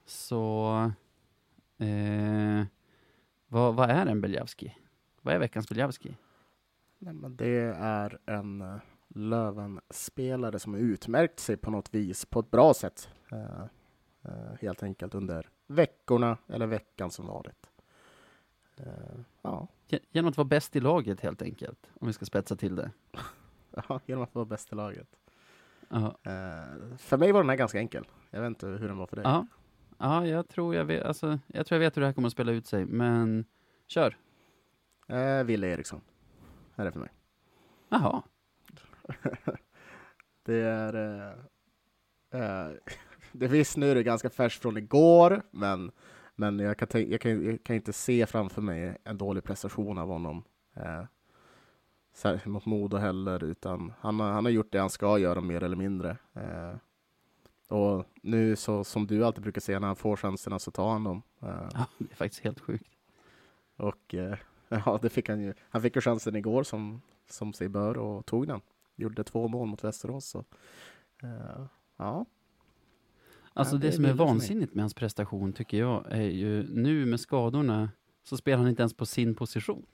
Så... 0.06 0.92
Eh, 1.80 2.66
vad, 3.48 3.76
vad 3.76 3.90
är 3.90 4.06
en 4.06 4.22
Beljavski? 4.22 4.76
Vad 5.22 5.34
är 5.36 5.40
veckans 5.40 5.70
Beljavski? 5.70 6.18
Nej, 7.00 7.14
men 7.14 7.36
det 7.36 7.74
är 7.80 8.20
en 8.26 8.62
uh, 8.62 8.76
Löven-spelare 9.08 10.60
som 10.60 10.74
har 10.74 10.80
utmärkt 10.80 11.40
sig 11.40 11.58
på 11.58 11.72
något 11.72 11.94
vis 11.94 12.26
på 12.26 12.40
ett 12.40 12.52
bra 12.52 12.74
sätt. 12.74 13.10
Eh, 13.32 13.62
eh, 14.24 14.54
helt 14.62 14.84
enkelt 14.84 15.16
under 15.16 15.50
veckorna 15.68 16.38
eller 16.48 16.68
veckan 16.68 17.12
som 17.12 17.28
varit. 17.28 17.70
Eh, 18.78 18.86
ja. 19.42 19.68
Ge- 19.88 20.00
Genom 20.12 20.30
att 20.30 20.38
vara 20.38 20.46
bäst 20.48 20.76
i 20.76 20.80
laget 20.80 21.22
helt 21.22 21.42
enkelt, 21.42 21.92
om 21.94 22.08
vi 22.08 22.14
ska 22.14 22.26
spetsa 22.26 22.56
till 22.56 22.76
det. 22.76 22.92
ja, 23.90 24.00
genom 24.06 24.24
att 24.24 24.36
vara 24.36 24.46
bäst 24.46 24.72
i 24.72 24.76
laget. 24.76 25.08
Ja, 25.90 26.18
Eh, 26.24 26.98
för 26.98 27.18
mig 27.18 27.32
var 27.32 27.42
den 27.42 27.50
här 27.50 27.58
ganska 27.58 27.80
enkel. 27.80 28.08
Jag 28.30 28.42
vet 28.42 28.48
inte 28.48 28.68
hur 28.68 28.88
den 28.88 28.98
var 28.98 29.06
för 29.08 29.16
dig. 29.16 29.26
ja. 29.26 29.48
Ja 30.00 30.28
jag, 30.28 30.48
tror 30.48 30.76
jag, 30.76 30.86
vet, 30.86 31.06
alltså, 31.06 31.40
jag 31.48 31.66
tror 31.66 31.82
jag 31.82 31.88
vet 31.88 31.98
hur 31.98 32.02
det 32.02 32.08
här 32.08 32.14
kommer 32.14 32.28
att 32.28 32.34
spela 32.34 32.52
ut 32.52 32.68
sig, 32.68 32.86
men 32.86 33.46
kör. 33.88 34.18
Eh, 35.08 35.44
Wille 35.44 35.68
Eriksson 35.68 36.02
är 36.76 36.86
det 36.86 36.92
för 36.92 37.00
mig. 37.00 37.10
Jaha, 37.90 38.24
Det 40.46 40.62
är... 40.62 40.96
Eh, 40.96 41.34
eh, 42.42 42.72
det 43.32 43.48
visst, 43.48 43.78
nu 43.78 43.92
är 43.92 43.96
det 43.96 44.04
ganska 44.04 44.30
färskt 44.30 44.62
från 44.62 44.78
igår, 44.78 45.42
men, 45.52 45.92
men 46.36 46.60
jag, 46.60 46.78
kan 46.78 47.10
jag, 47.10 47.22
kan, 47.22 47.46
jag 47.46 47.64
kan 47.64 47.76
inte 47.76 47.94
se 47.94 48.26
framför 48.26 48.62
mig 48.62 48.98
en 49.04 49.18
dålig 49.18 49.44
prestation 49.44 49.98
av 49.98 50.08
honom. 50.08 50.44
Eh, 50.74 51.04
mot 52.46 52.66
Modo 52.66 52.98
heller, 52.98 53.44
utan 53.44 53.94
han 54.00 54.20
har, 54.20 54.32
han 54.32 54.46
har 54.46 54.52
gjort 54.52 54.72
det 54.72 54.80
han 54.80 54.90
ska 54.90 55.18
göra 55.18 55.42
mer 55.42 55.64
eller 55.64 55.76
mindre. 55.76 56.18
Eh, 56.34 56.76
och 57.70 58.06
nu 58.22 58.56
så 58.56 58.84
som 58.84 59.08
du 59.08 59.26
alltid 59.26 59.44
brukar 59.44 59.62
säga, 59.62 59.80
när 59.80 59.88
han 59.88 59.96
får 59.96 60.16
chanserna 60.16 60.60
så 60.60 60.72
tar 60.72 60.92
han 60.92 61.04
dem. 61.04 61.22
Eh, 61.42 61.70
ja, 61.74 61.86
det 61.98 62.12
är 62.12 62.16
faktiskt 62.16 62.44
helt 62.44 62.60
sjukt. 62.60 62.90
och 63.76 64.16
eh, 64.16 64.38
ja, 64.70 65.00
det 65.02 65.10
fick 65.10 65.30
han 65.30 65.42
ju. 65.42 65.54
Han 65.70 65.82
fick 65.82 65.96
ju 65.96 66.02
chansen 66.02 66.36
igår 66.36 66.64
som, 66.64 67.02
som 67.30 67.54
sig 67.54 67.70
bör 67.70 67.98
och 67.98 68.26
tog 68.26 68.48
den. 68.48 68.62
Gjorde 68.96 69.24
två 69.24 69.48
mål 69.48 69.68
mot 69.68 69.84
Västerås. 69.84 70.26
Så, 70.26 70.40
eh, 71.24 71.66
ja. 71.98 72.26
Alltså 73.54 73.76
Ja, 73.76 73.80
det, 73.80 73.88
det 73.88 73.94
som 73.94 74.06
är 74.06 74.14
vansinnigt 74.14 74.74
med 74.74 74.84
hans 74.84 74.94
prestation 74.94 75.54
tycker 75.54 75.78
jag 75.78 76.06
är 76.12 76.22
ju 76.22 76.64
nu 76.64 77.06
med 77.06 77.20
skadorna 77.20 77.90
så 78.24 78.38
spelar 78.38 78.58
han 78.58 78.68
inte 78.68 78.82
ens 78.82 78.94
på 78.94 79.06
sin 79.06 79.36
position. 79.36 79.86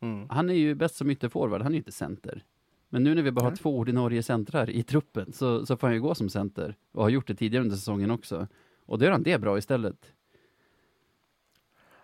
Mm. 0.00 0.28
Han 0.30 0.50
är 0.50 0.54
ju 0.54 0.74
bäst 0.74 0.96
som 0.96 1.10
ytterforward, 1.10 1.62
han 1.62 1.72
är 1.72 1.76
ju 1.76 1.78
inte 1.78 1.92
center. 1.92 2.44
Men 2.88 3.04
nu 3.04 3.14
när 3.14 3.22
vi 3.22 3.30
bara 3.32 3.44
har 3.44 3.56
två 3.56 3.78
ordinarie 3.78 4.22
centrar 4.22 4.70
i 4.70 4.82
truppen 4.82 5.32
så, 5.32 5.66
så 5.66 5.76
får 5.76 5.86
han 5.86 5.94
ju 5.94 6.00
gå 6.02 6.14
som 6.14 6.28
center 6.28 6.74
och 6.92 7.02
har 7.02 7.10
gjort 7.10 7.26
det 7.26 7.34
tidigare 7.34 7.62
under 7.64 7.76
säsongen 7.76 8.10
också. 8.10 8.46
Och 8.86 8.98
då 8.98 9.04
gör 9.04 9.12
han 9.12 9.22
det 9.22 9.38
bra 9.40 9.58
istället. 9.58 10.12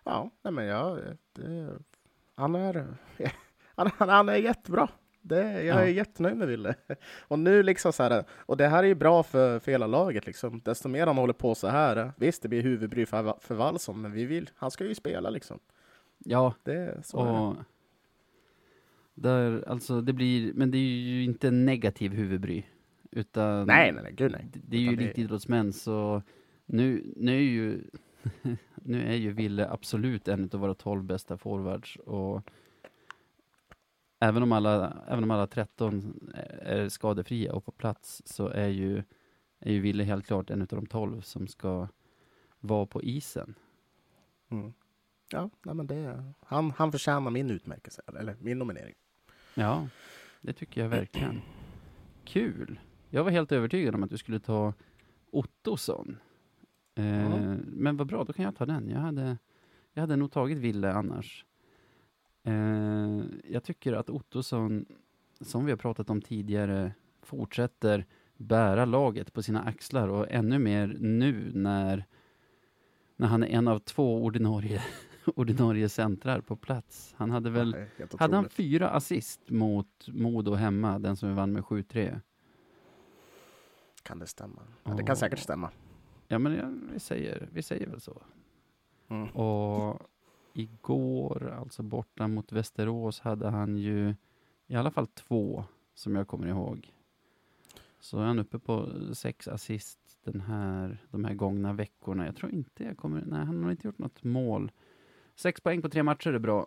Ja, 0.04 0.30
nej 0.42 0.52
men 0.52 0.64
ja, 0.64 0.98
det, 1.32 1.68
han, 2.34 2.54
är, 2.54 2.86
han, 3.76 3.90
han, 3.98 4.08
han 4.08 4.28
är 4.28 4.36
jättebra. 4.36 4.88
Det, 5.24 5.62
jag 5.64 5.76
är 5.82 5.86
Ja. 5.86 5.88
jättenöjd 5.88 6.36
med 6.36 6.48
Wille. 6.48 6.74
Och 7.28 7.38
nu 7.38 7.62
liksom 7.62 7.92
så 7.92 8.02
här, 8.02 8.24
och 8.30 8.56
det 8.56 8.68
här 8.68 8.82
är 8.82 8.86
ju 8.86 8.94
bra 8.94 9.22
för, 9.22 9.58
för 9.58 9.70
hela 9.72 9.86
laget 9.86 10.26
liksom. 10.26 10.60
Desto 10.64 10.88
mer 10.88 11.06
han 11.06 11.16
håller 11.18 11.32
på 11.32 11.54
så 11.54 11.68
här, 11.68 12.12
visst 12.16 12.42
det 12.42 12.48
blir 12.48 12.62
huvudbry 12.62 13.06
för, 13.06 13.34
för 13.40 13.54
Wallson, 13.54 14.00
men 14.02 14.12
vi 14.12 14.24
vill, 14.24 14.50
han 14.56 14.70
ska 14.70 14.84
ju 14.84 14.94
spela 14.94 15.30
liksom. 15.30 15.58
Ja, 16.18 16.54
Det, 16.62 17.06
så 17.06 17.18
är 17.24 17.30
och 17.30 17.56
där, 19.22 19.68
alltså 19.68 20.00
det 20.00 20.12
blir, 20.12 20.52
men 20.54 20.70
det 20.70 20.78
är 20.78 21.00
ju 21.00 21.24
inte 21.24 21.48
en 21.48 21.64
negativ 21.64 22.12
huvudbry. 22.12 22.62
Utan 23.10 23.66
Nej, 23.66 23.92
nej, 23.92 24.02
nej, 24.02 24.12
gud 24.12 24.32
nej. 24.32 24.46
Det, 24.52 24.60
det 24.64 24.76
är 24.76 24.80
ju 24.80 24.86
Utan 24.86 24.96
det- 24.98 25.04
elitidrottsmän, 25.04 25.72
så 25.72 26.22
nu, 26.66 27.12
nu 27.16 27.36
är 27.36 27.40
ju 27.40 27.84
nu 28.74 29.02
är 29.02 29.14
ju 29.16 29.32
Ville 29.32 29.68
absolut 29.68 30.28
en 30.28 30.50
av 30.52 30.60
våra 30.60 30.74
12 30.74 31.04
bästa 31.04 31.36
forwards 31.38 31.96
och 31.96 32.42
även 34.20 34.42
om 34.42 34.52
alla, 34.52 34.96
även 35.08 35.24
om 35.24 35.30
alla 35.30 35.46
13 35.46 36.30
är 36.62 36.88
skadefria 36.88 37.52
och 37.52 37.64
på 37.64 37.72
plats 37.72 38.22
så 38.24 38.48
är 38.48 38.68
ju, 38.68 39.02
är 39.60 39.72
ju 39.72 39.80
Ville 39.80 40.04
helt 40.04 40.26
klart 40.26 40.50
en 40.50 40.60
av 40.60 40.66
de 40.68 40.86
12 40.86 41.20
som 41.20 41.46
ska 41.48 41.88
vara 42.60 42.86
på 42.86 43.02
isen. 43.02 43.54
Mm. 44.50 44.72
Ja, 45.32 45.50
nej, 45.62 45.74
men 45.74 45.86
det, 45.86 46.24
han, 46.40 46.70
han 46.70 46.92
förtjänar 46.92 47.30
min 47.30 47.50
utmärkelse, 47.50 48.02
eller 48.06 48.36
min 48.40 48.58
nominering. 48.58 48.94
Ja, 49.54 49.88
det 50.40 50.52
tycker 50.52 50.80
jag 50.80 50.88
verkligen. 50.88 51.40
Kul! 52.24 52.80
Jag 53.10 53.24
var 53.24 53.30
helt 53.30 53.52
övertygad 53.52 53.94
om 53.94 54.02
att 54.02 54.10
du 54.10 54.18
skulle 54.18 54.40
ta 54.40 54.74
Ottosson. 55.30 56.16
Eh, 56.94 57.22
Ja. 57.22 57.56
Men 57.66 57.96
vad 57.96 58.06
bra, 58.06 58.24
då 58.24 58.32
kan 58.32 58.44
jag 58.44 58.56
ta 58.56 58.66
den. 58.66 58.88
Jag 58.88 58.98
hade, 59.00 59.38
jag 59.92 60.00
hade 60.00 60.16
nog 60.16 60.32
tagit 60.32 60.58
Ville 60.58 60.92
annars. 60.92 61.46
Eh, 62.44 63.20
jag 63.48 63.64
tycker 63.64 63.92
att 63.92 64.10
Ottosson, 64.10 64.86
som 65.40 65.64
vi 65.64 65.70
har 65.72 65.76
pratat 65.78 66.10
om 66.10 66.22
tidigare, 66.22 66.92
fortsätter 67.22 68.06
bära 68.36 68.84
laget 68.84 69.32
på 69.32 69.42
sina 69.42 69.62
axlar 69.62 70.08
och 70.08 70.26
ännu 70.30 70.58
mer 70.58 70.96
nu 71.00 71.50
när, 71.54 72.04
när 73.16 73.26
han 73.26 73.42
är 73.42 73.46
en 73.46 73.68
av 73.68 73.78
två 73.78 74.24
ordinarie, 74.24 74.82
ordinarie 75.36 75.88
centrar 75.88 76.40
på 76.40 76.56
plats. 76.56 77.14
Han 77.16 77.30
hade 77.30 77.50
väl 77.50 77.86
helt 77.98 78.20
hade 78.20 78.36
han 78.36 78.48
fyra 78.48 78.90
assist 78.90 79.50
mot 79.50 80.08
Modo 80.08 80.54
hemma, 80.54 80.98
den 80.98 81.16
som 81.16 81.28
vi 81.28 81.34
vann 81.34 81.52
med 81.52 81.62
7-3? 81.62 82.20
Kan 84.02 84.18
det 84.18 84.26
stämma? 84.26 84.62
Ja, 84.84 84.94
det 84.94 85.02
kan 85.02 85.16
säkert 85.16 85.38
stämma. 85.38 85.70
Ja, 86.28 86.38
men 86.38 86.54
ja, 86.54 86.72
vi, 86.92 87.00
säger, 87.00 87.48
vi 87.52 87.62
säger 87.62 87.86
väl 87.86 88.00
så. 88.00 88.22
Mm. 89.08 89.28
Och 89.28 90.02
igår, 90.52 91.50
alltså 91.60 91.82
borta 91.82 92.28
mot 92.28 92.52
Västerås, 92.52 93.20
hade 93.20 93.48
han 93.48 93.76
ju 93.76 94.14
i 94.66 94.76
alla 94.76 94.90
fall 94.90 95.06
två, 95.06 95.64
som 95.94 96.16
jag 96.16 96.28
kommer 96.28 96.46
ihåg. 96.46 96.92
Så 98.00 98.18
är 98.18 98.24
han 98.24 98.38
uppe 98.38 98.58
på 98.58 98.88
sex 99.14 99.48
assist 99.48 99.98
den 100.24 100.40
här, 100.40 100.98
de 101.10 101.24
här 101.24 101.34
gångna 101.34 101.72
veckorna. 101.72 102.26
Jag 102.26 102.36
tror 102.36 102.52
inte 102.52 102.84
jag 102.84 102.96
kommer... 102.96 103.24
Nej, 103.26 103.44
han 103.44 103.64
har 103.64 103.70
inte 103.70 103.88
gjort 103.88 103.98
något 103.98 104.24
mål. 104.24 104.72
Sex 105.36 105.60
poäng 105.60 105.82
på 105.82 105.88
tre 105.88 106.02
matcher 106.02 106.32
är 106.32 106.38
bra. 106.38 106.66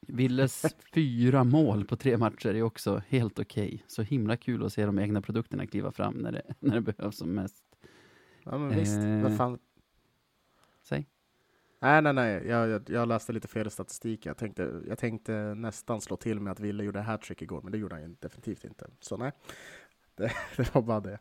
Willes 0.00 0.76
fyra 0.94 1.44
mål 1.44 1.84
på 1.84 1.96
tre 1.96 2.18
matcher 2.18 2.54
är 2.54 2.62
också 2.62 3.02
helt 3.08 3.38
okej. 3.38 3.84
Så 3.86 4.02
himla 4.02 4.36
kul 4.36 4.64
att 4.64 4.72
se 4.72 4.86
de 4.86 4.98
egna 4.98 5.22
produkterna 5.22 5.66
kliva 5.66 5.92
fram 5.92 6.14
när 6.14 6.32
det, 6.32 6.42
när 6.58 6.74
det 6.74 6.80
behövs 6.80 7.16
som 7.16 7.34
mest. 7.34 7.64
Ja, 8.44 8.58
men 8.58 8.78
visst. 8.78 8.98
Eh. 8.98 9.22
Vad 9.22 9.36
fan? 9.36 9.58
Säg. 10.82 11.06
Nej, 11.80 12.02
nej, 12.02 12.12
nej. 12.12 12.46
Jag, 12.46 12.68
jag, 12.68 12.90
jag 12.90 13.08
läste 13.08 13.32
lite 13.32 13.48
fel 13.48 13.70
statistik. 13.70 14.26
Jag 14.26 14.36
tänkte, 14.36 14.82
jag 14.88 14.98
tänkte 14.98 15.54
nästan 15.54 16.00
slå 16.00 16.16
till 16.16 16.40
med 16.40 16.50
att 16.50 16.60
Wille 16.60 16.84
gjorde 16.84 17.00
hattrick 17.00 17.42
igår, 17.42 17.62
men 17.62 17.72
det 17.72 17.78
gjorde 17.78 17.94
han 17.94 18.02
ju 18.02 18.16
definitivt 18.20 18.64
inte. 18.64 18.86
Så 19.00 19.16
nej, 19.16 19.32
det, 20.16 20.32
det 20.56 20.74
var 20.74 20.82
bara 20.82 21.00
det. 21.00 21.18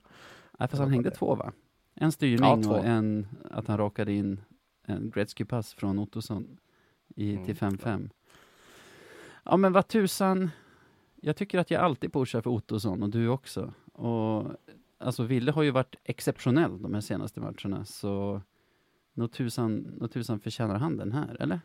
Nej, 0.60 0.70
fast 0.70 0.80
han 0.80 0.92
hängde 0.92 1.10
det. 1.10 1.16
två 1.16 1.36
va? 1.36 1.54
En 1.94 2.12
styrning 2.12 2.62
Ja, 2.64 2.70
och 2.70 2.86
en 2.86 3.28
att 3.52 3.68
han 3.68 3.78
rakade 3.78 4.14
in 4.14 4.42
en 4.86 5.12
Gretzky-pass 5.12 5.74
från 5.74 6.00
Ottosson 6.00 6.58
i, 7.16 7.34
Mm. 7.34 7.46
till 7.46 7.56
5-5. 7.56 8.10
Ja 9.44 9.58
men 9.58 9.74
vad 9.74 9.88
tusan, 9.88 10.50
jag 11.22 11.36
tycker 11.38 11.60
att 11.60 11.72
jag 11.72 11.82
alltid 11.82 12.14
pushar 12.14 12.42
för 12.42 12.50
Ottosson 12.50 13.04
och 13.04 13.10
du 13.10 13.28
också. 13.28 13.74
Och 13.94 14.52
alltså 14.98 15.24
Ville 15.24 15.52
har 15.52 15.64
ju 15.64 15.72
varit 15.72 15.96
exceptionell 16.04 16.82
de 16.82 16.94
här 16.94 17.02
senaste 17.02 17.40
matcherna 17.40 17.86
så 17.86 18.42
nog 19.14 19.32
tusan, 19.32 19.78
nog 19.78 20.12
tusan 20.12 20.40
förtjänar 20.40 20.76
han 20.80 20.98
den 20.98 21.12
här, 21.12 21.38
eller? 21.40 21.62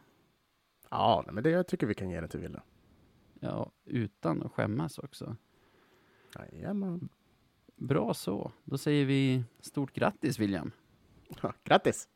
Ja, 0.91 1.25
men 1.33 1.45
det, 1.45 1.51
jag 1.51 1.67
tycker 1.67 1.87
vi 1.87 1.95
kan 1.95 2.11
ge 2.11 2.21
det 2.21 2.29
till 2.29 2.41
Wille. 2.41 2.63
Ja, 3.41 3.71
utan 3.85 4.43
att 4.43 4.53
skämmas 4.53 4.99
också. 4.99 5.37
Jajamän. 6.53 7.09
Bra 7.77 8.15
så, 8.15 8.53
då 8.65 8.79
säger 8.79 9.07
vi 9.07 9.45
stort 9.61 9.93
grattis 9.93 10.39
William. 10.39 10.71
Ja, 11.43 11.53
Grattis! 11.65 12.09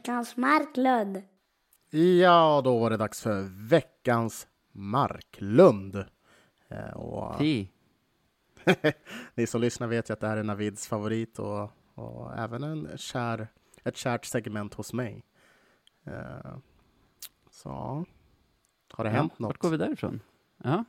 Veckans 0.00 0.36
Marklund. 0.36 1.22
Ja, 2.20 2.60
då 2.64 2.78
var 2.78 2.90
det 2.90 2.96
dags 2.96 3.22
för 3.22 3.68
veckans 3.68 4.48
Marklund. 4.72 6.04
Eh, 6.68 6.90
och 6.90 7.40
ni 9.34 9.46
som 9.46 9.60
lyssnar 9.60 9.86
vet 9.86 10.10
ju 10.10 10.12
att 10.12 10.20
det 10.20 10.28
här 10.28 10.36
är 10.36 10.42
Navids 10.42 10.88
favorit 10.88 11.38
och, 11.38 11.70
och 11.94 12.38
även 12.38 12.62
en 12.62 12.98
kär, 12.98 13.48
ett 13.84 13.96
kärt 13.96 14.24
segment 14.24 14.74
hos 14.74 14.92
mig. 14.92 15.24
Eh, 16.04 16.56
så, 17.50 17.70
har 18.92 19.04
det 19.04 19.10
hänt 19.10 19.32
ja, 19.36 19.46
Vart 19.46 19.54
något? 19.54 19.58
går 19.58 19.70
vi 19.70 19.76
därifrån? 19.76 20.20
Ja. 20.56 20.84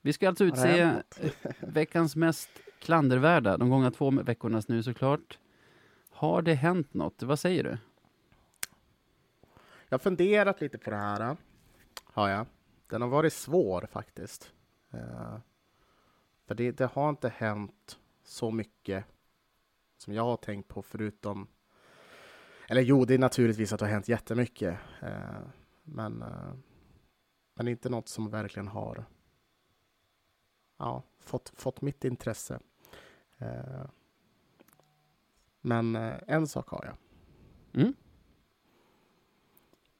Vi 0.00 0.12
ska 0.12 0.28
alltså 0.28 0.44
utse 0.44 0.84
hänt 0.84 1.20
veckans 1.60 2.16
mest 2.16 2.50
klandervärda, 2.80 3.56
de 3.56 3.70
gångna 3.70 3.90
två 3.90 4.10
veckornas 4.10 4.68
nu 4.68 4.82
såklart. 4.82 5.38
Har 6.10 6.42
det 6.42 6.54
hänt 6.54 6.94
något? 6.94 7.22
Vad 7.22 7.38
säger 7.38 7.64
du? 7.64 7.78
Jag 9.90 9.98
har 9.98 10.00
funderat 10.00 10.60
lite 10.60 10.78
på 10.78 10.90
det 10.90 10.96
här. 10.96 11.36
Har 12.04 12.28
jag. 12.28 12.46
Den 12.86 13.02
har 13.02 13.08
varit 13.08 13.32
svår 13.32 13.88
faktiskt. 13.92 14.52
Eh, 14.90 15.38
för 16.46 16.54
det, 16.54 16.72
det 16.72 16.86
har 16.86 17.10
inte 17.10 17.28
hänt 17.28 17.98
så 18.22 18.50
mycket 18.50 19.04
som 19.96 20.14
jag 20.14 20.22
har 20.22 20.36
tänkt 20.36 20.68
på 20.68 20.82
förutom... 20.82 21.48
Eller 22.68 22.82
jo, 22.82 23.04
det 23.04 23.14
är 23.14 23.18
naturligtvis 23.18 23.72
att 23.72 23.78
det 23.78 23.86
har 23.86 23.92
hänt 23.92 24.08
jättemycket. 24.08 24.78
Eh, 25.02 25.40
men, 25.82 26.22
eh, 26.22 26.54
men 27.54 27.68
inte 27.68 27.88
något 27.88 28.08
som 28.08 28.30
verkligen 28.30 28.68
har 28.68 29.04
ja, 30.78 31.02
fått, 31.18 31.52
fått 31.56 31.80
mitt 31.80 32.04
intresse. 32.04 32.60
Eh, 33.38 33.84
men 35.60 35.96
en 36.26 36.46
sak 36.46 36.68
har 36.68 36.84
jag. 36.84 36.96
Mm? 37.82 37.94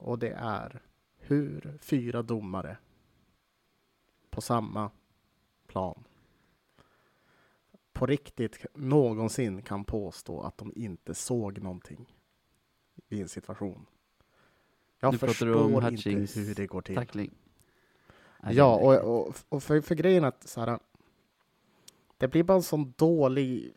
Och 0.01 0.19
det 0.19 0.33
är 0.37 0.83
hur 1.17 1.79
fyra 1.81 2.23
domare 2.23 2.77
på 4.31 4.41
samma 4.41 4.91
plan 5.67 6.05
på 7.93 8.07
riktigt 8.07 8.67
någonsin 8.75 9.63
kan 9.63 9.85
påstå 9.85 10.41
att 10.41 10.59
de 10.59 10.73
inte 10.77 11.15
såg 11.15 11.63
någonting 11.63 12.17
i 13.09 13.21
en 13.21 13.29
situation. 13.29 13.87
Jag 15.01 15.13
Nu 15.13 15.19
pratar 15.19 15.47
du 15.47 15.55
om 15.55 15.83
förstår 15.83 16.17
inte 16.17 16.41
hur 16.41 16.55
det 16.55 16.67
går 16.67 16.83
till. 16.83 16.95
Tackling. 16.95 17.35
Ja, 18.51 18.77
och, 18.77 19.21
och, 19.21 19.35
och 19.49 19.63
för, 19.63 19.81
för 19.81 19.95
grejen 19.95 20.25
att 20.25 20.49
så 20.49 20.61
här, 20.61 20.79
det 22.17 22.29
blir 22.29 22.43
bara 22.43 22.57
en 22.57 22.63
sån 22.63 22.95
dålig, 22.97 23.75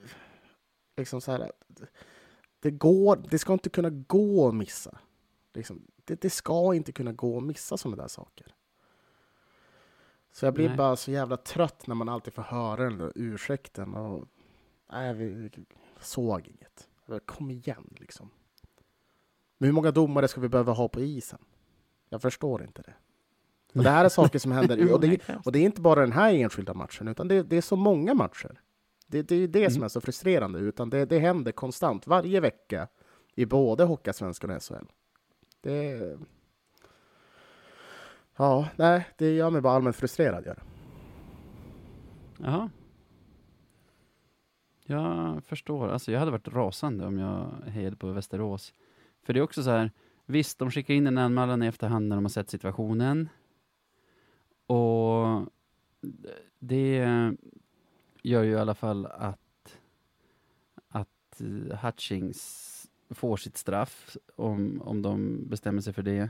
liksom 0.98 1.22
så 1.22 1.32
här, 1.32 1.52
det 2.60 2.72
går, 2.72 3.28
det 3.30 3.40
ska 3.40 3.54
inte 3.54 3.70
kunna 3.70 3.90
gå 3.90 4.48
att 4.48 4.56
missa. 4.56 5.00
Liksom, 5.54 5.88
det, 6.04 6.22
det 6.22 6.30
ska 6.30 6.74
inte 6.76 6.92
kunna 6.92 7.12
gå 7.12 7.38
att 7.38 7.44
missa 7.44 7.78
sådana 7.78 8.02
där 8.02 8.08
saker. 8.08 8.56
Så 10.32 10.46
jag 10.46 10.54
blir 10.54 10.68
Nej. 10.68 10.78
bara 10.78 10.96
så 10.96 11.12
jävla 11.12 11.38
trött 11.38 11.88
när 11.88 11.96
man 11.96 12.10
alltid 12.10 12.34
får 12.34 12.42
höra 12.42 12.84
den 12.84 12.98
där 12.98 13.12
ursäkten 13.16 13.94
och 13.94 14.28
nej, 14.92 15.14
vi, 15.14 15.50
såg 16.00 16.48
inget. 16.48 16.90
Kom 17.26 17.52
igen 17.52 17.94
liksom. 18.00 18.30
Men 19.58 19.68
hur 19.68 19.74
många 19.74 19.92
domare 19.92 20.28
ska 20.28 20.42
vi 20.42 20.50
behöva 20.50 20.72
ha 20.72 20.88
på 20.88 21.02
isen? 21.02 21.40
Jag 22.10 22.22
förstår 22.22 22.64
inte 22.64 22.82
det. 22.82 22.94
Och 23.78 23.84
det 23.84 23.90
här 23.90 24.06
är 24.06 24.10
saker 24.10 24.40
som 24.40 24.52
händer, 24.52 24.94
och 24.94 25.00
det, 25.00 25.20
och 25.46 25.52
det 25.52 25.60
är 25.60 25.64
inte 25.64 25.82
bara 25.82 26.00
den 26.02 26.12
här 26.12 26.34
enskilda 26.34 26.74
matchen, 26.74 27.08
utan 27.08 27.28
det, 27.28 27.44
det 27.44 27.58
är 27.58 27.62
så 27.62 27.76
många 27.76 28.14
matcher. 28.14 28.62
Det, 29.08 29.22
det 29.22 29.36
är 29.36 29.48
det 29.48 29.70
som 29.70 29.76
Mm. 29.78 29.84
är 29.86 29.90
så 29.90 30.02
frustrerande, 30.02 30.60
utan 30.60 30.90
det, 30.90 31.06
det 31.06 31.20
händer 31.20 31.52
konstant, 31.52 32.08
varje 32.08 32.40
vecka, 32.40 32.88
i 33.36 33.46
både 33.46 33.84
Hockeyallsvenskan 33.84 34.50
och 34.50 34.64
SHL. 34.64 34.86
Det... 35.64 36.18
Ja, 38.36 38.70
nej, 38.76 39.08
det 39.18 39.36
gör 39.36 39.50
mig 39.50 39.62
bara 39.62 39.74
allmänt 39.74 39.96
frustrerad. 39.96 40.46
Gör. 40.46 40.56
det. 40.56 40.64
Jaha. 42.44 42.70
Jag 44.86 45.44
förstår. 45.44 45.90
Alltså 45.90 46.12
jag 46.12 46.20
hade 46.20 46.32
varit 46.32 46.48
rasande 46.48 47.06
om 47.06 47.20
jag 47.20 47.52
hejade 47.68 47.96
på 47.96 48.12
Västerås. 48.12 48.74
För 49.22 49.34
det 49.34 49.40
är 49.40 49.42
också 49.42 49.64
så 49.64 49.70
här, 49.70 49.92
visst, 50.26 50.60
de 50.60 50.72
skickar 50.72 50.94
in 50.94 51.08
en 51.08 51.18
anmälan 51.18 51.64
i 51.64 51.68
efterhand 51.68 52.08
när 52.08 52.16
de 52.16 52.26
har 52.26 52.30
sett 52.30 52.50
situationen. 52.50 53.30
Och 54.66 55.52
det 56.60 56.98
gör 58.22 58.44
ju 58.44 58.52
i 58.52 58.58
alla 58.58 58.76
fall 58.76 59.06
att, 59.06 59.80
att 60.90 61.42
Hutchings 61.82 62.73
får 63.14 63.38
sitt 63.38 63.58
straff 63.58 64.18
om, 64.36 64.82
om 64.82 65.02
de 65.02 65.48
bestämmer 65.50 65.82
sig 65.82 65.94
för 65.94 66.04
det. 66.04 66.30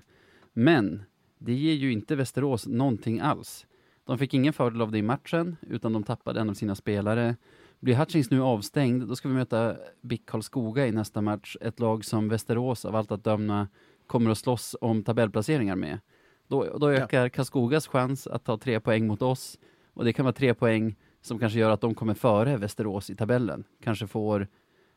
Men 0.53 1.03
det 1.38 1.53
ger 1.53 1.73
ju 1.73 1.91
inte 1.91 2.15
Västerås 2.15 2.67
någonting 2.67 3.19
alls. 3.19 3.65
De 4.05 4.17
fick 4.17 4.34
ingen 4.34 4.53
fördel 4.53 4.81
av 4.81 4.91
det 4.91 4.97
i 4.97 5.01
matchen, 5.01 5.55
utan 5.61 5.93
de 5.93 6.03
tappade 6.03 6.41
en 6.41 6.49
av 6.49 6.53
sina 6.53 6.75
spelare. 6.75 7.36
Blir 7.79 7.95
Hutchings 7.95 8.31
nu 8.31 8.41
avstängd, 8.41 9.07
då 9.07 9.15
ska 9.15 9.27
vi 9.27 9.34
möta 9.34 9.75
BIK 10.01 10.25
Karlskoga 10.25 10.88
i 10.88 10.91
nästa 10.91 11.21
match. 11.21 11.57
Ett 11.61 11.79
lag 11.79 12.05
som 12.05 12.29
Västerås 12.29 12.86
av 12.86 12.95
allt 12.95 13.11
att 13.11 13.23
döma 13.23 13.67
kommer 14.07 14.31
att 14.31 14.38
slåss 14.38 14.75
om 14.81 15.03
tabellplaceringar 15.03 15.75
med. 15.75 15.99
Då, 16.47 16.77
då 16.77 16.89
ökar 16.89 17.29
Karlskogas 17.29 17.88
chans 17.88 18.27
att 18.27 18.45
ta 18.45 18.57
tre 18.57 18.79
poäng 18.79 19.07
mot 19.07 19.21
oss. 19.21 19.59
Och 19.93 20.05
det 20.05 20.13
kan 20.13 20.25
vara 20.25 20.34
tre 20.34 20.53
poäng 20.53 20.95
som 21.21 21.39
kanske 21.39 21.59
gör 21.59 21.69
att 21.69 21.81
de 21.81 21.95
kommer 21.95 22.13
före 22.13 22.57
Västerås 22.57 23.09
i 23.09 23.15
tabellen. 23.15 23.63
Kanske 23.84 24.07
får 24.07 24.47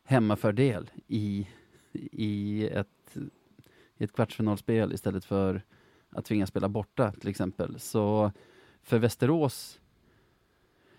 hemmafördel 0.03 0.91
i, 1.07 1.47
i, 2.11 2.67
ett, 2.67 3.17
i 3.97 4.03
ett 4.03 4.13
kvartsfinalspel 4.13 4.93
istället 4.93 5.25
för 5.25 5.61
att 6.09 6.25
tvingas 6.25 6.49
spela 6.49 6.69
borta 6.69 7.11
till 7.11 7.29
exempel. 7.29 7.79
Så 7.79 8.31
för 8.81 8.99
Västerås 8.99 9.79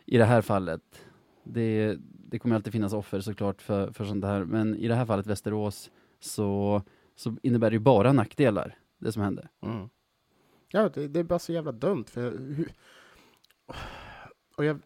i 0.05 0.19
det 0.19 0.25
här 0.25 0.43
fallet, 0.43 1.07
det, 1.45 1.97
det 2.01 2.39
kommer 2.39 2.57
alltid 2.57 2.73
finnas 2.73 2.93
offer 2.93 3.21
såklart 3.21 3.63
för, 3.63 3.93
för 3.93 4.05
sånt 4.05 4.25
här, 4.25 4.45
men 4.45 4.77
i 4.77 4.89
det 4.89 4.95
här 4.95 5.07
fallet 5.07 5.27
Västerås 5.27 5.91
så, 6.21 6.83
så 7.17 7.37
innebär 7.43 7.71
det 7.71 7.75
ju 7.75 7.81
bara 7.81 8.13
nackdelar, 8.13 8.79
det 8.99 9.13
som 9.13 9.23
hände. 9.23 9.49
Mm. 9.63 9.89
Ja, 10.69 10.89
det, 10.89 11.09
det 11.09 11.21
är 11.21 11.25
bara 11.25 11.39
så 11.39 11.53
jävla 11.53 11.73
dumt. 11.73 12.05
För 12.05 12.41
och 14.57 14.65
jag, 14.65 14.81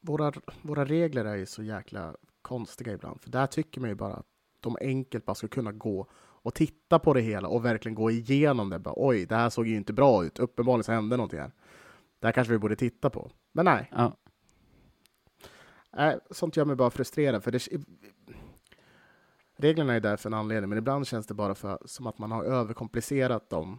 våra, 0.00 0.32
våra 0.62 0.84
regler 0.84 1.24
är 1.24 1.36
ju 1.36 1.46
så 1.46 1.62
jäkla 1.62 2.16
konstiga 2.42 2.92
ibland. 2.92 3.20
För 3.20 3.30
där 3.30 3.46
tycker 3.46 3.80
man 3.80 3.90
ju 3.90 3.96
bara 3.96 4.14
att 4.14 4.31
de 4.62 4.76
enkelt 4.80 5.24
bara 5.24 5.34
ska 5.34 5.48
kunna 5.48 5.72
gå 5.72 6.06
och 6.42 6.54
titta 6.54 6.98
på 6.98 7.14
det 7.14 7.20
hela 7.20 7.48
och 7.48 7.64
verkligen 7.64 7.94
gå 7.94 8.10
igenom 8.10 8.70
det. 8.70 8.78
Bara, 8.78 8.94
Oj, 8.96 9.26
det 9.26 9.34
här 9.34 9.50
såg 9.50 9.66
ju 9.66 9.76
inte 9.76 9.92
bra 9.92 10.24
ut. 10.24 10.38
Uppenbarligen 10.38 10.84
så 10.84 10.92
hände 10.92 11.16
någonting 11.16 11.40
här. 11.40 11.52
Det 12.20 12.26
här 12.26 12.32
kanske 12.32 12.52
vi 12.52 12.58
borde 12.58 12.76
titta 12.76 13.10
på. 13.10 13.30
Men 13.52 13.64
nej, 13.64 13.90
Ja, 13.92 14.16
nej 15.90 16.18
sånt 16.30 16.56
gör 16.56 16.64
mig 16.64 16.76
bara 16.76 16.90
frustrerad. 16.90 17.44
För 17.44 17.50
det, 17.50 17.68
reglerna 19.56 19.94
är 19.94 20.00
där 20.00 20.16
för 20.16 20.28
en 20.28 20.34
anledning, 20.34 20.68
men 20.68 20.78
ibland 20.78 21.06
känns 21.06 21.26
det 21.26 21.34
bara 21.34 21.54
för, 21.54 21.78
som 21.84 22.06
att 22.06 22.18
man 22.18 22.30
har 22.30 22.44
överkomplicerat 22.44 23.50
dem 23.50 23.78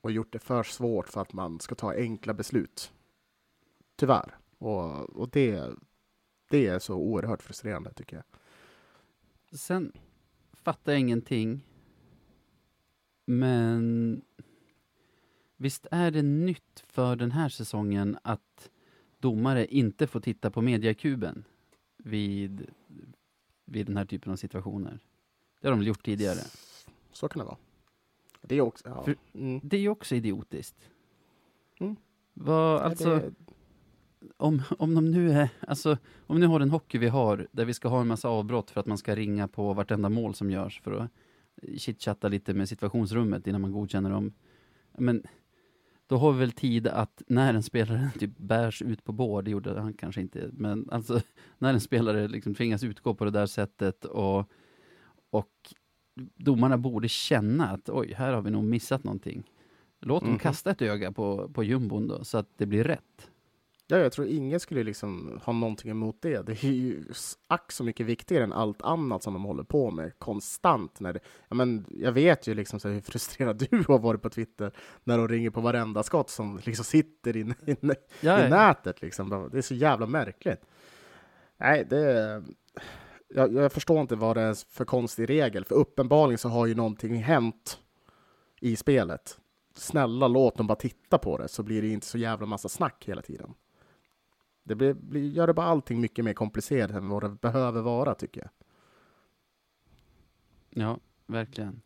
och 0.00 0.10
gjort 0.10 0.32
det 0.32 0.38
för 0.38 0.62
svårt 0.62 1.08
för 1.08 1.20
att 1.20 1.32
man 1.32 1.60
ska 1.60 1.74
ta 1.74 1.92
enkla 1.94 2.34
beslut. 2.34 2.92
Tyvärr. 3.96 4.38
Och, 4.58 5.10
och 5.10 5.28
det, 5.30 5.74
det 6.50 6.66
är 6.66 6.78
så 6.78 6.94
oerhört 6.94 7.42
frustrerande 7.42 7.92
tycker 7.92 8.16
jag. 8.16 8.24
sen 9.58 9.92
fattar 10.66 10.92
jag 10.92 11.00
ingenting, 11.00 11.60
men 13.24 14.22
visst 15.56 15.86
är 15.90 16.10
det 16.10 16.22
nytt 16.22 16.84
för 16.86 17.16
den 17.16 17.32
här 17.32 17.48
säsongen 17.48 18.18
att 18.22 18.70
domare 19.18 19.66
inte 19.66 20.06
får 20.06 20.20
titta 20.20 20.50
på 20.50 20.62
mediakuben 20.62 21.44
vid, 21.96 22.66
vid 23.64 23.86
den 23.86 23.96
här 23.96 24.04
typen 24.04 24.32
av 24.32 24.36
situationer? 24.36 24.98
Det 25.60 25.66
har 25.68 25.72
de 25.72 25.78
väl 25.78 25.88
gjort 25.88 26.04
tidigare? 26.04 26.40
Så 27.12 27.28
kan 27.28 27.38
det 27.38 27.44
vara. 27.44 27.56
Det 28.42 28.54
är 28.54 28.60
också... 28.60 28.88
Ja. 28.88 29.14
Mm. 29.34 29.60
Det 29.62 29.76
är 29.76 29.88
också 29.88 30.14
idiotiskt. 30.14 30.90
Mm. 31.78 31.96
Vad, 32.34 32.80
alltså, 32.80 33.16
det, 33.16 33.32
om, 34.36 34.62
om 34.78 34.94
de 34.94 35.10
nu 35.10 35.32
är, 35.32 35.48
alltså, 35.60 35.98
om 36.26 36.40
nu 36.40 36.46
har 36.46 36.58
den 36.58 36.70
hockey 36.70 36.98
vi 36.98 37.08
har, 37.08 37.46
där 37.52 37.64
vi 37.64 37.74
ska 37.74 37.88
ha 37.88 38.00
en 38.00 38.06
massa 38.06 38.28
avbrott 38.28 38.70
för 38.70 38.80
att 38.80 38.86
man 38.86 38.98
ska 38.98 39.14
ringa 39.16 39.48
på 39.48 39.72
vartenda 39.72 40.08
mål 40.08 40.34
som 40.34 40.50
görs 40.50 40.80
för 40.80 40.92
att 40.92 41.10
chitchatta 41.78 42.28
lite 42.28 42.54
med 42.54 42.68
situationsrummet 42.68 43.46
innan 43.46 43.60
man 43.60 43.72
godkänner 43.72 44.10
dem. 44.10 44.32
Men 44.98 45.22
då 46.06 46.16
har 46.16 46.32
vi 46.32 46.38
väl 46.38 46.52
tid 46.52 46.86
att 46.86 47.22
när 47.26 47.54
en 47.54 47.62
spelare 47.62 48.10
typ 48.18 48.38
bärs 48.38 48.82
ut 48.82 49.04
på 49.04 49.12
bord, 49.12 49.44
det 49.44 49.50
gjorde 49.50 49.80
han 49.80 49.92
kanske 49.92 50.20
inte, 50.20 50.50
men 50.52 50.88
alltså 50.90 51.20
när 51.58 51.72
en 51.74 51.80
spelare 51.80 52.28
liksom 52.28 52.54
tvingas 52.54 52.84
utgå 52.84 53.14
på 53.14 53.24
det 53.24 53.30
där 53.30 53.46
sättet 53.46 54.04
och, 54.04 54.50
och 55.30 55.74
domarna 56.36 56.78
borde 56.78 57.08
känna 57.08 57.68
att 57.68 57.88
oj, 57.88 58.12
här 58.16 58.32
har 58.32 58.42
vi 58.42 58.50
nog 58.50 58.64
missat 58.64 59.04
någonting. 59.04 59.50
Låt 60.00 60.22
dem 60.22 60.30
Mhm. 60.30 60.38
kasta 60.38 60.70
ett 60.70 60.82
öga 60.82 61.12
på, 61.12 61.48
på 61.48 61.64
jumbon 61.64 62.08
då, 62.08 62.24
så 62.24 62.38
att 62.38 62.48
det 62.56 62.66
blir 62.66 62.84
rätt. 62.84 63.30
Ja, 63.88 63.96
jag 63.96 64.12
tror 64.12 64.26
ingen 64.26 64.60
skulle 64.60 64.82
liksom 64.82 65.40
ha 65.44 65.52
någonting 65.52 65.90
emot 65.90 66.22
det. 66.22 66.46
Det 66.46 66.64
är 66.64 66.72
ju 66.72 67.04
ack 67.46 67.72
så 67.72 67.84
mycket 67.84 68.06
viktigare 68.06 68.44
än 68.44 68.52
allt 68.52 68.82
annat 68.82 69.22
som 69.22 69.32
de 69.32 69.44
håller 69.44 69.62
på 69.62 69.90
med 69.90 70.18
konstant. 70.18 71.00
När 71.00 71.12
det, 71.12 71.20
ja, 71.48 71.54
men 71.54 71.86
jag 71.90 72.12
vet 72.12 72.46
ju 72.46 72.54
liksom 72.54 72.80
så 72.80 72.88
hur 72.88 73.00
frustrerad 73.00 73.56
du 73.70 73.84
har 73.88 73.98
varit 73.98 74.22
på 74.22 74.30
Twitter 74.30 74.72
när 75.04 75.18
de 75.18 75.28
ringer 75.28 75.50
på 75.50 75.60
varenda 75.60 76.02
skott 76.02 76.30
som 76.30 76.60
liksom 76.64 76.84
sitter 76.84 77.36
in, 77.36 77.54
in, 77.66 77.92
i 78.22 78.48
nätet. 78.48 79.02
Liksom. 79.02 79.48
Det 79.52 79.58
är 79.58 79.62
så 79.62 79.74
jävla 79.74 80.06
märkligt. 80.06 80.60
Nej, 81.56 81.86
det... 81.90 82.42
Jag, 83.28 83.54
jag, 83.54 83.72
förstår 83.72 84.00
inte 84.00 84.16
vad 84.16 84.36
det 84.36 84.42
är 84.42 84.74
för 84.74 84.84
konstig 84.84 85.30
regel, 85.30 85.64
för 85.64 85.74
uppenbarligen 85.74 86.38
så 86.38 86.48
har 86.48 86.66
ju 86.66 86.74
någonting 86.74 87.22
hänt 87.22 87.78
i 88.60 88.76
spelet. 88.76 89.40
Snälla 89.74 90.28
låt 90.28 90.56
dem 90.56 90.66
bara 90.66 90.76
titta 90.76 91.18
på 91.18 91.38
det 91.38 91.48
så 91.48 91.62
blir 91.62 91.82
det 91.82 91.88
inte 91.88 92.06
så 92.06 92.18
jävla 92.18 92.46
massa 92.46 92.68
snack 92.68 93.04
hela 93.08 93.22
tiden. 93.22 93.54
Det 94.66 94.74
blir, 94.74 94.94
blir, 94.94 95.30
gör 95.30 95.46
det 95.46 95.54
bara 95.54 95.66
allting 95.66 96.00
mycket 96.00 96.24
mer 96.24 96.32
komplicerat 96.32 96.90
än 96.90 97.08
vad 97.08 97.22
det 97.22 97.28
behöver 97.28 97.82
vara, 97.82 98.14
tycker 98.14 98.40
jag. 98.40 98.50
Ja, 100.82 100.98
verkligen. 101.26 101.80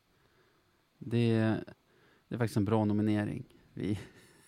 Det, 0.98 1.34
det 2.28 2.34
är 2.34 2.38
faktiskt 2.38 2.56
en 2.56 2.64
bra 2.64 2.84
nominering. 2.84 3.44
Vi... 3.74 4.00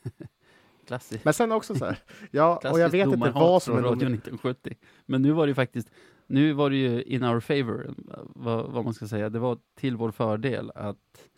Klassiskt. 0.86 1.24
Men 1.24 1.34
sen 1.34 1.52
också 1.52 1.74
så 1.74 1.84
här, 1.84 1.98
ja, 2.30 2.60
och 2.70 2.80
jag 2.80 2.88
vet 2.88 3.08
inte 3.08 3.30
vad 3.30 3.62
som 3.62 3.76
är 3.76 3.82
Radio 3.82 4.08
1970. 4.08 4.76
Men 5.06 5.22
nu 5.22 5.32
var 5.32 5.46
det 5.46 5.50
ju 5.50 5.54
faktiskt, 5.54 5.90
nu 6.26 6.52
var 6.52 6.70
det 6.70 6.76
ju 6.76 7.02
in 7.02 7.24
our 7.24 7.40
favor, 7.40 7.94
vad, 8.34 8.70
vad, 8.70 8.84
man 8.84 8.94
ska 8.94 9.08
säga. 9.08 9.28
Det 9.30 9.38
var 9.38 9.58
till 9.74 9.96
vår 9.96 10.10
fördel 10.10 10.72
att, 10.74 11.30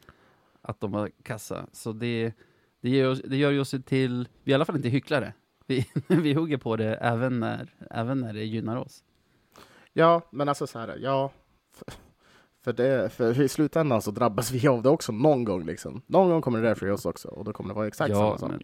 att 0.61 0.81
de 0.81 0.93
var 0.93 1.11
kassa. 1.23 1.67
Så 1.73 1.93
det, 1.93 2.33
det, 2.81 2.91
gör, 2.91 3.21
det 3.25 3.37
gör 3.37 3.51
ju 3.51 3.61
oss 3.61 3.75
till, 3.87 4.29
vi 4.43 4.53
är 4.53 4.55
i 4.55 4.55
alla 4.55 4.65
fall 4.65 4.77
inte 4.77 4.89
hycklare. 4.89 5.33
Vi, 5.67 5.87
vi 6.09 6.35
hugger 6.35 6.57
på 6.57 6.77
det 6.77 6.95
även 6.95 7.41
när, 7.41 7.75
även 7.91 8.21
när 8.21 8.33
det 8.33 8.45
gynnar 8.45 8.77
oss. 8.77 9.05
Ja, 9.93 10.23
men 10.31 10.49
alltså 10.49 10.67
så 10.67 10.79
här, 10.79 10.99
ja. 11.03 11.31
För, 11.73 11.87
för, 12.63 12.73
det, 12.73 13.13
för 13.13 13.41
i 13.41 13.49
slutändan 13.49 14.03
så 14.03 14.11
drabbas 14.11 14.51
vi 14.51 14.69
av 14.69 14.83
det 14.83 14.89
också 14.89 15.13
någon 15.13 15.45
gång 15.45 15.65
liksom. 15.65 16.03
Någon 16.07 16.29
gång 16.29 16.43
kommer 16.43 16.63
det 16.63 16.69
där 16.69 16.75
för 16.75 16.91
oss 16.91 17.07
också 17.07 17.29
och 17.29 17.45
då 17.45 17.53
kommer 17.53 17.69
det 17.69 17.75
vara 17.75 17.87
exakt 17.87 18.11
ja, 18.11 18.17
samma 18.17 18.39
sak. 18.39 18.51
Men, 18.51 18.63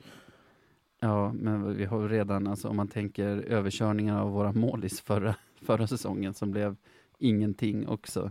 ja, 1.00 1.32
men 1.32 1.76
vi 1.76 1.84
har 1.84 2.08
redan, 2.08 2.46
alltså 2.46 2.68
om 2.68 2.76
man 2.76 2.88
tänker 2.88 3.26
överkörningar 3.26 4.20
av 4.20 4.30
våra 4.30 4.52
målis 4.52 5.00
förra, 5.00 5.34
förra 5.62 5.86
säsongen 5.86 6.34
som 6.34 6.50
blev 6.50 6.76
ingenting 7.18 7.88
också. 7.88 8.30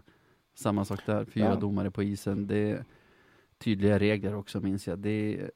Samma 0.56 0.86
sak 0.86 1.00
där, 1.06 1.26
fyra 1.26 1.46
ja. 1.46 1.56
domare 1.56 1.92
på 1.92 2.04
isen. 2.04 2.48
Det 2.48 2.72
är 2.72 2.86
tydliga 3.58 4.00
regler 4.00 4.36
också 4.36 4.60
minns 4.60 4.88
jag. 4.88 5.00
Det, 5.00 5.50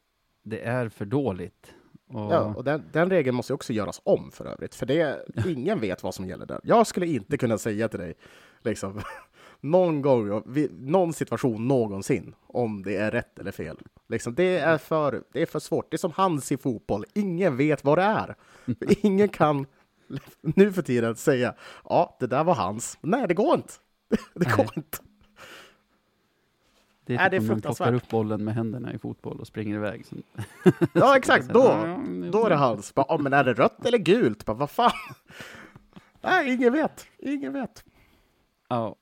det 0.43 0.61
är 0.61 0.89
för 0.89 1.05
dåligt. 1.05 1.73
Och... 2.13 2.33
Ja, 2.33 2.53
och 2.55 2.63
den, 2.63 2.83
den, 2.91 3.09
regeln 3.09 3.35
måste 3.35 3.53
också 3.53 3.73
göras 3.73 4.01
om 4.03 4.31
för 4.31 4.45
övrigt, 4.45 4.75
för 4.75 4.85
det, 4.85 5.25
ingen 5.47 5.79
vet 5.79 6.03
vad 6.03 6.15
som 6.15 6.27
gäller 6.27 6.45
där. 6.45 6.59
Jag 6.63 6.87
skulle 6.87 7.07
inte 7.07 7.37
kunna 7.37 7.57
säga 7.57 7.87
till 7.87 7.99
dig, 7.99 8.13
liksom, 8.63 9.01
någon 9.61 10.01
gång, 10.01 10.43
någon 10.71 11.13
situation 11.13 11.67
någonsin, 11.67 12.35
om 12.47 12.83
det 12.83 12.97
är 12.97 13.11
rätt 13.11 13.39
eller 13.39 13.51
fel. 13.51 13.77
Liksom, 14.07 14.35
det, 14.35 14.57
är 14.57 14.77
för, 14.77 15.23
det 15.33 15.41
är 15.41 15.45
för 15.45 15.59
svårt. 15.59 15.91
Det 15.91 15.95
är 15.95 15.97
som 15.97 16.11
hands 16.11 16.51
i 16.51 16.57
fotboll. 16.57 17.05
Ingen 17.13 17.57
vet 17.57 17.83
vad 17.83 17.97
det 17.97 18.03
är. 18.03 18.35
Ingen 19.01 19.29
kan 19.29 19.65
nu 20.41 20.73
för 20.73 20.81
tiden 20.81 21.15
säga, 21.15 21.55
ja, 21.83 22.17
det 22.19 22.27
där 22.27 22.43
var 22.43 22.55
hans. 22.55 22.97
Nej, 23.01 23.27
det 23.27 23.33
går 23.33 23.55
inte. 23.55 23.73
Det 24.33 24.55
går 24.55 24.69
inte. 24.75 24.97
Det 27.05 27.13
är, 27.13 27.17
typ 27.17 27.25
är 27.25 27.29
det 27.29 27.39
om 27.39 27.47
man 27.47 27.61
plockar 27.61 27.93
upp 27.93 28.09
bollen 28.09 28.43
med 28.43 28.55
händerna 28.55 28.93
i 28.93 28.97
fotboll 28.97 29.39
och 29.39 29.47
springer 29.47 29.75
iväg. 29.75 30.05
Ja, 30.93 31.17
exakt. 31.17 31.49
Då, 31.49 31.61
då 32.31 32.45
är 32.45 32.49
det 32.49 32.55
hans. 32.55 32.93
Bara, 32.93 33.17
men 33.17 33.33
är 33.33 33.43
det 33.43 33.53
rött 33.53 33.85
eller 33.85 33.97
gult? 33.97 34.45
Bara, 34.45 34.57
vad 34.57 34.69
fan? 34.69 34.91
Nej, 36.21 36.53
ingen 36.53 36.73
vet. 36.73 37.05
Ingen 37.17 37.53
vet. 37.53 37.85
Ja. 38.67 38.95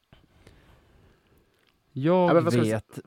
Jag 1.92 2.36
ja, 2.36 2.42
vet 2.42 3.00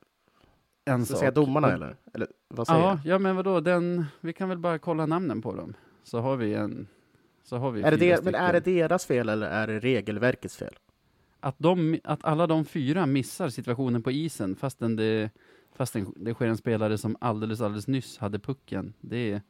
en 0.85 1.05
sak. 1.05 1.07
Ska 1.07 1.19
säga 1.19 1.31
domarna 1.31 1.71
eller? 1.71 1.95
eller 2.13 2.27
vad 2.47 2.67
säger 2.67 2.79
ja, 2.81 2.99
ja, 3.05 3.19
men 3.19 3.35
vadå? 3.35 3.59
Den, 3.59 4.05
vi 4.21 4.33
kan 4.33 4.49
väl 4.49 4.57
bara 4.57 4.79
kolla 4.79 5.05
namnen 5.05 5.41
på 5.41 5.55
dem. 5.55 5.73
Så 6.03 6.19
har 6.19 6.35
vi 6.35 6.53
en. 6.53 6.87
Så 7.43 7.57
har 7.57 7.71
vi 7.71 7.81
är 7.81 7.91
det 7.91 7.97
det, 7.97 8.23
men 8.23 8.35
är 8.35 8.53
det 8.53 8.59
deras 8.59 9.05
fel 9.05 9.29
eller 9.29 9.47
är 9.47 9.67
det 9.67 9.79
regelverkets 9.79 10.57
fel? 10.57 10.75
Att, 11.45 11.55
de, 11.59 11.99
att 12.03 12.25
alla 12.25 12.47
de 12.47 12.65
fyra 12.65 13.05
missar 13.05 13.49
situationen 13.49 14.03
på 14.03 14.11
isen 14.11 14.55
fastän 14.55 14.95
det, 14.95 15.29
fastän 15.75 16.13
det 16.15 16.33
sker 16.33 16.47
en 16.47 16.57
spelare 16.57 16.97
som 16.97 17.17
alldeles, 17.21 17.61
alldeles 17.61 17.87
nyss 17.87 18.17
hade 18.17 18.39
pucken. 18.39 18.93
Det, 19.01 19.41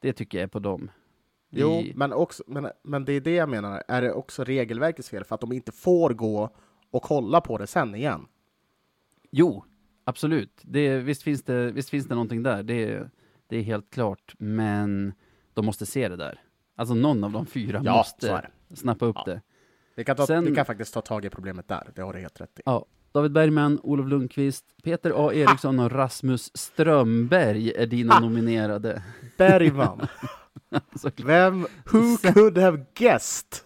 det 0.00 0.12
tycker 0.12 0.38
jag 0.38 0.42
är 0.42 0.48
på 0.48 0.58
dem. 0.58 0.90
Jo, 1.50 1.84
men, 1.94 2.12
också, 2.12 2.42
men, 2.46 2.68
men 2.82 3.04
det 3.04 3.12
är 3.12 3.20
det 3.20 3.34
jag 3.34 3.48
menar. 3.48 3.82
Är 3.88 4.02
det 4.02 4.12
också 4.12 4.44
regelverkets 4.44 5.10
fel 5.10 5.24
för 5.24 5.34
att 5.34 5.40
de 5.40 5.52
inte 5.52 5.72
får 5.72 6.10
gå 6.10 6.56
och 6.90 7.02
kolla 7.02 7.40
på 7.40 7.58
det 7.58 7.66
sen 7.66 7.94
igen? 7.94 8.26
Jo, 9.30 9.64
absolut. 10.04 10.60
Det, 10.62 10.98
visst, 10.98 11.22
finns 11.22 11.42
det, 11.42 11.72
visst 11.72 11.90
finns 11.90 12.06
det 12.06 12.14
någonting 12.14 12.42
där. 12.42 12.62
Det, 12.62 13.10
det 13.46 13.56
är 13.56 13.62
helt 13.62 13.90
klart. 13.90 14.34
Men 14.38 15.12
de 15.54 15.66
måste 15.66 15.86
se 15.86 16.08
det 16.08 16.16
där. 16.16 16.40
Alltså 16.76 16.94
någon 16.94 17.24
av 17.24 17.32
de 17.32 17.46
fyra 17.46 17.80
ja, 17.84 17.96
måste 17.96 18.48
snappa 18.74 19.06
upp 19.06 19.16
ja. 19.16 19.32
det. 19.32 19.40
Vi 19.94 20.04
kan, 20.04 20.16
ta, 20.16 20.26
Sen, 20.26 20.44
vi 20.44 20.54
kan 20.54 20.66
faktiskt 20.66 20.94
ta 20.94 21.00
tag 21.00 21.24
i 21.24 21.30
problemet 21.30 21.68
där, 21.68 21.90
det 21.94 22.02
har 22.02 22.12
du 22.12 22.18
helt 22.18 22.40
rätt 22.40 22.58
i. 22.58 22.62
Ja, 22.64 22.86
David 23.12 23.32
Bergman, 23.32 23.80
Olof 23.82 24.08
Lundqvist, 24.08 24.64
Peter 24.82 25.12
A 25.16 25.32
Eriksson 25.34 25.80
och 25.80 25.92
Rasmus 25.92 26.56
Strömberg 26.56 27.72
är 27.72 27.86
dina 27.86 28.20
nominerade. 28.20 29.02
Bergman. 29.36 30.06
Vem, 31.24 31.66
who 31.92 32.16
could 32.16 32.58
have 32.58 32.84
guessed? 32.94 33.56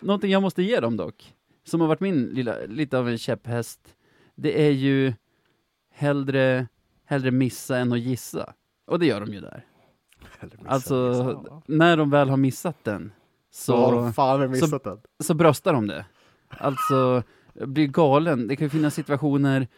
Någonting 0.00 0.30
jag 0.30 0.42
måste 0.42 0.62
ge 0.62 0.80
dem 0.80 0.96
dock, 0.96 1.34
som 1.64 1.80
har 1.80 1.88
varit 1.88 2.00
min 2.00 2.24
lilla, 2.24 2.56
lite 2.68 2.98
av 2.98 3.08
en 3.08 3.18
käpphäst, 3.18 3.96
det 4.34 4.66
är 4.66 4.70
ju 4.70 5.12
hellre, 5.90 6.66
hellre 7.04 7.30
missa 7.30 7.78
än 7.78 7.92
att 7.92 8.00
gissa. 8.00 8.52
Och 8.86 8.98
det 8.98 9.06
gör 9.06 9.20
de 9.20 9.32
ju 9.32 9.40
där. 9.40 9.64
Alltså, 10.66 11.62
när 11.66 11.96
de 11.96 12.10
väl 12.10 12.28
har 12.28 12.36
missat 12.36 12.84
den, 12.84 13.12
så, 13.56 14.12
missat 14.48 14.70
så, 14.70 14.78
den. 14.78 14.98
så 15.24 15.34
bröstar 15.34 15.72
de 15.72 15.86
det. 15.86 16.04
Alltså, 16.48 17.22
blir 17.54 17.86
galen. 17.86 18.48
Det 18.48 18.56
kan 18.56 18.64
ju 18.64 18.70
finnas 18.70 18.94
situationer 18.94 19.68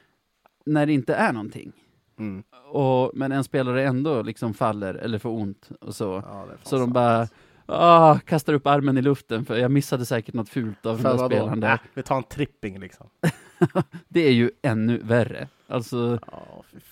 när 0.67 0.87
det 0.87 0.93
inte 0.93 1.15
är 1.15 1.33
någonting. 1.33 1.73
Mm. 2.19 2.43
Och, 2.73 3.11
men 3.15 3.33
en 3.33 3.45
spelare 3.45 3.87
ändå 3.87 4.23
liksom 4.23 4.55
faller 4.55 4.95
eller 4.95 5.19
får 5.19 5.31
ont 5.31 5.71
och 5.81 5.95
så. 5.95 6.23
Ja, 6.27 6.47
så 6.63 6.79
de 6.79 6.93
bara 6.93 7.29
ah, 7.67 8.19
kastar 8.19 8.53
upp 8.53 8.67
armen 8.67 8.99
i 8.99 9.03
luften 9.03 9.45
för 9.45 9.57
jag 9.57 9.71
missade 9.71 10.07
säkert 10.07 10.35
något 10.35 10.49
fult 10.49 10.87
av 10.87 11.03
den 11.03 11.17
där 11.17 11.27
spelaren 11.27 11.61
där. 11.61 11.73
Äh, 11.73 11.79
vi 11.95 12.03
tar 12.03 12.17
en 12.17 12.23
tripping 12.23 12.81
liksom. 12.81 13.07
det 14.09 14.21
är 14.21 14.33
ju 14.33 14.51
ännu 14.63 14.99
värre. 14.99 15.49
Alltså, 15.67 16.19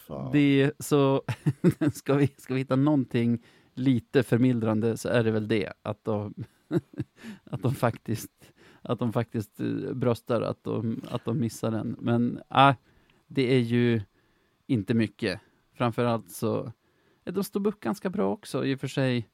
oh, 0.09 0.32
det 0.32 0.72
så 0.78 1.22
ska 1.95 2.14
vi, 2.14 2.30
ska 2.37 2.55
vi 2.55 2.61
hitta 2.61 2.76
någonting 2.76 3.43
lite 3.78 4.22
förmildrande 4.22 4.96
så 4.96 5.08
är 5.08 5.24
det 5.24 5.30
väl 5.30 5.48
det, 5.48 5.72
att 5.82 6.04
de 6.04 6.34
att 7.44 7.62
de 7.62 7.74
faktiskt, 7.74 8.52
att 8.82 8.98
de 8.98 9.12
faktiskt 9.12 9.60
eh, 9.60 9.94
bröstar 9.94 10.42
att 10.42 10.64
de, 10.64 11.02
att 11.10 11.24
de 11.24 11.40
missar 11.40 11.70
den. 11.70 11.96
Men 12.00 12.40
äh, 12.54 12.74
det 13.26 13.54
är 13.54 13.60
ju 13.60 14.00
inte 14.66 14.94
mycket. 14.94 15.40
Framförallt 15.74 16.30
så, 16.30 16.72
de 17.24 17.44
stod 17.44 17.66
upp 17.66 17.80
ganska 17.80 18.10
bra 18.10 18.32
också 18.32 18.64
i 18.64 18.74
och 18.74 18.80
för 18.80 18.88
sig. 18.88 19.28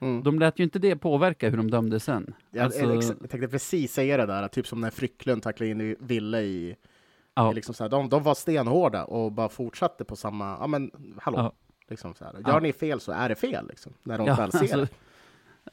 Mm. 0.00 0.22
De 0.22 0.38
lät 0.38 0.58
ju 0.58 0.64
inte 0.64 0.78
det 0.78 0.96
påverka 0.96 1.50
hur 1.50 1.56
de 1.56 1.70
dömde 1.70 2.00
sen. 2.00 2.34
Ja, 2.50 2.64
alltså... 2.64 2.80
Jag 3.20 3.30
tänkte 3.30 3.48
precis 3.48 3.92
säga 3.92 4.16
det 4.16 4.26
där, 4.26 4.48
typ 4.48 4.66
som 4.66 4.80
när 4.80 4.90
Frycklund 4.90 5.42
tacklade 5.42 5.70
in 5.70 5.96
Ville 6.00 6.40
i... 6.40 6.76
Ja. 7.34 7.52
Liksom 7.52 7.74
så 7.74 7.84
här, 7.84 7.88
de, 7.88 8.08
de 8.08 8.22
var 8.22 8.34
stenhårda 8.34 9.04
och 9.04 9.32
bara 9.32 9.48
fortsatte 9.48 10.04
på 10.04 10.16
samma, 10.16 10.56
ja 10.60 10.66
men 10.66 10.90
hallå. 11.16 11.38
Ja. 11.38 11.52
Liksom 11.88 12.14
så 12.14 12.24
här. 12.24 12.32
Gör 12.32 12.42
ja. 12.44 12.60
ni 12.60 12.72
fel 12.72 13.00
så 13.00 13.12
är 13.12 13.28
det 13.28 13.34
fel, 13.34 13.68
liksom, 13.68 13.92
när 14.02 14.18
de 14.18 14.26
ja, 14.26 14.36
väl 14.36 14.52
ser 14.52 14.58
alltså, 14.58 14.80
det. 14.80 14.88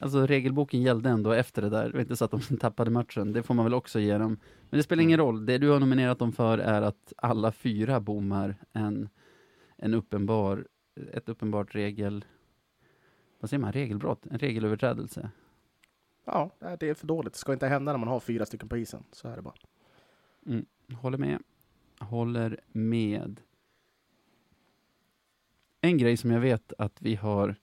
Alltså 0.00 0.26
regelboken 0.26 0.82
gällde 0.82 1.08
ändå 1.08 1.32
efter 1.32 1.62
det 1.62 1.68
där. 1.68 1.84
Det 1.84 1.92
var 1.92 2.00
inte 2.00 2.16
så 2.16 2.24
att 2.24 2.30
de 2.30 2.40
tappade 2.60 2.90
matchen. 2.90 3.32
Det 3.32 3.42
får 3.42 3.54
man 3.54 3.64
väl 3.64 3.74
också 3.74 4.00
ge 4.00 4.18
dem. 4.18 4.40
Men 4.70 4.78
det 4.78 4.82
spelar 4.82 5.02
ingen 5.02 5.20
mm. 5.20 5.26
roll. 5.26 5.46
Det 5.46 5.58
du 5.58 5.68
har 5.68 5.80
nominerat 5.80 6.18
dem 6.18 6.32
för 6.32 6.58
är 6.58 6.82
att 6.82 7.12
alla 7.16 7.52
fyra 7.52 8.00
bommar 8.00 8.56
en, 8.72 9.08
en 9.76 9.94
uppenbar, 9.94 10.66
ett 11.12 11.28
uppenbart 11.28 11.74
regel... 11.74 12.24
Vad 13.40 13.50
säger 13.50 13.60
man? 13.60 13.72
Regelbrott? 13.72 14.26
En 14.26 14.38
regelöverträdelse? 14.38 15.30
Ja, 16.24 16.50
det 16.58 16.88
är 16.88 16.94
för 16.94 17.06
dåligt. 17.06 17.32
Det 17.32 17.38
ska 17.38 17.52
inte 17.52 17.66
hända 17.66 17.92
när 17.92 17.98
man 17.98 18.08
har 18.08 18.20
fyra 18.20 18.46
stycken 18.46 18.68
på 18.68 18.76
isen. 18.76 19.04
Så 19.12 19.28
är 19.28 19.36
det 19.36 19.42
bara. 19.42 19.54
Mm, 20.46 20.66
håller 20.94 21.18
med. 21.18 21.42
Håller 21.98 22.60
med. 22.72 23.40
En 25.86 25.98
grej 25.98 26.16
som 26.16 26.30
jag 26.30 26.40
vet 26.40 26.72
att 26.78 27.02
vi 27.02 27.14
har 27.14 27.56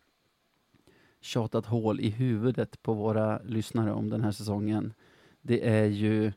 tjatat 1.22 1.66
hål 1.66 2.00
i 2.00 2.10
huvudet 2.10 2.82
på 2.84 2.94
våra 2.94 3.42
lyssnare 3.44 3.92
om 3.92 4.10
den 4.10 4.22
här 4.22 4.32
säsongen, 4.32 4.94
det 5.42 5.68
är 5.68 5.86
ju 5.86 6.32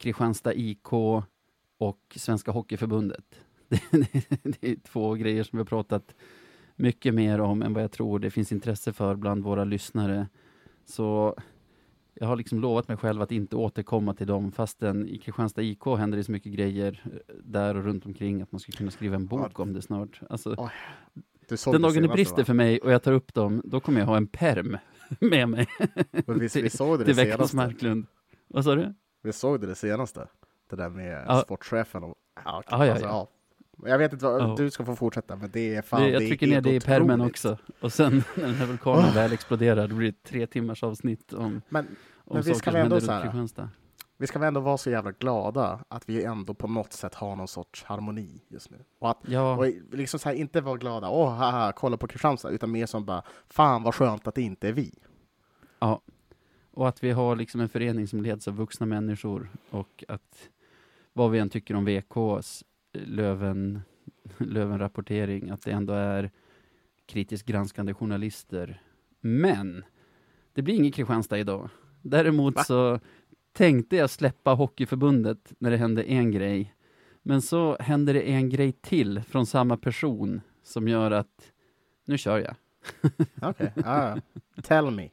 Kristianstad 0.00 0.54
IK 0.54 0.92
och 1.78 2.16
Svenska 2.16 2.50
Hockeyförbundet. 2.50 3.24
Det, 3.68 3.80
det, 3.90 4.26
det, 4.42 4.70
är 4.70 4.76
två 4.76 5.14
grejer 5.14 5.42
som 5.42 5.56
vi 5.56 5.60
har 5.60 5.66
pratat 5.66 6.14
mycket 6.76 7.14
mer 7.14 7.40
om 7.40 7.62
än 7.62 7.72
vad 7.74 7.82
jag 7.82 7.92
tror 7.92 8.18
det 8.18 8.30
finns 8.30 8.52
intresse 8.52 8.92
för 8.92 9.16
bland 9.16 9.44
våra 9.44 9.64
lyssnare. 9.64 10.28
Så 10.84 11.36
jag 12.14 12.26
har 12.26 12.36
liksom 12.36 12.60
lovat 12.60 12.88
mig 12.88 12.96
själv 12.96 13.22
att 13.22 13.32
inte 13.32 13.56
återkomma 13.56 14.14
till 14.14 14.26
dem 14.26 14.52
fastän 14.52 15.08
i 15.08 15.18
Kristianstad 15.18 15.62
IK 15.62 15.84
händer 15.98 16.18
det 16.18 16.24
så 16.24 16.32
mycket 16.32 16.52
grejer 16.52 17.02
eh, 17.04 17.34
där 17.44 17.76
och 17.76 17.84
runt 17.84 18.06
omkring 18.06 18.42
att 18.42 18.52
man 18.52 18.60
skulle 18.60 18.76
kunna 18.76 18.90
skriva 18.90 19.16
en 19.16 19.26
bok 19.26 19.60
om 19.60 19.72
det 19.72 19.82
snart. 19.82 20.20
Alltså, 20.30 20.70
Du 21.48 21.56
såg 21.56 21.74
den 21.74 21.82
det 21.82 21.88
dagen 21.88 22.02
det 22.02 22.08
brister 22.08 22.36
va? 22.36 22.44
för 22.44 22.54
mig 22.54 22.80
och 22.80 22.92
jag 22.92 23.02
tar 23.02 23.12
upp 23.12 23.34
dem, 23.34 23.62
då 23.64 23.80
kommer 23.80 24.00
jag 24.00 24.06
ha 24.06 24.16
en 24.16 24.26
perm 24.26 24.76
med 25.20 25.48
mig 25.48 25.66
Men 26.26 26.38
vi, 26.38 26.48
vi 26.62 26.70
såg 26.70 26.98
det, 26.98 27.04
till 27.04 27.16
det 27.16 27.22
senaste. 27.32 27.56
Marklund. 27.56 28.06
Vad 28.48 28.64
sa 28.64 28.74
du? 28.74 28.94
Vi 29.22 29.32
såg 29.32 29.60
det, 29.60 29.66
det 29.66 29.74
senaste. 29.74 30.26
Det 30.70 30.76
där 30.76 30.88
med 30.88 31.24
Ja. 31.28 31.40
sportchefen 31.40 32.04
och... 32.04 32.14
Ja, 32.44 32.62
Ja, 32.70 32.86
ja, 32.86 32.92
alltså, 32.92 33.06
ja. 33.06 33.28
Ja. 33.82 33.88
Jag 33.88 33.98
vet 33.98 34.12
inte 34.12 34.24
vad, 34.24 34.40
Ja. 34.42 34.54
du 34.58 34.70
ska 34.70 34.84
få 34.84 34.96
fortsätta, 34.96 35.36
men 35.36 35.50
det 35.52 35.74
är 35.74 35.82
fan, 35.82 36.00
det, 36.02 36.08
jag 36.08 36.22
är 36.22 36.26
trycker 36.28 36.46
ner 36.46 36.60
det 36.60 36.74
i 36.74 36.80
permen 36.80 37.20
också. 37.20 37.58
Och 37.80 37.92
sen 37.92 38.24
när 38.36 38.44
den 38.46 38.54
här 38.54 38.66
vulkanen 38.66 39.04
Åh. 39.08 39.14
väl 39.14 39.32
exploderar, 39.32 39.88
då 39.88 39.94
blir 39.94 40.12
det 40.12 40.22
tre 40.22 40.46
timmars 40.46 40.82
avsnitt 40.82 41.32
om, 41.32 41.62
Men 41.68 41.86
om 42.24 42.34
Men 42.34 42.42
vi 42.42 42.54
ska 42.54 42.70
som 42.70 42.80
ändå 42.80 43.00
så 43.00 43.12
här- 43.12 43.68
vi 44.16 44.26
ska 44.26 44.38
väl 44.38 44.48
ändå 44.48 44.60
vara 44.60 44.78
så 44.78 44.90
jävla 44.90 45.12
glada 45.12 45.84
att 45.88 46.08
vi 46.08 46.24
ändå 46.24 46.54
på 46.54 46.68
något 46.68 46.92
sätt 46.92 47.14
har 47.14 47.36
någon 47.36 47.48
sorts 47.48 47.84
harmoni 47.84 48.42
just 48.48 48.70
nu. 48.70 48.76
Och 48.98 49.10
att 49.10 49.18
Ja, 49.26 49.56
och 49.56 49.66
liksom 49.92 50.20
så 50.20 50.28
här, 50.28 50.36
inte 50.36 50.60
vara 50.60 50.76
glada, 50.76 51.08
åh 51.08 51.30
haha, 51.34 51.72
kolla 51.72 51.96
på 51.96 52.06
Kristianstad, 52.06 52.50
utan 52.50 52.70
mer 52.72 52.86
som 52.86 53.04
bara, 53.04 53.22
fan 53.48 53.82
vad 53.82 53.94
skönt 53.94 54.26
att 54.26 54.34
det 54.34 54.42
inte 54.42 54.68
är 54.68 54.72
vi. 54.72 54.92
och 56.72 56.88
att 56.88 57.04
vi 57.04 57.10
har 57.10 57.36
liksom 57.36 57.60
en 57.60 57.68
förening 57.68 58.08
som 58.08 58.22
leds 58.22 58.48
av 58.48 58.56
vuxna 58.56 58.86
människor 58.86 59.50
och 59.70 60.04
att 60.08 60.48
vad 61.12 61.30
vi 61.30 61.38
än 61.38 61.50
tycker 61.50 61.74
om 61.76 61.84
VKs 61.84 62.64
Löven, 62.94 63.80
Löven-rapportering, 64.38 65.50
att 65.50 65.62
det 65.62 65.70
ändå 65.70 65.92
är 65.92 66.30
kritiskt 67.06 67.46
granskande 67.46 67.94
journalister. 67.94 68.82
Men 69.20 69.84
det 70.52 70.62
blir 70.62 70.74
inget 70.74 70.94
Kristianstad 70.94 71.38
idag. 71.38 71.70
Däremot 72.02 72.54
Va? 72.54 72.64
så 72.64 73.00
tänkte 73.52 73.96
jag 73.96 74.10
släppa 74.10 74.54
Hockeyförbundet 74.54 75.52
när 75.58 75.70
det 75.70 75.76
hände 75.76 76.02
en 76.02 76.30
grej. 76.30 76.74
Men 77.22 77.42
så 77.42 77.76
hände 77.80 78.12
det 78.12 78.22
en 78.22 78.48
grej 78.48 78.72
till 78.72 79.22
från 79.22 79.46
samma 79.46 79.76
person 79.76 80.40
som 80.62 80.88
gör 80.88 81.10
att 81.10 81.52
nu 82.04 82.18
kör 82.18 82.38
jag. 82.38 82.54
Okej, 83.50 83.72
ja, 83.74 84.16
ja. 84.54 84.62
tell 84.62 84.90
me. 84.90 85.08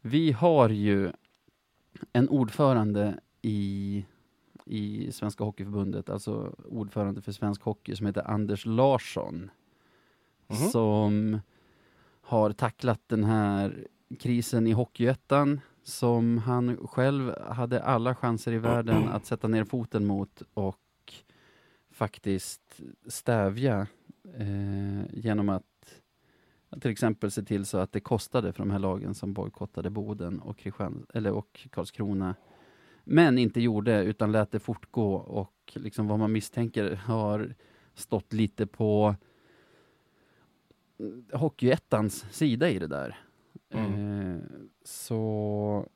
Vi 0.00 0.32
har 0.32 0.68
ju 0.68 1.12
en 2.12 2.28
ordförande 2.28 3.20
i, 3.42 4.04
i 4.70 5.12
Svenska 5.12 5.44
Hockeyförbundet, 5.44 6.10
alltså 6.10 6.54
ordförande 6.64 7.22
för 7.22 7.32
svensk 7.32 7.62
hockey, 7.62 7.96
som 7.96 8.06
heter 8.06 8.30
Anders 8.30 8.66
Larsson. 8.66 9.50
Mhm. 10.46 10.56
Som 10.56 11.40
har 12.20 12.52
tacklat 12.52 13.00
den 13.06 13.24
här 13.24 13.86
krisen 14.18 14.66
i 14.66 14.72
Hockeyettan 14.72 15.60
som 15.82 16.38
han 16.38 16.86
själv 16.86 17.34
hade 17.40 17.82
alla 17.82 18.14
chanser 18.14 18.52
i 18.52 18.58
världen 18.58 19.08
att 19.08 19.26
sätta 19.26 19.48
ner 19.48 19.64
foten 19.64 20.06
mot 20.06 20.42
och 20.54 21.14
faktiskt 21.90 22.80
stävja 23.06 23.86
eh, 24.36 25.14
genom 25.14 25.48
att 25.48 25.64
att 26.72 26.82
till 26.82 26.90
exempel 26.90 27.30
se 27.30 27.42
till 27.42 27.66
så 27.66 27.78
att 27.78 27.92
det 27.92 28.00
kostade 28.00 28.52
för 28.52 28.58
de 28.58 28.70
här 28.70 28.78
lagen 28.78 29.14
som 29.14 29.32
bojkottade 29.32 29.90
Boden 29.90 30.40
och, 30.40 30.58
Kristian, 30.58 31.06
eller, 31.14 31.32
och 31.32 31.68
Karlskrona. 31.70 32.34
Men 33.04 33.38
inte 33.38 33.60
gjorde, 33.60 34.04
utan 34.04 34.32
lät 34.32 34.50
det 34.50 34.58
fortgå 34.58 35.14
och 35.14 35.72
liksom 35.74 36.06
vad 36.06 36.18
man 36.18 36.32
misstänker 36.32 36.94
har 36.94 37.54
stått 37.94 38.32
lite 38.32 38.66
på 38.66 39.14
mm, 40.98 41.24
Hockeyettans 41.32 42.26
sida 42.30 42.70
i 42.70 42.78
det 42.78 42.86
där. 42.86 43.18
Mm. 43.70 44.36
Eh, 44.36 44.42
så 44.84 45.88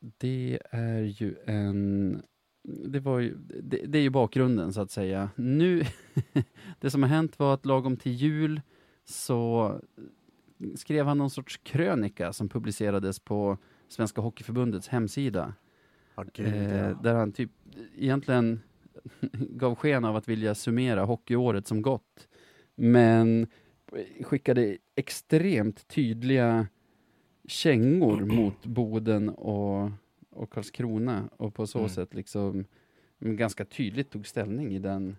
det 0.00 0.58
är 0.70 1.00
ju 1.00 1.36
en... 1.46 2.22
Det, 2.62 3.00
var 3.00 3.18
ju, 3.18 3.36
det, 3.62 3.86
det 3.86 3.98
är 3.98 4.02
ju 4.02 4.10
bakgrunden 4.10 4.72
så 4.72 4.80
att 4.80 4.90
säga. 4.90 5.30
Nu, 5.36 5.82
det 6.80 6.90
som 6.90 7.02
har 7.02 7.10
hänt 7.10 7.38
var 7.38 7.54
att 7.54 7.66
lagom 7.66 7.96
till 7.96 8.12
jul 8.12 8.60
så 9.04 9.72
skrev 10.74 11.06
han 11.06 11.18
någon 11.18 11.30
sorts 11.30 11.56
krönika 11.56 12.32
som 12.32 12.48
publicerades 12.48 13.20
på 13.20 13.58
Svenska 13.88 14.20
Hockeyförbundets 14.20 14.88
hemsida. 14.88 15.54
Ja, 16.16 16.24
gud, 16.34 16.46
Eh, 16.46 16.76
ja. 16.76 16.94
där 17.02 17.14
han 17.14 17.32
typ 17.32 17.50
egentligen 17.96 18.60
gav 19.32 19.74
sken 19.74 20.04
av 20.04 20.16
att 20.16 20.28
vilja 20.28 20.54
summera 20.54 21.04
hockeyåret 21.04 21.66
som 21.66 21.82
gått. 21.82 22.28
Men 22.74 23.46
skickade 24.22 24.76
extremt 24.94 25.88
tydliga 25.88 26.66
kängor 27.48 28.20
mot 28.36 28.66
Boden 28.66 29.28
och, 29.28 29.90
och 30.30 30.50
Karlskrona 30.50 31.28
och 31.36 31.54
på 31.54 31.66
så 31.66 31.78
Mm. 31.78 31.88
sätt 31.88 32.14
liksom 32.14 32.64
ganska 33.18 33.64
tydligt 33.64 34.10
tog 34.10 34.26
ställning 34.26 34.74
i 34.74 34.78
den, 34.78 35.16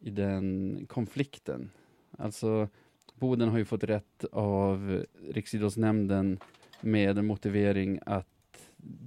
i 0.00 0.10
den 0.10 0.80
konflikten. 0.88 1.70
Alltså 2.18 2.68
Boden 3.14 3.48
har 3.48 3.58
ju 3.58 3.64
fått 3.64 3.84
rätt 3.84 4.24
av 4.32 5.04
Riksidrottsnämnden 5.30 6.38
med 6.80 7.18
en 7.18 7.26
motivering 7.26 7.98
att 8.06 8.26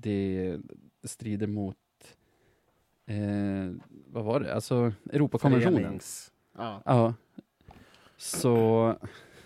det 0.02 0.58
strider 1.08 1.48
mot 1.48 1.78
eh, 3.06 3.82
vad 4.08 4.24
var 4.24 4.40
det? 4.40 4.56
Alltså 4.56 4.94
Europakonventionen. 5.14 6.00
Ja. 6.58 6.82
Ja. 6.86 7.14
Så 8.18 8.96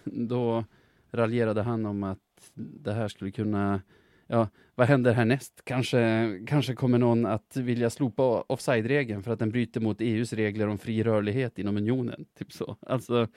då 0.03 0.63
raljerade 1.11 1.61
han 1.61 1.85
om 1.85 2.03
att 2.03 2.19
det 2.55 2.93
här 2.93 3.07
skulle 3.07 3.31
kunna, 3.31 3.81
ja, 4.27 4.47
vad 4.75 4.87
händer 4.87 5.13
härnäst? 5.13 5.61
Kanske, 5.63 6.29
kanske 6.47 6.75
kommer 6.75 6.97
någon 6.97 7.25
att 7.25 7.55
vilja 7.55 7.89
slopa 7.89 8.41
offside-regeln 8.41 9.23
för 9.23 9.31
att 9.31 9.39
den 9.39 9.49
bryter 9.49 9.81
mot 9.81 10.01
EUs 10.01 10.33
regler 10.33 10.67
om 10.67 10.77
fri 10.77 11.03
rörlighet 11.03 11.59
inom 11.59 11.77
unionen. 11.77 12.25
Typ 12.37 12.51
så. 12.51 12.77
Alltså, 12.87 13.27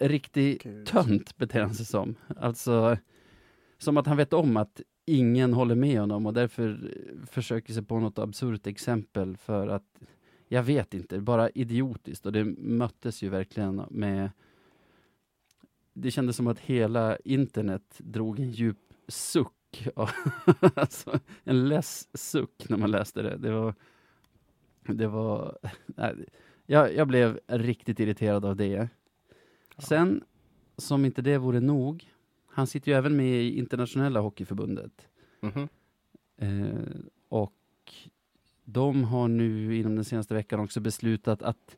riktig 0.00 0.62
Gud. 0.62 0.86
tönt 0.86 1.36
beter 1.36 1.60
han 1.60 1.74
sig 1.74 1.86
som. 1.86 2.14
Alltså, 2.36 2.96
som 3.78 3.96
att 3.96 4.06
han 4.06 4.16
vet 4.16 4.32
om 4.32 4.56
att 4.56 4.80
ingen 5.08 5.52
håller 5.52 5.74
med 5.74 6.00
honom 6.00 6.26
och 6.26 6.34
därför 6.34 6.94
försöker 7.26 7.72
sig 7.72 7.82
på 7.82 7.98
något 7.98 8.18
absurt 8.18 8.66
exempel 8.66 9.36
för 9.36 9.68
att 9.68 10.00
jag 10.48 10.62
vet 10.62 10.94
inte, 10.94 11.20
bara 11.20 11.50
idiotiskt 11.50 12.26
och 12.26 12.32
det 12.32 12.44
möttes 12.58 13.22
ju 13.22 13.28
verkligen 13.28 13.82
med 13.90 14.30
det 15.92 16.10
kändes 16.10 16.36
som 16.36 16.46
att 16.46 16.58
hela 16.58 17.16
internet 17.16 17.94
drog 17.98 18.38
en 18.38 18.50
djup 18.50 18.78
suck. 19.08 19.88
alltså, 20.74 21.20
en 21.44 21.68
less 21.68 22.08
suck 22.14 22.68
när 22.68 22.76
man 22.76 22.90
läste 22.90 23.22
det. 23.22 23.36
Det 23.36 23.50
var... 23.50 23.74
Det 24.86 25.06
var 25.06 25.58
nej, 25.86 26.14
jag, 26.66 26.94
jag 26.94 27.08
blev 27.08 27.40
riktigt 27.46 28.00
irriterad 28.00 28.44
av 28.44 28.56
det. 28.56 28.88
Sen, 29.78 30.24
som 30.76 31.04
inte 31.04 31.22
det 31.22 31.38
vore 31.38 31.60
nog, 31.60 32.12
han 32.58 32.66
sitter 32.66 32.92
ju 32.92 32.98
även 32.98 33.16
med 33.16 33.42
i 33.42 33.58
internationella 33.58 34.20
hockeyförbundet. 34.20 35.08
Mhm. 35.40 35.68
Eh, 36.36 37.00
och 37.28 37.92
de 38.64 39.04
har 39.04 39.28
nu 39.28 39.76
inom 39.76 39.94
den 39.94 40.04
senaste 40.04 40.34
veckan 40.34 40.60
också 40.60 40.80
beslutat 40.80 41.42
att 41.42 41.76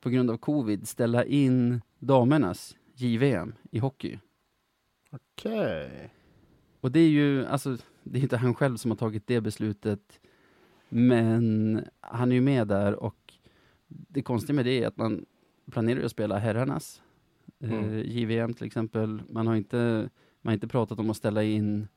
på 0.00 0.10
grund 0.10 0.30
av 0.30 0.36
covid 0.36 0.88
ställa 0.88 1.24
in 1.24 1.80
damernas 1.98 2.76
JVM 2.94 3.54
i 3.70 3.78
hockey. 3.78 4.18
Okej. 5.10 6.12
Och 6.80 6.92
det 6.92 7.00
är 7.00 7.08
ju, 7.08 7.46
alltså, 7.46 7.76
det 8.02 8.18
är 8.18 8.22
inte 8.22 8.36
han 8.36 8.54
själv 8.54 8.76
som 8.76 8.90
har 8.90 8.98
tagit 8.98 9.26
det 9.26 9.40
beslutet, 9.40 10.20
men 10.88 11.84
han 12.00 12.30
är 12.30 12.34
ju 12.34 12.42
med 12.42 12.68
där 12.68 12.94
och 12.94 13.34
det 13.88 14.22
konstiga 14.22 14.56
med 14.56 14.64
det 14.64 14.82
är 14.82 14.86
att 14.86 14.96
man 14.96 15.24
planerar 15.70 16.04
att 16.04 16.10
spela 16.10 16.38
herrarnas 16.38 17.02
Mm. 17.60 18.02
JVM 18.04 18.54
till 18.54 18.66
exempel. 18.66 19.22
Man 19.28 19.46
har 19.46 19.56
inte, 19.56 20.10
man 20.42 20.50
har 20.50 20.54
inte 20.54 20.68
pratat 20.68 20.98
om 20.98 21.10
att 21.10 21.16
ställa 21.16 21.42
in 21.42 21.88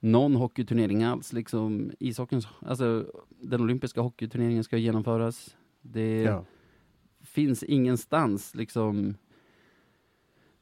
någon 0.00 0.34
hockeyturnering 0.34 1.02
alls, 1.02 1.32
liksom 1.32 1.90
ishockeyns, 1.98 2.48
alltså 2.60 3.06
den 3.40 3.60
olympiska 3.60 4.00
hockeyturneringen 4.00 4.64
ska 4.64 4.76
genomföras. 4.76 5.56
Det 5.82 6.22
Ja. 6.22 6.44
finns 7.20 7.62
ingenstans 7.62 8.54
liksom 8.54 9.14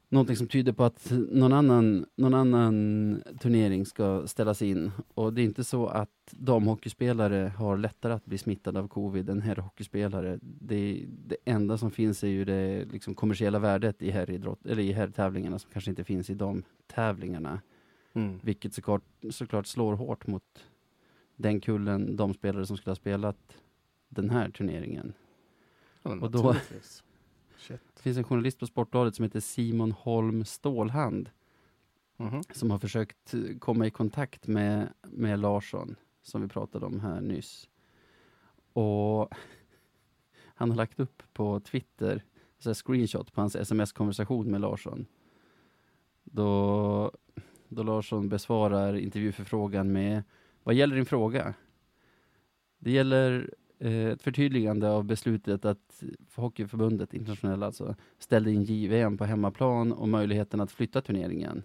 någonting 0.08 0.36
som 0.36 0.46
tyder 0.46 0.72
på 0.72 0.84
att 0.84 1.12
någon 1.30 1.52
annan, 1.52 2.06
någon 2.16 2.34
annan 2.34 3.22
turnering 3.40 3.86
ska 3.86 4.26
ställas 4.26 4.62
in. 4.62 4.90
Och 5.14 5.32
det 5.32 5.42
är 5.42 5.44
inte 5.44 5.64
så 5.64 5.86
att 5.86 6.10
damhockeyspelare 6.30 7.52
har 7.56 7.76
lättare 7.76 8.12
att 8.12 8.24
bli 8.24 8.38
smittade 8.38 8.80
av 8.80 8.88
covid 8.88 9.30
än 9.30 9.42
herrhockeyspelare. 9.42 10.38
Det, 10.42 11.04
det 11.08 11.36
enda 11.44 11.78
som 11.78 11.90
finns 11.90 12.24
är 12.24 12.28
ju 12.28 12.44
det 12.44 12.84
liksom 12.92 13.14
kommersiella 13.14 13.58
värdet 13.58 14.02
i 14.02 14.10
herridrott, 14.10 14.66
eller 14.66 14.82
i 14.82 14.92
herrtävlingarna 14.92 15.58
som 15.58 15.70
kanske 15.72 15.90
inte 15.90 16.04
finns 16.04 16.30
i 16.30 16.34
damtävlingarna. 16.34 17.60
Mm. 18.12 18.40
Vilket 18.42 18.74
såklart, 18.74 19.02
såklart 19.30 19.66
slår 19.66 19.94
hårt 19.94 20.26
mot 20.26 20.64
den 21.36 21.60
kullen 21.60 22.16
damspelare 22.16 22.66
som 22.66 22.76
skulle 22.76 22.90
ha 22.90 22.96
spelat 22.96 23.56
den 24.08 24.30
här 24.30 24.50
turneringen. 24.50 25.12
Ja, 26.02 26.10
Och 26.10 26.30
då-. 26.30 26.54
Det 27.98 28.02
finns 28.02 28.18
en 28.18 28.24
journalist 28.24 28.58
på 28.58 28.66
Sportbladet 28.66 29.14
som 29.14 29.22
heter 29.22 29.40
Simon 29.40 29.92
Holm 29.92 30.44
Stålhand 30.44 31.30
Mhm. 32.20 32.42
som 32.52 32.70
har 32.70 32.78
försökt 32.78 33.34
komma 33.58 33.86
i 33.86 33.90
kontakt 33.90 34.46
med, 34.46 34.88
med 35.02 35.38
Larsson, 35.38 35.96
som 36.22 36.42
vi 36.42 36.48
pratade 36.48 36.86
om 36.86 37.00
här 37.00 37.20
nyss. 37.20 37.68
Och 38.72 39.34
han 40.54 40.70
har 40.70 40.76
lagt 40.76 41.00
upp 41.00 41.22
på 41.32 41.60
Twitter 41.60 42.24
så 42.58 42.68
här 42.68 42.74
screenshot 42.74 43.32
på 43.32 43.40
hans 43.40 43.56
sms-konversation 43.56 44.50
med 44.50 44.60
Larsson. 44.60 45.06
Då, 46.24 47.12
då 47.68 47.82
Larsson 47.82 48.28
besvarar 48.28 48.94
intervjuförfrågan 48.96 49.92
med 49.92 50.22
Vad 50.62 50.74
gäller 50.74 50.96
din 50.96 51.06
fråga? 51.06 51.54
Det 52.78 52.90
gäller 52.90 53.54
ett 53.78 54.22
förtydligande 54.22 54.90
av 54.90 55.04
beslutet 55.04 55.64
att 55.64 56.02
Hockeyförbundet, 56.34 57.14
internationella 57.14 57.66
alltså, 57.66 57.94
ställde 58.18 58.52
in 58.52 58.62
JVM 58.62 59.18
på 59.18 59.24
hemmaplan 59.24 59.92
och 59.92 60.08
möjligheten 60.08 60.60
att 60.60 60.72
flytta 60.72 61.00
turneringen. 61.00 61.62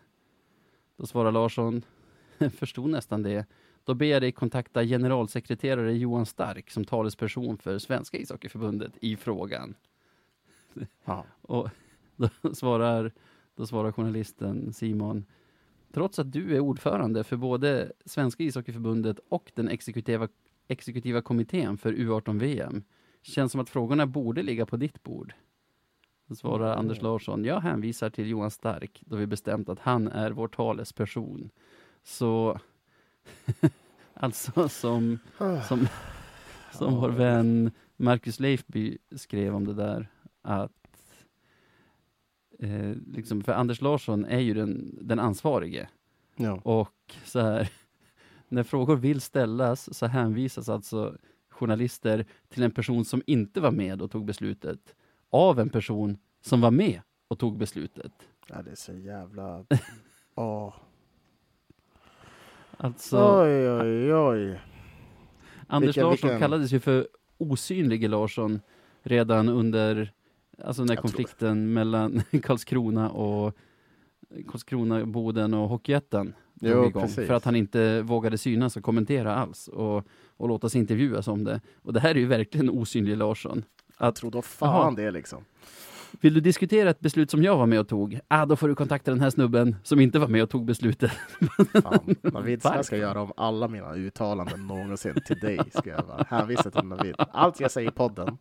Då 0.98 1.06
svarar 1.06 1.32
Larsson, 1.32 1.82
förstod 2.58 2.90
nästan 2.90 3.24
det. 3.24 3.46
Då 3.84 3.94
ber 3.94 4.06
jag 4.06 4.22
dig 4.22 4.32
kontakta 4.32 4.84
generalsekreterare 4.84 5.94
Johan 5.94 6.26
Stark 6.26 6.72
som 6.72 6.86
talesperson 6.86 7.58
för 7.58 7.80
Svenska 7.80 8.18
ishockeyförbundet 8.18 8.92
i 9.02 9.16
frågan. 9.16 9.76
Ja. 11.06 11.26
Och 11.42 11.70
då 12.16 12.30
svarar, 12.54 13.12
då 13.56 13.66
svarar 13.66 13.92
journalisten 13.92 14.74
Simon, 14.74 15.26
trots 15.94 16.20
att 16.20 16.32
du 16.32 16.56
är 16.56 16.60
ordförande 16.60 17.24
för 17.24 17.38
både 17.38 17.92
Svenska 18.06 18.44
ishockeyförbundet 18.44 19.20
och 19.30 19.52
den 19.56 19.68
exekutiva, 19.68 20.28
exekutiva 20.68 21.22
kommittén 21.22 21.78
för 21.78 21.94
U18-VM, 21.94 22.84
känns 23.22 23.52
som 23.52 23.62
att 23.62 23.70
frågorna 23.70 24.06
borde 24.08 24.44
ligga 24.44 24.66
på 24.66 24.78
ditt 24.78 25.04
bord. 25.04 25.34
Då 26.28 26.36
svarar 26.36 26.68
Mm. 26.68 26.80
Anders 26.80 27.02
Larsson, 27.02 27.46
jag 27.46 27.60
hänvisar 27.60 28.10
till 28.10 28.30
Johan 28.30 28.52
Stark, 28.52 29.04
då 29.06 29.16
vi 29.16 29.28
bestämt 29.28 29.70
att 29.70 29.80
han 29.80 30.08
är 30.08 30.32
vår 30.32 30.48
talesperson. 30.48 31.50
Så, 32.04 32.60
alltså 34.14 34.70
som, 34.70 35.20
som, 35.68 35.88
som 36.72 36.96
vår 36.96 37.10
vän 37.10 37.72
Marcus 37.98 38.40
Leifby 38.40 38.98
skrev 39.16 39.56
om 39.56 39.66
det 39.68 39.74
där, 39.74 40.08
att 40.42 40.72
eh, 42.60 42.92
liksom, 43.08 43.44
för 43.44 43.52
Anders 43.52 43.82
Larsson 43.82 44.26
är 44.26 44.40
ju 44.40 44.54
den, 44.54 44.98
den 45.02 45.20
ansvarige. 45.20 45.90
Ja. 46.36 46.60
Och 46.64 47.16
så 47.26 47.40
här, 47.40 47.70
när 48.54 48.64
frågor 48.64 48.96
vill 48.96 49.22
ställas 49.22 49.94
så 49.98 50.06
hänvisas 50.08 50.70
alltså 50.70 51.18
journalister 51.50 52.26
till 52.50 52.64
en 52.64 52.72
person 52.72 53.06
som 53.06 53.22
inte 53.28 53.62
var 53.62 53.72
med 53.72 54.02
och 54.02 54.12
tog 54.12 54.26
beslutet 54.26 54.96
av 55.30 55.60
en 55.60 55.70
person 55.70 56.18
som 56.42 56.62
var 56.62 56.72
med 56.72 57.02
och 57.28 57.40
tog 57.40 57.58
beslutet. 57.58 58.12
ja, 58.48 58.62
det 58.62 58.72
är 58.72 58.76
så 58.76 58.94
jävla... 58.94 59.66
Åh. 60.36 60.74
Alltså, 62.78 63.42
Oj, 63.44 63.70
oj, 63.70 64.14
oj. 64.14 64.62
Anders 65.68 65.88
vilken- 65.88 66.04
Larsson 66.04 66.28
vilken- 66.30 66.40
kallades 66.40 66.72
ju 66.72 66.80
för 66.80 67.08
osynlige 67.38 68.08
Larsson 68.08 68.62
redan 69.04 69.50
under, 69.50 70.14
alltså 70.64 70.84
när 70.84 70.94
Jag 70.94 71.02
konflikten 71.02 71.74
mellan 71.74 72.22
Karlskrona 72.44 73.10
och 73.10 73.58
Karlskrona, 74.48 75.06
Boden 75.06 75.54
och 75.54 75.70
Hockeyettan 75.70 76.34
Jo, 76.62 76.86
igång. 76.86 77.02
precis. 77.02 77.28
För 77.28 77.34
att 77.34 77.46
han 77.46 77.56
inte 77.56 78.02
vågade 78.02 78.38
synas 78.38 78.78
och 78.78 78.84
kommentera 78.84 79.36
alls 79.36 79.68
och, 79.68 80.08
och 80.38 80.48
låta 80.48 80.70
sig 80.70 80.82
intervjuas 80.82 81.28
om 81.28 81.44
det. 81.44 81.62
Och 81.82 81.94
det 81.94 82.00
här 82.00 82.10
är 82.16 82.20
ju 82.20 82.26
verkligen 82.26 82.70
osynlig 82.70 83.18
Larsson. 83.18 83.64
Jag 84.00 84.08
Att, 84.08 84.16
tror 84.16 84.32
då 84.32 84.42
fan 84.42 84.70
Jaha. 84.76 84.92
det 85.06 85.12
liksom. 85.12 85.46
vill 86.22 86.34
du 86.34 86.42
diskutera 86.42 86.90
ett 86.90 87.00
beslut 87.00 87.32
som 87.32 87.44
jag 87.44 87.58
var 87.58 87.66
med 87.66 87.80
och 87.80 87.88
tog? 87.88 88.20
Ah, 88.28 88.46
då 88.46 88.56
får 88.56 88.68
du 88.68 88.76
kontakta 88.76 89.12
den 89.12 89.20
här 89.20 89.30
snubben 89.30 89.76
som 89.84 90.00
inte 90.00 90.20
var 90.20 90.28
med 90.28 90.44
och 90.44 90.50
tog 90.50 90.66
beslutet. 90.66 91.12
Fan, 91.84 92.16
Navid 92.22 92.62
ska 92.62 92.80
jag 92.98 92.98
göra 92.98 93.22
om 93.22 93.32
alla 93.38 93.68
mina 93.68 93.94
uttalanden 93.96 94.68
någonsin 94.68 95.14
till 95.26 95.40
dig. 95.40 95.60
Ska 95.74 95.90
jag 95.90 96.26
hänvisa 96.30 96.72
till 96.72 96.84
Navid. 96.86 97.16
Allt 97.18 97.60
jag 97.60 97.72
säger 97.72 97.90
i 97.90 97.92
podden, 97.92 98.38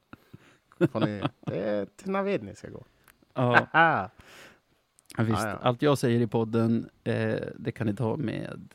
får 0.93 1.01
ni, 1.01 1.23
det 1.47 1.57
är 1.59 1.87
till 1.97 2.11
Navid 2.11 2.43
ni 2.43 2.55
ska 2.55 2.69
gå. 2.69 2.85
Ja. 3.35 4.11
Ja, 5.17 5.23
visst, 5.25 5.43
Ja, 5.43 5.49
ja. 5.49 5.59
allt 5.63 5.83
jag 5.83 5.99
säger 5.99 6.21
i 6.21 6.27
podden, 6.27 6.89
eh, 7.05 7.35
det 7.57 7.73
kan 7.73 7.87
ni 7.87 7.95
ta 7.95 8.17
med 8.17 8.75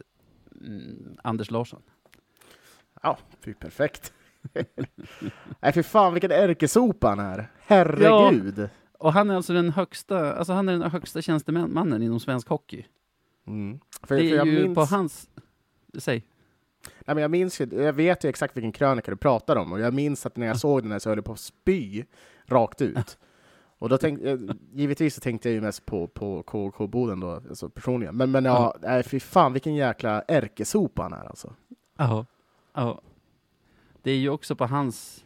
mm, 0.61 1.17
Anders 1.23 1.51
Larsson. 1.51 1.81
Ja, 3.01 3.17
fy 3.41 3.53
perfekt. 3.53 4.13
Nej 5.61 5.73
fy 5.73 5.83
fan 5.83 6.13
vilken 6.13 6.31
ärkesopa 6.31 7.07
han 7.07 7.19
är. 7.19 7.47
Herregud. 7.59 8.69
Och 8.99 9.13
han 9.13 9.29
är 9.29 9.35
alltså 9.35 9.53
den 9.53 9.69
högsta, 9.69 10.33
alltså 10.35 10.53
han 10.53 10.69
är 10.69 10.73
den 10.79 10.91
högsta 10.91 11.21
tjänstemannen 11.21 12.01
inom 12.01 12.19
svensk 12.19 12.47
hockey. 12.47 12.85
Mm. 13.47 13.79
För, 14.03 14.15
Det 14.15 14.21
för 14.21 14.33
är 14.33 14.35
jag, 14.37 14.47
ju 14.47 14.61
minns, 14.63 14.75
på 14.75 14.81
hans, 14.85 15.29
säg. 15.97 16.23
nej, 17.05 17.15
men 17.15 17.17
jag 17.21 17.31
minns 17.31 17.61
ju, 17.61 17.67
jag 17.71 17.93
vet 17.93 18.23
ju 18.23 18.29
exakt 18.29 18.57
vilken 18.57 18.71
krönika 18.71 19.11
du 19.11 19.17
pratar 19.17 19.55
om 19.55 19.71
och 19.71 19.79
jag 19.79 19.93
minns 19.93 20.25
att 20.25 20.37
när 20.37 20.47
jag 20.47 20.59
såg 20.59 20.83
den 20.83 20.91
här 20.91 20.99
så 20.99 21.09
höll 21.09 21.17
jag 21.17 21.25
på 21.25 21.33
att 21.33 21.39
spy 21.39 22.03
rakt 22.45 22.81
ut. 22.81 23.17
Och 23.79 23.89
då 23.89 23.97
tänkte 23.97 24.29
jag, 24.29 24.57
givetvis 24.73 25.15
så 25.15 25.21
tänkte 25.21 25.49
jag 25.49 25.53
ju 25.53 25.61
mest 25.61 25.85
på, 25.85 26.07
på 26.07 26.43
KK 26.43 26.87
Boden 26.87 27.19
då, 27.19 27.31
alltså 27.31 27.69
personligen. 27.69 28.17
Men, 28.17 28.31
men 28.31 28.45
ja, 28.45 28.75
nej 28.81 29.03
fy 29.03 29.19
fan 29.19 29.53
vilken 29.53 29.75
jäkla 29.75 30.21
ärkesopa 30.21 31.01
han 31.01 31.13
är 31.13 31.25
alltså. 31.25 31.53
Ja. 31.97 32.25
ja. 32.73 33.01
Det 34.01 34.11
är 34.11 34.17
ju 34.17 34.29
också 34.29 34.55
på 34.55 34.65
hans, 34.65 35.25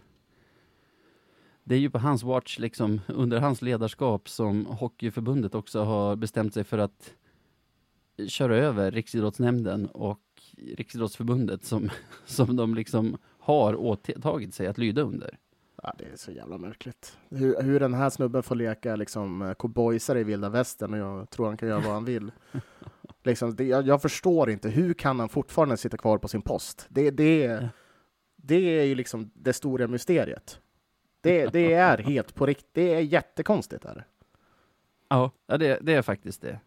det 1.64 1.76
är 1.76 1.80
ju 1.80 1.90
på 1.90 2.00
hans 2.00 2.24
watch, 2.24 2.60
liksom, 2.60 3.02
under 3.08 3.40
hans 3.40 3.62
ledarskap 3.62 4.30
som 4.30 4.66
Hockeyförbundet 4.66 5.56
också 5.56 5.84
har 5.84 6.16
bestämt 6.16 6.54
sig 6.54 6.64
för 6.64 6.78
att 6.78 7.14
köra 8.28 8.58
över 8.58 8.92
Riksidrottsnämnden 8.92 9.86
och 9.86 10.20
Riksidrottsförbundet 10.78 11.66
som, 11.66 11.90
som 12.26 12.56
de 12.56 12.76
liksom 12.76 13.18
har 13.40 13.76
åtagit 13.76 14.54
sig 14.54 14.68
att 14.68 14.78
lyda 14.78 15.02
under. 15.02 15.38
Ja, 15.84 15.94
det 15.98 16.06
är 16.06 16.16
så 16.16 16.32
jävla 16.32 16.58
märkligt. 16.58 17.18
Hur, 17.30 17.62
hur 17.62 17.80
den 17.80 17.94
här 17.94 18.10
snubben 18.10 18.44
får 18.44 18.56
leka 18.56 18.96
liksom 18.96 19.42
eh, 19.42 19.54
cowboysare 19.54 20.20
i 20.20 20.24
vilda 20.24 20.50
västern 20.50 20.94
och 20.94 21.00
jag 21.00 21.30
tror 21.30 21.48
han 21.48 21.58
kan 21.58 21.70
göra 21.70 21.80
vad 21.80 21.94
han 21.94 22.06
vill. 22.06 22.32
liksom, 23.24 23.56
det, 23.56 23.64
jag, 23.64 23.88
jag 23.88 24.02
förstår 24.02 24.50
inte, 24.50 24.70
hur 24.70 24.94
kan 24.94 25.20
han 25.20 25.30
fortfarande 25.30 25.78
sitta 25.78 25.98
kvar 25.98 26.18
på 26.18 26.28
sin 26.28 26.42
post? 26.42 26.86
Det, 26.90 27.12
det, 27.12 27.70
det 28.36 28.80
är 28.80 28.84
ju 28.84 28.96
liksom 28.96 29.32
det 29.34 29.54
stora 29.54 29.88
mysteriet. 29.88 30.62
Det, 31.22 31.46
det 31.54 31.74
är 31.74 31.98
helt 31.98 32.36
på 32.36 32.46
riktigt, 32.46 32.74
det 32.74 32.94
är 32.94 33.00
jättekonstigt. 33.00 33.86
Är 33.86 33.96
det. 33.96 34.04
Ja, 35.10 35.32
ja 35.48 35.58
det, 35.58 35.80
det 35.82 35.94
är 35.94 36.02
faktiskt 36.02 36.42
det. 36.42 36.60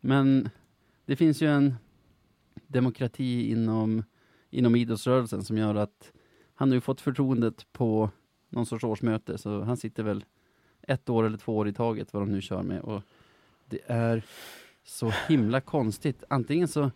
Men 0.00 0.48
det 1.06 1.16
finns 1.16 1.42
ju 1.42 1.48
en 1.48 1.74
demokrati 2.66 3.50
inom, 3.50 4.04
inom 4.50 4.76
idrottsrörelsen 4.76 5.44
som 5.44 5.58
gör 5.58 5.74
att 5.74 6.12
han 6.54 6.68
har 6.68 6.74
ju 6.74 6.80
fått 6.80 7.00
förtroendet 7.00 7.72
på 7.72 8.10
någon 8.52 8.66
sorts 8.66 8.84
årsmöte, 8.84 9.38
så 9.38 9.62
han 9.62 9.76
sitter 9.76 10.02
väl 10.02 10.24
ett 10.82 11.08
år 11.08 11.24
eller 11.24 11.38
två 11.38 11.56
år 11.56 11.68
i 11.68 11.72
taget, 11.72 12.12
vad 12.12 12.22
de 12.22 12.32
nu 12.32 12.40
kör 12.40 12.62
med. 12.62 12.80
Och 12.80 13.02
det 13.66 13.80
är 13.86 14.22
så 14.84 15.12
himla 15.28 15.60
konstigt. 15.60 16.24
Antingen 16.28 16.68
så 16.68 16.90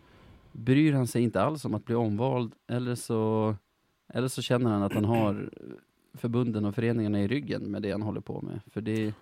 bryr 0.51 0.93
han 0.93 1.07
sig 1.07 1.23
inte 1.23 1.41
alls 1.41 1.65
om 1.65 1.73
att 1.73 1.85
bli 1.85 1.95
omvald, 1.95 2.53
eller 2.67 2.95
så, 2.95 3.55
eller 4.13 4.27
så 4.27 4.41
känner 4.41 4.69
han 4.71 4.83
att 4.83 4.93
han 4.93 5.05
har 5.05 5.49
förbunden 6.13 6.65
och 6.65 6.75
föreningarna 6.75 7.21
i 7.21 7.27
ryggen 7.27 7.71
med 7.71 7.81
det 7.81 7.91
han 7.91 8.01
håller 8.01 8.21
på 8.21 8.41
med. 8.41 8.59
För 8.71 8.81
det 8.81 9.13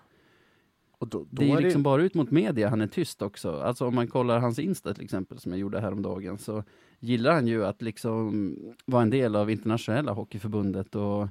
Och 0.98 1.08
då, 1.08 1.18
då 1.18 1.26
det 1.30 1.50
är 1.50 1.56
är 1.56 1.60
liksom 1.60 1.82
bara 1.82 2.02
ut 2.02 2.14
mot 2.14 2.30
media 2.30 2.68
han 2.68 2.80
är 2.80 2.86
tyst 2.86 3.22
också. 3.22 3.60
Alltså 3.60 3.86
om 3.86 3.94
man 3.94 4.08
kollar 4.08 4.38
hans 4.38 4.58
Insta 4.58 4.94
till 4.94 5.04
exempel, 5.04 5.38
som 5.38 5.52
jag 5.52 5.58
gjorde 5.58 5.80
häromdagen, 5.80 6.38
så 6.38 6.64
gillar 7.00 7.32
han 7.32 7.46
ju 7.46 7.64
att 7.64 7.82
liksom 7.82 8.56
vara 8.86 9.02
en 9.02 9.10
del 9.10 9.36
av 9.36 9.50
internationella 9.50 10.12
hockeyförbundet 10.12 10.94
och, 10.94 11.28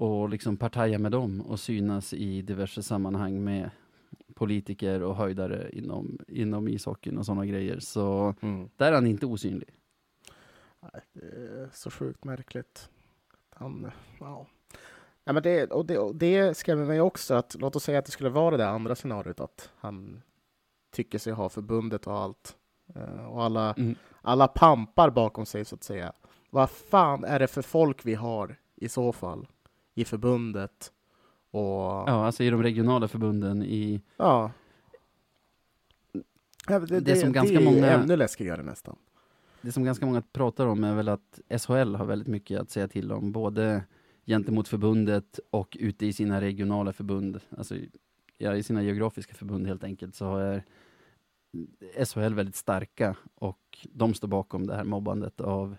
och 0.00 0.28
liksom 0.28 0.56
partaja 0.56 0.98
med 0.98 1.12
dem 1.12 1.40
och 1.40 1.60
synas 1.60 2.12
i 2.14 2.42
diverse 2.42 2.82
sammanhang 2.82 3.44
med 3.44 3.70
politiker 4.34 5.02
och 5.02 5.16
höjdare 5.16 5.70
inom, 5.72 6.18
inom 6.28 6.68
ishockeyn 6.68 7.18
och 7.18 7.26
sådana 7.26 7.46
grejer. 7.46 7.78
Så 7.80 8.34
Mm. 8.40 8.68
där 8.76 8.86
är 8.88 8.92
han 8.92 9.06
inte 9.06 9.26
osynlig. 9.26 9.68
Nej, 10.80 11.02
det 11.12 11.26
är 11.26 11.68
så 11.72 11.90
sjukt 11.90 12.24
märkligt. 12.24 12.88
Han, 13.50 13.90
ja. 14.20 14.46
Ja, 15.24 15.32
men 15.32 15.42
det, 15.42 15.70
och 15.72 15.86
det, 15.86 15.98
och 15.98 16.14
det 16.16 16.56
skrämmer 16.56 16.84
mig 16.84 17.00
också, 17.00 17.34
att 17.34 17.56
låt 17.58 17.76
oss 17.76 17.84
säga 17.84 17.98
att 17.98 18.04
det 18.04 18.10
skulle 18.12 18.30
vara 18.30 18.56
det 18.56 18.68
andra 18.68 18.94
scenariot, 18.94 19.40
att 19.40 19.70
han 19.76 20.22
tycker 20.92 21.18
sig 21.18 21.32
ha 21.32 21.48
förbundet 21.48 22.06
och 22.06 22.14
allt. 22.18 22.56
Eh, 22.94 23.26
och 23.26 23.42
alla, 23.44 23.74
Mm. 23.78 23.94
alla 24.22 24.48
pampar 24.48 25.10
bakom 25.10 25.46
sig, 25.46 25.64
så 25.64 25.74
att 25.74 25.84
säga. 25.84 26.12
Vad 26.50 26.70
fan 26.70 27.24
är 27.24 27.38
det 27.38 27.46
för 27.46 27.62
folk 27.62 28.06
vi 28.06 28.14
har 28.14 28.56
i 28.74 28.88
så 28.88 29.12
fall 29.12 29.46
i 29.94 30.04
förbundet? 30.04 30.92
Och 31.50 31.60
Ja, 31.80 32.26
alltså 32.26 32.44
i 32.44 32.50
de 32.50 32.62
regionala 32.62 33.08
förbunden 33.08 33.62
i... 33.62 34.00
ja. 34.16 34.50
Ja, 36.68 36.78
det, 36.78 36.86
det, 36.86 37.00
Det 37.00 37.16
som 37.16 37.32
ganska 37.32 37.58
det 37.58 37.64
är 37.64 37.64
många- 37.64 37.90
ännu 37.90 38.16
läskigare 38.16 38.62
nästan. 38.62 38.96
Det 39.62 39.72
som 39.72 39.84
ganska 39.84 40.06
många 40.06 40.22
pratar 40.22 40.66
om 40.66 40.84
är 40.84 40.94
väl 40.94 41.08
att 41.08 41.40
SHL 41.66 41.94
har 41.94 42.04
väldigt 42.04 42.28
mycket 42.28 42.60
att 42.60 42.70
säga 42.70 42.88
till 42.88 43.12
om. 43.12 43.32
Både 43.32 43.84
gentemot 44.26 44.68
förbundet 44.68 45.40
och 45.50 45.76
ute 45.80 46.06
i 46.06 46.12
sina 46.12 46.40
regionala 46.40 46.92
förbund, 46.92 47.40
alltså 47.58 47.74
ja, 48.38 48.54
i 48.56 48.62
sina 48.62 48.82
geografiska 48.82 49.34
förbund 49.34 49.66
helt 49.66 49.84
enkelt, 49.84 50.14
så 50.14 50.36
är 50.36 50.64
SHL 52.04 52.34
väldigt 52.34 52.56
starka 52.56 53.16
och 53.34 53.78
de 53.92 54.14
står 54.14 54.28
bakom 54.28 54.66
det 54.66 54.74
här 54.74 54.84
mobbandet 54.84 55.40
av, 55.40 55.76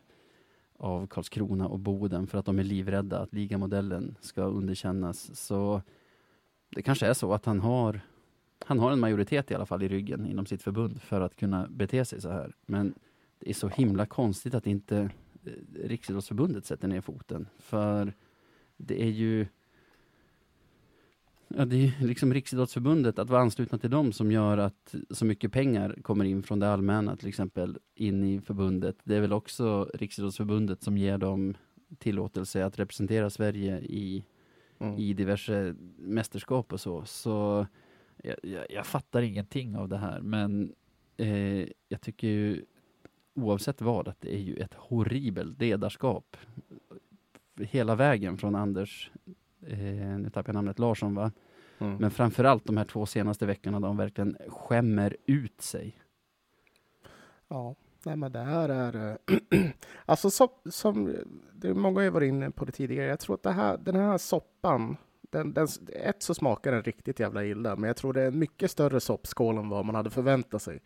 av 0.81 1.07
Karlskrona 1.07 1.67
och 1.67 1.79
Boden 1.79 2.27
för 2.27 2.37
att 2.37 2.45
de 2.45 2.59
är 2.59 2.63
livrädda 2.63 3.19
att 3.19 3.33
ligamodellen 3.33 4.17
ska 4.21 4.41
underkännas. 4.41 5.39
Så 5.39 5.81
det 6.69 6.81
kanske 6.81 7.07
är 7.07 7.13
så 7.13 7.33
att 7.33 7.45
han 7.45 7.59
har, 7.59 8.01
han 8.65 8.79
har 8.79 8.91
en 8.91 8.99
majoritet 8.99 9.51
i 9.51 9.55
alla 9.55 9.65
fall 9.65 9.83
i 9.83 9.87
ryggen 9.87 10.25
inom 10.25 10.45
sitt 10.45 10.61
förbund 10.63 11.01
för 11.01 11.21
att 11.21 11.35
kunna 11.35 11.67
bete 11.69 12.05
sig 12.05 12.21
så 12.21 12.29
här. 12.29 12.55
Men 12.65 12.93
det 13.39 13.49
är 13.49 13.53
så 13.53 13.67
himla 13.67 14.05
konstigt 14.05 14.53
att 14.53 14.67
inte 14.67 15.09
eh, 15.43 15.51
Riksidrottsförbundet 15.83 16.65
sätter 16.65 16.87
ner 16.87 17.01
foten. 17.01 17.47
För 17.59 18.13
det 18.77 19.03
är 19.03 19.09
ju 19.09 19.47
Ja, 21.57 21.65
det 21.65 21.75
är 21.75 22.05
liksom 22.05 22.33
Riksidrottsförbundet, 22.33 23.19
att 23.19 23.29
vara 23.29 23.41
anslutna 23.41 23.77
till 23.77 23.89
dem 23.89 24.13
som 24.13 24.31
gör 24.31 24.57
att 24.57 24.95
så 25.09 25.25
mycket 25.25 25.51
pengar 25.51 25.97
kommer 26.01 26.25
in 26.25 26.43
från 26.43 26.59
det 26.59 26.69
allmänna 26.69 27.15
till 27.15 27.27
exempel 27.27 27.77
in 27.95 28.23
i 28.23 28.41
förbundet. 28.41 28.95
Det 29.03 29.15
är 29.15 29.21
väl 29.21 29.33
också 29.33 29.89
Riksidrottsförbundet 29.93 30.83
som 30.83 30.97
ger 30.97 31.17
dem 31.17 31.55
tillåtelse 31.99 32.65
att 32.65 32.79
representera 32.79 33.29
Sverige 33.29 33.79
i, 33.79 34.23
mm. 34.79 34.97
i 34.97 35.13
diverse 35.13 35.75
mästerskap 35.97 36.73
och 36.73 36.79
så. 36.79 37.05
Så 37.05 37.67
jag, 38.23 38.35
jag, 38.43 38.65
jag 38.69 38.85
fattar 38.85 39.21
ingenting 39.21 39.75
av 39.75 39.89
det 39.89 39.97
här, 39.97 40.21
men 40.21 40.73
eh, 41.17 41.67
jag 41.89 42.01
tycker 42.01 42.27
ju 42.27 42.65
oavsett 43.33 43.81
vad 43.81 44.07
att 44.07 44.21
det 44.21 44.35
är 44.35 44.39
ju 44.39 44.55
ett 44.55 44.73
horribelt 44.73 45.59
ledarskap 45.59 46.37
hela 47.59 47.95
vägen 47.95 48.37
från 48.37 48.55
Anders 48.55 49.11
eh, 49.67 49.77
nu 50.19 50.29
tappar 50.33 50.49
jag 50.49 50.55
namnet, 50.55 50.79
Larsson 50.79 51.15
va? 51.15 51.31
Mm. 51.79 51.97
Men 51.97 52.11
framförallt 52.11 52.65
de 52.65 52.77
här 52.77 52.85
två 52.85 53.05
senaste 53.05 53.45
veckorna 53.45 53.79
då 53.79 53.87
de 53.87 53.97
verkligen 53.97 54.37
skämmer 54.47 55.17
ut 55.25 55.61
sig. 55.61 55.97
Ja, 57.47 57.75
nej 58.05 58.15
men 58.15 58.31
det 58.31 58.39
här 58.39 58.69
är... 58.69 59.17
Äh, 59.49 59.69
alltså 60.05 60.29
som, 60.29 60.47
som 60.65 61.15
det 61.53 61.67
är 61.67 61.73
många 61.73 62.01
har 62.01 62.09
varit 62.09 62.27
inne 62.27 62.51
på 62.51 62.65
det 62.65 62.71
tidigare, 62.71 63.07
jag 63.07 63.19
tror 63.19 63.35
att 63.35 63.43
det 63.43 63.51
här, 63.51 63.77
den 63.77 63.95
här 63.95 64.17
soppan, 64.17 64.97
den, 65.21 65.53
den, 65.53 65.67
ett 65.87 66.23
så 66.23 66.33
smakar 66.33 66.71
den 66.71 66.83
riktigt 66.83 67.19
jävla 67.19 67.45
illa, 67.45 67.75
men 67.75 67.87
jag 67.87 67.97
tror 67.97 68.13
det 68.13 68.21
är 68.21 68.27
en 68.27 68.39
mycket 68.39 68.71
större 68.71 68.99
soppskål 68.99 69.57
än 69.57 69.69
vad 69.69 69.85
man 69.85 69.95
hade 69.95 70.09
förväntat 70.09 70.61
sig. 70.61 70.79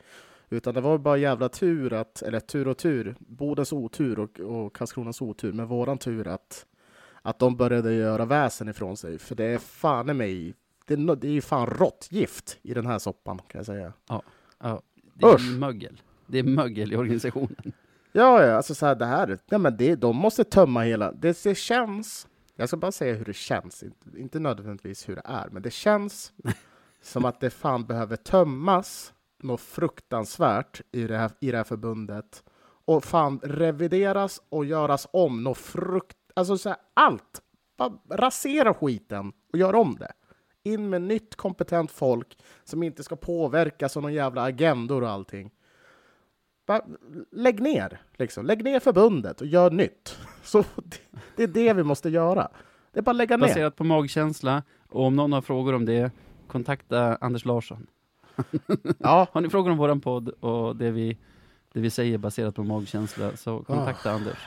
Utan 0.50 0.74
det 0.74 0.82
var 0.82 0.98
bara 0.98 1.18
jävla 1.18 1.50
tur 1.50 1.94
att, 1.94 2.22
eller 2.22 2.40
tur 2.40 2.68
och 2.68 2.78
tur, 2.78 3.16
Bodens 3.20 3.74
otur 3.74 4.20
och, 4.20 4.40
och 4.40 4.76
Karlskronas 4.76 5.22
otur, 5.22 5.54
men 5.54 5.68
våran 5.68 5.98
tur 5.98 6.28
att 6.28 6.66
att 7.26 7.40
de 7.40 7.56
började 7.56 7.94
göra 7.94 8.26
väsen 8.26 8.70
ifrån 8.70 8.98
sig. 8.98 9.20
För 9.20 9.36
det 9.36 9.44
är 9.44 9.58
fan 9.58 10.10
i 10.10 10.14
mig, 10.14 10.56
det 10.86 10.94
är, 10.94 11.16
det 11.16 11.28
är 11.28 11.42
fan 11.42 11.68
råttgift 11.68 12.58
i 12.62 12.74
den 12.74 12.86
här 12.86 13.00
soppan 13.00 13.38
kan 13.38 13.60
jag 13.60 13.66
säga. 13.66 13.94
Ja, 14.10 14.22
ja 14.60 14.82
det 15.14 15.26
är 15.26 15.36
Usch. 15.36 15.58
mögel. 15.60 16.02
Det 16.28 16.40
är 16.40 16.44
mögel 16.44 16.94
i 16.94 16.96
organisationen. 16.96 17.74
Ja, 18.12 18.44
ja, 18.44 18.56
alltså 18.56 18.76
så 18.76 18.86
här, 18.86 18.96
det 18.96 19.06
här, 19.06 19.38
ja, 19.50 19.58
men 19.58 19.78
det, 19.78 19.96
de 19.96 20.16
måste 20.16 20.44
tömma 20.44 20.82
hela, 20.82 21.12
det, 21.12 21.44
det 21.44 21.56
känns, 21.56 22.28
jag 22.56 22.68
ska 22.68 22.78
bara 22.78 22.92
säga 22.92 23.16
hur 23.16 23.26
det 23.26 23.36
känns, 23.36 23.84
inte, 23.84 24.20
inte 24.20 24.40
nödvändigtvis 24.40 25.10
hur 25.10 25.16
det 25.16 25.22
är, 25.26 25.50
men 25.50 25.62
det 25.62 25.72
känns 25.72 26.34
som 27.02 27.26
att 27.26 27.40
det 27.40 27.50
fan 27.50 27.86
behöver 27.86 28.16
tömmas 28.16 29.14
något 29.44 29.62
fruktansvärt 29.62 30.82
i 30.92 31.08
det 31.08 31.18
här, 31.18 31.32
i 31.40 31.52
det 31.52 31.58
här 31.58 31.64
förbundet 31.64 32.44
och 32.86 33.04
fan 33.04 33.40
revideras 33.44 34.42
och 34.50 34.66
göras 34.66 35.08
om 35.14 35.44
något 35.44 35.58
frukt 35.58 36.18
Alltså 36.36 36.58
så 36.58 36.70
här, 36.70 36.78
allt. 36.94 37.42
Bara 37.78 37.92
rasera 38.10 38.74
skiten 38.74 39.34
och 39.54 39.60
gör 39.60 39.76
om 39.76 39.96
det. 39.96 40.12
In 40.64 40.90
med 40.90 41.02
nytt 41.02 41.36
kompetent 41.36 41.92
folk 41.92 42.38
som 42.64 42.84
inte 42.84 43.04
ska 43.04 43.16
påverkas 43.16 43.98
av 43.98 44.04
någon 44.04 44.14
jävla 44.14 44.44
agendor 44.44 45.04
och 45.04 45.10
allting. 45.10 45.52
Bara 46.66 46.82
lägg 47.32 47.62
ner, 47.62 48.02
liksom. 48.14 48.46
Lägg 48.46 48.64
ner 48.64 48.80
förbundet 48.80 49.42
och 49.42 49.48
gör 49.48 49.72
nytt. 49.72 50.18
Så 50.44 50.64
det, 50.76 51.00
det 51.36 51.44
är 51.44 51.48
det 51.48 51.74
vi 51.74 51.84
måste 51.84 52.10
göra. 52.10 52.48
Det 52.92 53.00
är 53.00 53.04
bara 53.04 53.12
att 53.12 53.18
lägga 53.18 53.38
ner. 53.38 53.48
Baserat 53.48 53.76
på 53.76 53.84
magkänsla. 53.84 54.64
Och 54.90 55.04
om 55.04 55.16
någon 55.16 55.34
har 55.34 55.42
frågor 55.42 55.74
om 55.74 55.86
det, 55.86 56.12
kontakta 56.48 57.16
Anders 57.16 57.46
Larsson. 57.46 57.88
Ja. 59.00 59.28
har 59.32 59.42
ni 59.42 59.50
frågor 59.50 59.72
om 59.72 59.78
våran 59.78 60.02
podd 60.02 60.30
och 60.30 60.76
det 60.76 60.92
vi, 60.92 61.18
det 61.74 61.80
vi 61.80 61.90
säger 61.90 62.18
baserat 62.18 62.56
på 62.56 62.64
magkänsla, 62.64 63.38
så 63.38 63.64
kontakta 63.64 64.10
oh. 64.10 64.16
Anders. 64.16 64.38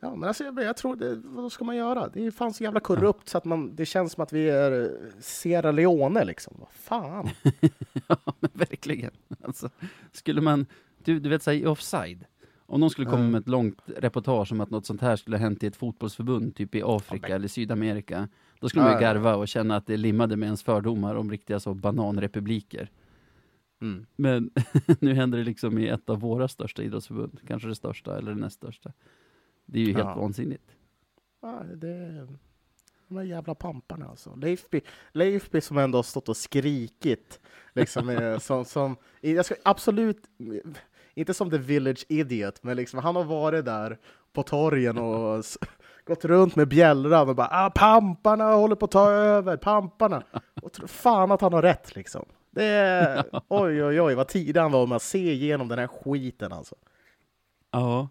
Ja, 0.00 0.16
men 0.16 0.28
alltså, 0.28 0.44
jag, 0.44 0.76
tror, 0.76 0.96
det, 0.96 1.14
vad 1.24 1.52
ska 1.52 1.64
man 1.64 1.76
göra? 1.76 2.08
Det 2.08 2.26
är 2.26 2.30
fan 2.30 2.52
så 2.52 2.64
jävla 2.64 2.80
korrupt 2.80 3.22
ja. 3.24 3.30
så 3.30 3.38
att 3.38 3.44
man, 3.44 3.76
det 3.76 3.86
känns 3.86 4.12
som 4.12 4.22
att 4.22 4.32
vi 4.32 4.50
är 4.50 4.82
eh, 4.82 4.88
Sierra 5.20 5.72
Leone 5.72 6.24
liksom. 6.24 6.54
Vad 6.58 6.70
fan? 6.70 7.28
ja, 8.08 8.16
men 8.40 8.50
verkligen. 8.52 9.10
Alltså, 9.42 9.70
skulle 10.12 10.40
man, 10.40 10.66
du, 11.04 11.20
du 11.20 11.28
vet 11.28 11.48
i 11.48 11.66
offside, 11.66 12.24
om 12.66 12.80
någon 12.80 12.90
skulle 12.90 13.06
komma 13.06 13.18
mm. 13.18 13.30
med 13.30 13.40
ett 13.40 13.48
långt 13.48 13.82
reportage 13.86 14.52
om 14.52 14.60
att 14.60 14.70
något 14.70 14.86
sånt 14.86 15.00
här 15.00 15.16
skulle 15.16 15.36
ha 15.36 15.40
hänt 15.40 15.62
i 15.62 15.66
ett 15.66 15.76
fotbollsförbund, 15.76 16.54
typ 16.54 16.74
i 16.74 16.82
Afrika 16.84 17.28
ja, 17.28 17.34
eller 17.34 17.48
Sydamerika, 17.48 18.28
då 18.60 18.68
skulle 18.68 18.84
man 18.84 18.92
ju 18.92 19.00
garva 19.00 19.34
och 19.34 19.48
känna 19.48 19.76
att 19.76 19.86
det 19.86 19.96
limmade 19.96 20.36
med 20.36 20.46
ens 20.46 20.62
fördomar 20.62 21.14
om 21.14 21.30
riktiga 21.30 21.60
så 21.60 21.74
bananrepubliker. 21.74 22.90
Mm. 23.80 24.06
Men 24.16 24.50
nu 25.00 25.14
händer 25.14 25.38
det 25.38 25.44
liksom 25.44 25.78
i 25.78 25.88
ett 25.88 26.10
av 26.10 26.20
våra 26.20 26.48
största 26.48 26.82
idrottsförbund, 26.82 27.40
kanske 27.46 27.68
det 27.68 27.74
största 27.74 28.18
eller 28.18 28.30
det 28.30 28.40
näst 28.40 28.56
största. 28.56 28.92
Det 29.66 29.78
är 29.78 29.84
ju 29.84 29.92
helt 29.92 30.08
ja. 30.08 30.14
vansinnigt. 30.14 30.76
Ja, 31.42 31.62
det 31.74 31.88
är 31.88 32.28
de 33.08 33.16
här 33.16 33.24
jävla 33.24 33.54
pamparna 33.54 34.08
alltså. 34.08 34.34
Leifby, 34.34 34.80
Leifby 35.12 35.60
som 35.60 35.78
ändå 35.78 35.98
har 35.98 36.02
stått 36.02 36.28
och 36.28 36.36
skrikit. 36.36 37.40
Liksom, 37.72 38.36
som, 38.40 38.64
som, 38.64 38.96
jag 39.20 39.44
ska 39.44 39.54
absolut, 39.64 40.22
inte 41.14 41.34
som 41.34 41.50
the 41.50 41.58
village 41.58 42.06
idiot, 42.08 42.62
men 42.62 42.76
liksom, 42.76 42.98
han 42.98 43.16
har 43.16 43.24
varit 43.24 43.64
där 43.64 43.98
på 44.32 44.42
torgen 44.42 44.98
och 44.98 45.44
gått 46.04 46.24
runt 46.24 46.56
med 46.56 46.68
bjällran 46.68 47.28
och 47.28 47.36
bara 47.36 47.48
ah, 47.50 47.70
pamparna 47.70 48.52
håller 48.52 48.76
på 48.76 48.84
att 48.84 48.90
ta 48.90 49.10
över, 49.10 49.56
pamparna. 49.56 50.22
Och 50.62 50.72
tror 50.72 50.86
fan 50.86 51.32
att 51.32 51.40
han 51.40 51.52
har 51.52 51.62
rätt 51.62 51.96
liksom. 51.96 52.24
Det 52.50 52.64
är, 52.64 53.24
oj, 53.48 53.84
oj, 53.84 54.00
oj, 54.00 54.14
vad 54.14 54.28
tidig 54.28 54.60
han 54.60 54.72
var 54.72 54.86
med 54.86 54.96
att 54.96 55.02
se 55.02 55.32
igenom 55.32 55.68
den 55.68 55.78
här 55.78 55.86
skiten 55.86 56.52
alltså. 56.52 56.74
Ja, 57.70 58.08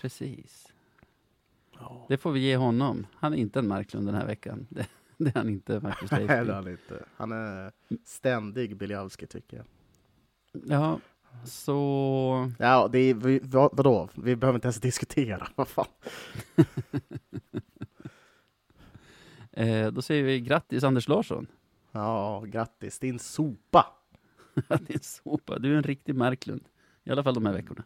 Precis. 0.00 0.72
Ja. 1.78 2.06
Det 2.08 2.16
får 2.16 2.32
vi 2.32 2.40
ge 2.40 2.56
honom. 2.56 3.06
Han 3.14 3.32
är 3.32 3.36
inte 3.36 3.58
en 3.58 3.68
Marklund 3.68 4.08
den 4.08 4.14
här 4.14 4.26
veckan. 4.26 4.66
Det, 4.76 4.86
det 5.16 5.36
är 5.36 5.38
han 5.38 5.48
inte, 5.48 5.80
Marcus 5.80 6.10
Nej, 6.10 6.26
det 6.26 6.32
är 6.32 6.52
han 6.52 6.68
inte. 6.68 7.04
Han 7.16 7.32
är 7.32 7.72
ständig 8.04 8.76
Biljavski, 8.76 9.26
tycker 9.26 9.56
jag. 9.56 9.66
Ja, 10.66 11.00
så... 11.44 12.52
Ja, 12.58 12.88
det 12.92 12.98
är, 12.98 13.14
vi, 13.14 13.40
vad, 13.42 13.70
vadå? 13.72 14.08
Vi 14.14 14.36
behöver 14.36 14.56
inte 14.56 14.66
ens 14.66 14.80
diskutera. 14.80 15.48
Vad 15.54 15.68
fan? 15.68 15.86
eh, 19.52 19.92
då 19.92 20.02
säger 20.02 20.24
vi 20.24 20.40
grattis 20.40 20.84
Anders 20.84 21.08
Larsson. 21.08 21.46
Ja, 21.92 22.44
grattis. 22.46 22.98
Din 22.98 23.18
sopa. 23.18 23.86
Din 24.80 25.00
sopa. 25.00 25.58
Du 25.58 25.72
är 25.72 25.76
en 25.76 25.82
riktig 25.82 26.14
Marklund. 26.14 26.64
I 27.04 27.10
alla 27.10 27.22
fall 27.22 27.34
de 27.34 27.46
här 27.46 27.52
veckorna. 27.52 27.84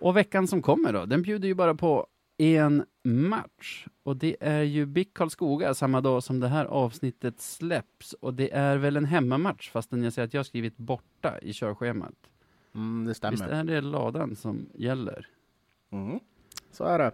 Och 0.00 0.16
veckan 0.16 0.46
som 0.46 0.62
kommer 0.62 0.92
då, 0.92 1.04
den 1.06 1.22
bjuder 1.22 1.48
ju 1.48 1.54
bara 1.54 1.74
på 1.74 2.06
en 2.38 2.84
match. 3.02 3.86
Och 4.02 4.16
det 4.16 4.36
är 4.40 4.62
ju 4.62 4.86
BIK 4.86 5.14
Karlskoga 5.14 5.74
samma 5.74 6.00
dag 6.00 6.22
som 6.22 6.40
det 6.40 6.48
här 6.48 6.64
avsnittet 6.64 7.40
släpps. 7.40 8.12
Och 8.12 8.34
det 8.34 8.52
är 8.52 8.76
väl 8.76 8.96
en 8.96 9.04
hemmamatch, 9.04 9.70
fastän 9.70 10.02
jag 10.02 10.12
säger 10.12 10.26
att 10.26 10.34
jag 10.34 10.38
har 10.38 10.44
skrivit 10.44 10.76
borta 10.76 11.38
i 11.42 11.52
körschemat. 11.52 12.14
Mm, 12.74 13.04
det 13.04 13.14
stämmer. 13.14 13.32
Visst 13.32 13.48
är 13.48 13.64
det 13.64 13.80
ladan 13.80 14.36
som 14.36 14.68
gäller? 14.74 15.26
Mm, 15.90 16.20
så 16.70 16.84
är 16.84 16.98
det. 16.98 17.12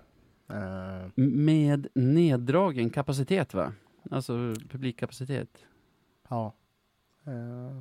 Uh... 0.50 1.08
Med 1.14 1.86
neddragen 1.94 2.90
kapacitet 2.90 3.54
va? 3.54 3.72
Alltså 4.10 4.54
publikkapacitet. 4.68 5.66
Ja. 6.28 6.54
Uh, 7.28 7.80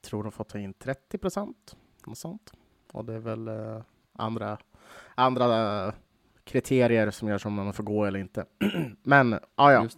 tror 0.00 0.22
de 0.22 0.32
får 0.32 0.44
ta 0.44 0.58
in 0.58 0.74
30 0.74 1.18
procent. 1.18 1.76
Något 2.06 2.18
sånt. 2.18 2.52
Och 2.92 3.04
det 3.04 3.14
är 3.14 3.18
väl 3.18 3.48
uh, 3.48 3.82
andra, 4.12 4.58
andra 5.14 5.92
kriterier 6.44 7.10
som 7.10 7.28
gör 7.28 7.38
som 7.38 7.54
man 7.54 7.72
får 7.72 7.84
gå 7.84 8.04
eller 8.04 8.18
inte. 8.18 8.46
Men, 9.02 9.34
ah, 9.54 9.72
ja. 9.72 9.88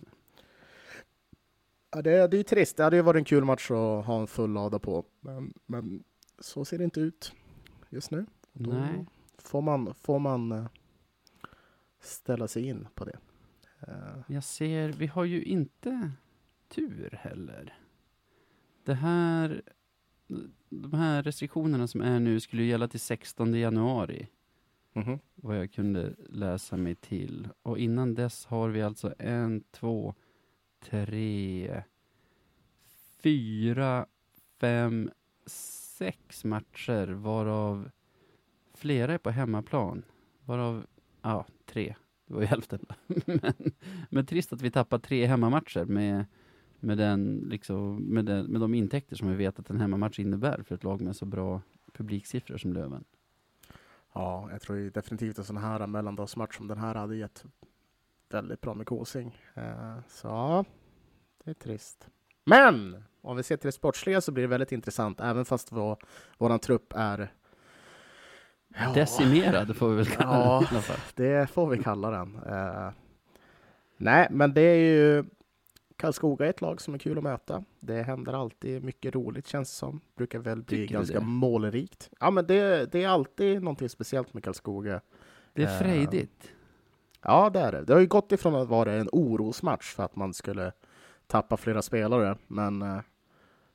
ja. 1.90 2.02
Det, 2.02 2.26
det 2.26 2.38
är 2.38 2.42
trist. 2.42 2.76
Det 2.76 2.84
hade 2.84 2.96
ju 2.96 3.02
varit 3.02 3.18
en 3.18 3.24
kul 3.24 3.44
match 3.44 3.70
att 3.70 4.06
ha 4.06 4.20
en 4.20 4.26
full 4.26 4.52
lada 4.52 4.78
på. 4.78 5.04
Men, 5.20 5.52
men 5.66 6.04
så 6.38 6.64
ser 6.64 6.78
det 6.78 6.84
inte 6.84 7.00
ut 7.00 7.32
just 7.88 8.10
nu. 8.10 8.26
Då 8.52 8.70
Nej. 8.70 9.06
Får 9.38 9.62
man, 9.62 9.94
får 9.94 10.18
man 10.18 10.68
ställa 12.04 12.48
sig 12.48 12.66
in 12.66 12.88
på 12.94 13.04
det. 13.04 13.18
Jag 14.26 14.44
ser, 14.44 14.88
vi 14.88 15.06
har 15.06 15.24
ju 15.24 15.42
inte 15.42 16.10
tur 16.68 17.18
heller. 17.22 17.78
Det 18.84 18.94
här, 18.94 19.62
de 20.68 20.92
här 20.92 21.22
restriktionerna 21.22 21.86
som 21.86 22.00
är 22.00 22.20
nu 22.20 22.40
skulle 22.40 22.62
ju 22.62 22.68
gälla 22.68 22.88
till 22.88 23.00
16 23.00 23.54
januari. 23.54 24.28
Mhm. 24.96 25.18
vad 25.34 25.58
jag 25.58 25.72
kunde 25.72 26.14
läsa 26.28 26.76
mig 26.76 26.94
till. 26.94 27.48
Och 27.62 27.78
innan 27.78 28.14
dess 28.14 28.46
har 28.46 28.68
vi 28.68 28.82
alltså 28.82 29.14
en, 29.18 29.64
två, 29.70 30.14
tre, 30.80 31.82
fyra, 33.22 34.06
fem, 34.60 35.10
sex 35.46 36.44
matcher 36.44 37.06
varav 37.06 37.90
flera 38.74 39.12
är 39.14 39.18
på 39.18 39.30
hemmaplan. 39.30 40.02
Varav, 40.44 40.86
ja, 41.24 41.46
tre. 41.66 41.94
Det 42.26 42.34
var 42.34 42.40
ju 42.40 42.46
hälften. 42.46 42.86
men, 43.26 43.52
men 44.10 44.26
trist 44.26 44.52
att 44.52 44.62
vi 44.62 44.70
tappar 44.70 44.98
tre 44.98 45.26
hemmamatcher 45.26 45.84
med, 45.84 46.24
med, 46.80 46.98
den, 46.98 47.46
liksom, 47.50 47.96
med, 47.96 48.24
den, 48.24 48.46
med 48.46 48.60
de 48.60 48.74
intäkter 48.74 49.16
som 49.16 49.28
vi 49.28 49.36
vet 49.36 49.58
att 49.58 49.70
en 49.70 49.80
hemmamatch 49.80 50.18
innebär 50.18 50.62
för 50.62 50.74
ett 50.74 50.84
lag 50.84 51.00
med 51.00 51.16
så 51.16 51.26
bra 51.26 51.60
publiksiffror 51.92 52.56
som 52.56 52.72
Löven. 52.72 53.04
Ja, 54.12 54.48
jag 54.50 54.60
tror 54.60 54.78
ju 54.78 54.90
definitivt 54.90 55.38
en 55.38 55.44
sån 55.44 55.56
här 55.56 55.86
mellandagsmatch 55.86 56.56
som 56.56 56.68
den 56.68 56.78
här 56.78 56.94
hade 56.94 57.16
gett 57.16 57.44
väldigt 58.28 58.60
bra 58.60 58.74
med 58.74 58.86
kosing. 58.86 59.38
Eh, 59.54 59.98
så 60.08 60.28
ja, 60.28 60.64
det 61.44 61.50
är 61.50 61.54
trist. 61.54 62.08
Men 62.44 63.04
om 63.20 63.36
vi 63.36 63.42
ser 63.42 63.56
till 63.56 63.68
det 63.68 63.72
sportsliga 63.72 64.20
så 64.20 64.32
blir 64.32 64.44
det 64.44 64.48
väldigt 64.48 64.72
intressant, 64.72 65.20
även 65.20 65.44
fast 65.44 65.72
vår, 65.72 65.98
vår 66.38 66.58
trupp 66.58 66.92
är 66.96 67.32
Ja, 68.78 68.92
Decimerad 68.94 69.76
får 69.76 69.88
vi 69.88 69.96
väl 69.96 70.06
kalla 70.06 70.38
Ja. 70.38 70.66
den 70.70 70.82
fall. 70.82 70.96
det 71.14 71.50
får 71.50 71.66
vi 71.68 71.82
kalla 71.82 72.10
den. 72.10 72.36
Eh, 72.46 72.90
nej, 73.96 74.28
men 74.30 74.54
det 74.54 74.60
är 74.62 74.76
ju 74.78 75.24
Karlskoga 75.96 76.46
är 76.46 76.50
ett 76.50 76.60
lag 76.60 76.80
som 76.80 76.94
är 76.94 76.98
kul 76.98 77.18
att 77.18 77.24
möta. 77.24 77.64
Det 77.80 78.02
händer 78.02 78.32
alltid 78.32 78.84
mycket 78.84 79.14
roligt 79.14 79.46
känns 79.46 79.70
det 79.70 79.74
som. 79.76 80.00
Brukar 80.16 80.38
väl 80.38 80.62
bli 80.62 80.76
Tycker 80.76 80.94
ganska 80.94 81.20
målrikt. 81.20 82.10
Ja, 82.20 82.30
men 82.30 82.46
det, 82.46 82.92
det 82.92 83.02
är 83.04 83.08
alltid 83.08 83.62
någonting 83.62 83.88
speciellt 83.88 84.34
med 84.34 84.44
Karlskoga. 84.44 85.00
Det 85.52 85.62
är 85.62 85.66
Eh, 85.72 85.78
frejdigt. 85.78 86.50
Ja, 87.22 87.50
det 87.50 87.60
är 87.60 87.72
det. 87.72 87.82
Det 87.84 87.92
har 87.92 88.00
ju 88.00 88.06
gått 88.06 88.32
ifrån 88.32 88.54
att 88.54 88.68
vara 88.68 88.92
en 88.92 89.08
orosmatch 89.12 89.94
för 89.94 90.02
att 90.02 90.16
man 90.16 90.34
skulle 90.34 90.72
tappa 91.26 91.56
flera 91.56 91.82
spelare, 91.82 92.36
men 92.46 92.82
eh, 92.82 92.98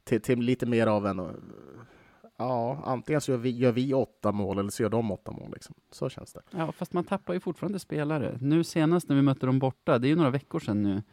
till, 0.04 0.22
till 0.22 0.40
lite 0.40 0.66
mer 0.66 0.88
av 0.88 1.08
en... 1.08 1.20
Ja, 2.40 2.82
antingen 2.86 3.22
så 3.22 3.32
gör 3.32 3.38
vi, 3.38 3.50
gör 3.50 3.72
vi 3.72 3.94
åtta 3.94 4.32
mål 4.32 4.60
eller 4.60 4.70
så 4.70 4.84
gör 4.84 4.90
de 4.90 5.12
åtta 5.12 5.32
mål. 5.32 5.52
Liksom. 5.54 5.76
Så 5.92 6.10
känns 6.10 6.34
det. 6.34 6.42
Ja, 6.52 6.72
fast 6.72 6.94
man 6.94 7.04
tappar 7.04 7.34
ju 7.34 7.40
fortfarande 7.40 7.80
spelare. 7.80 8.38
Nu 8.42 8.64
senast 8.64 9.10
när 9.10 9.16
vi 9.16 9.22
mötte 9.22 9.46
dem 9.46 9.60
borta, 9.60 10.00
det 10.00 10.08
är 10.08 10.10
ju 10.10 10.16
några 10.16 10.30
veckor 10.30 10.60
sedan 10.60 10.84
nu, 10.84 11.04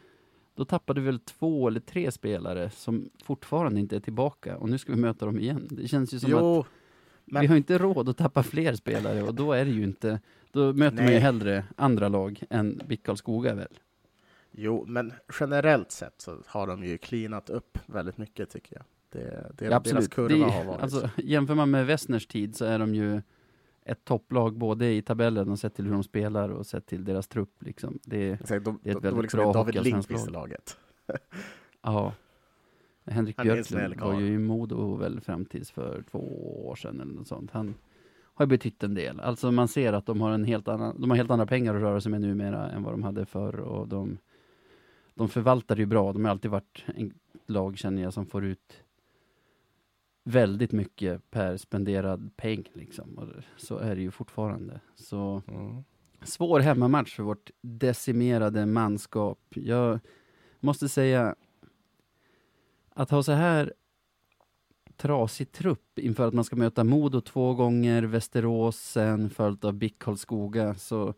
då 0.54 0.64
tappade 0.64 1.00
vi 1.00 1.06
väl 1.06 1.18
två 1.18 1.68
eller 1.68 1.80
tre 1.80 2.12
spelare 2.12 2.70
som 2.70 3.10
fortfarande 3.24 3.80
inte 3.80 3.96
är 3.96 4.00
tillbaka 4.00 4.56
och 4.56 4.68
nu 4.68 4.78
ska 4.78 4.92
vi 4.92 5.00
möta 5.00 5.26
dem 5.26 5.38
igen. 5.38 5.66
Det 5.70 5.88
känns 5.88 6.14
ju 6.14 6.18
som 6.18 6.34
att 6.34 6.40
Jo, 6.40 6.64
men- 7.24 7.40
vi 7.40 7.46
har 7.46 7.56
inte 7.56 7.78
råd 7.78 8.08
att 8.08 8.16
tappa 8.16 8.42
fler 8.42 8.74
spelare 8.74 9.22
och 9.22 9.34
då 9.34 9.52
är 9.52 9.64
det 9.64 9.70
ju 9.70 9.84
inte, 9.84 10.20
då 10.52 10.72
möter 10.72 10.96
man 10.96 11.06
ju 11.06 11.10
Nej. 11.12 11.20
hellre 11.20 11.64
andra 11.76 12.08
lag 12.08 12.42
än 12.50 12.80
BIK 12.86 13.02
Karlskoga 13.06 13.54
väl. 13.54 13.78
jo, 14.50 14.84
men 14.88 15.12
generellt 15.40 15.90
sett 15.90 16.20
så 16.20 16.36
har 16.46 16.66
de 16.66 16.84
ju 16.84 16.98
cleanat 16.98 17.50
upp 17.50 17.78
väldigt 17.86 18.18
mycket 18.18 18.50
tycker 18.50 18.76
jag. 18.76 18.84
Det, 19.16 19.52
det, 19.58 19.64
Ja, 19.64 19.80
deras 19.80 20.08
kurva 20.08 20.28
Det- 20.46 20.52
har 20.52 20.64
varit... 20.64 20.82
Alltså, 20.82 21.10
jämför 21.16 21.54
man 21.54 21.70
med 21.70 21.86
Westners 21.86 22.26
tid 22.26 22.56
så 22.56 22.64
är 22.64 22.78
de 22.78 22.94
ju 22.94 23.22
ett 23.84 24.04
topplag 24.04 24.56
både 24.56 24.92
i 24.92 25.02
tabellen 25.02 25.48
och 25.50 25.58
sett 25.58 25.74
till 25.74 25.84
hur 25.84 25.92
de 25.92 26.02
spelar 26.02 26.48
och 26.48 26.66
sett 26.66 26.86
till 26.86 27.04
deras 27.04 27.28
trupp. 27.28 27.62
Liksom. 27.62 27.98
Det, 28.04 28.30
Exakt, 28.30 28.64
de, 28.64 28.78
det 28.82 28.90
är 28.90 28.96
ett 28.96 29.02
de, 29.02 29.08
väldigt 29.08 29.22
liksom 29.22 29.38
bra 29.40 29.52
David 29.52 29.82
Lindqvist 29.84 30.28
i 30.28 30.30
lag. 30.30 30.40
laget. 30.50 30.76
Ja. 31.82 32.12
Henrik 33.06 33.36
Björklund 33.42 34.00
var 34.00 34.20
ju 34.20 34.26
i 34.26 34.38
Modo 34.38 34.96
väl 34.96 35.20
fram 35.20 35.44
tills 35.44 35.70
för 35.70 36.04
två 36.10 36.18
år 36.68 36.74
sedan 36.74 37.00
eller 37.00 37.12
något 37.14 37.28
sånt. 37.28 37.50
Han 37.50 37.74
har 38.34 38.44
ju 38.44 38.48
betytt 38.48 38.82
en 38.82 38.94
del. 38.94 39.20
Alltså 39.20 39.52
man 39.52 39.68
ser 39.68 39.92
att 39.92 40.06
de 40.06 40.20
har 40.20 40.30
en 40.30 40.44
helt 40.44 40.68
annan, 40.68 41.00
de 41.00 41.10
har 41.10 41.16
helt 41.16 41.30
andra 41.30 41.46
pengar 41.46 41.74
att 41.74 41.80
röra 41.80 42.00
sig 42.00 42.10
med 42.10 42.20
numera 42.20 42.70
än 42.70 42.82
vad 42.82 42.92
de 42.92 43.02
hade 43.02 43.26
förr 43.26 43.60
och 43.60 43.88
de, 43.88 44.18
de 45.14 45.28
förvaltar 45.28 45.76
ju 45.76 45.86
bra. 45.86 46.12
De 46.12 46.24
har 46.24 46.30
alltid 46.30 46.50
varit 46.50 46.84
en 46.96 47.12
lag 47.46 47.78
känner 47.78 48.02
jag 48.02 48.12
som 48.12 48.26
får 48.26 48.44
ut 48.44 48.82
väldigt 50.28 50.72
mycket 50.72 51.30
per 51.30 51.56
spenderad 51.56 52.30
peng 52.36 52.64
liksom. 52.72 53.18
Och 53.18 53.28
så 53.56 53.78
är 53.78 53.96
det 53.96 54.02
ju 54.02 54.10
fortfarande. 54.10 54.80
Så 54.94 55.42
Mm. 55.48 55.84
svår 56.22 56.60
hemmamatch 56.60 57.16
för 57.16 57.22
vårt 57.22 57.50
decimerade 57.60 58.66
manskap. 58.66 59.38
Jag 59.50 60.00
måste 60.60 60.88
säga 60.88 61.34
att 62.90 63.10
ha 63.10 63.22
så 63.22 63.32
här 63.32 63.72
trasig 64.96 65.52
trupp 65.52 65.98
inför 65.98 66.28
att 66.28 66.34
man 66.34 66.44
ska 66.44 66.56
möta 66.56 66.84
Modo 66.84 67.20
två 67.20 67.54
gånger, 67.54 68.02
Västerås 68.02 68.76
sen 68.76 69.30
följt 69.30 69.64
av 69.64 69.74
BIK 69.74 69.98
Karlskoga 69.98 70.74
så 70.74 71.14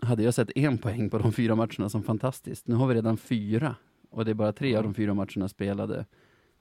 hade 0.00 0.22
jag 0.22 0.34
sett 0.34 0.56
en 0.56 0.78
poäng 0.78 1.10
på 1.10 1.18
de 1.18 1.32
fyra 1.32 1.54
matcherna 1.54 1.88
som 1.88 2.02
fantastiskt. 2.02 2.66
Nu 2.68 2.74
har 2.74 2.86
vi 2.86 2.94
redan 2.94 3.16
fyra 3.16 3.76
och 4.10 4.24
det 4.24 4.30
är 4.30 4.34
bara 4.34 4.52
tre 4.52 4.76
av 4.76 4.82
de 4.82 4.94
fyra 4.94 5.14
matcherna 5.14 5.48
spelade. 5.48 6.06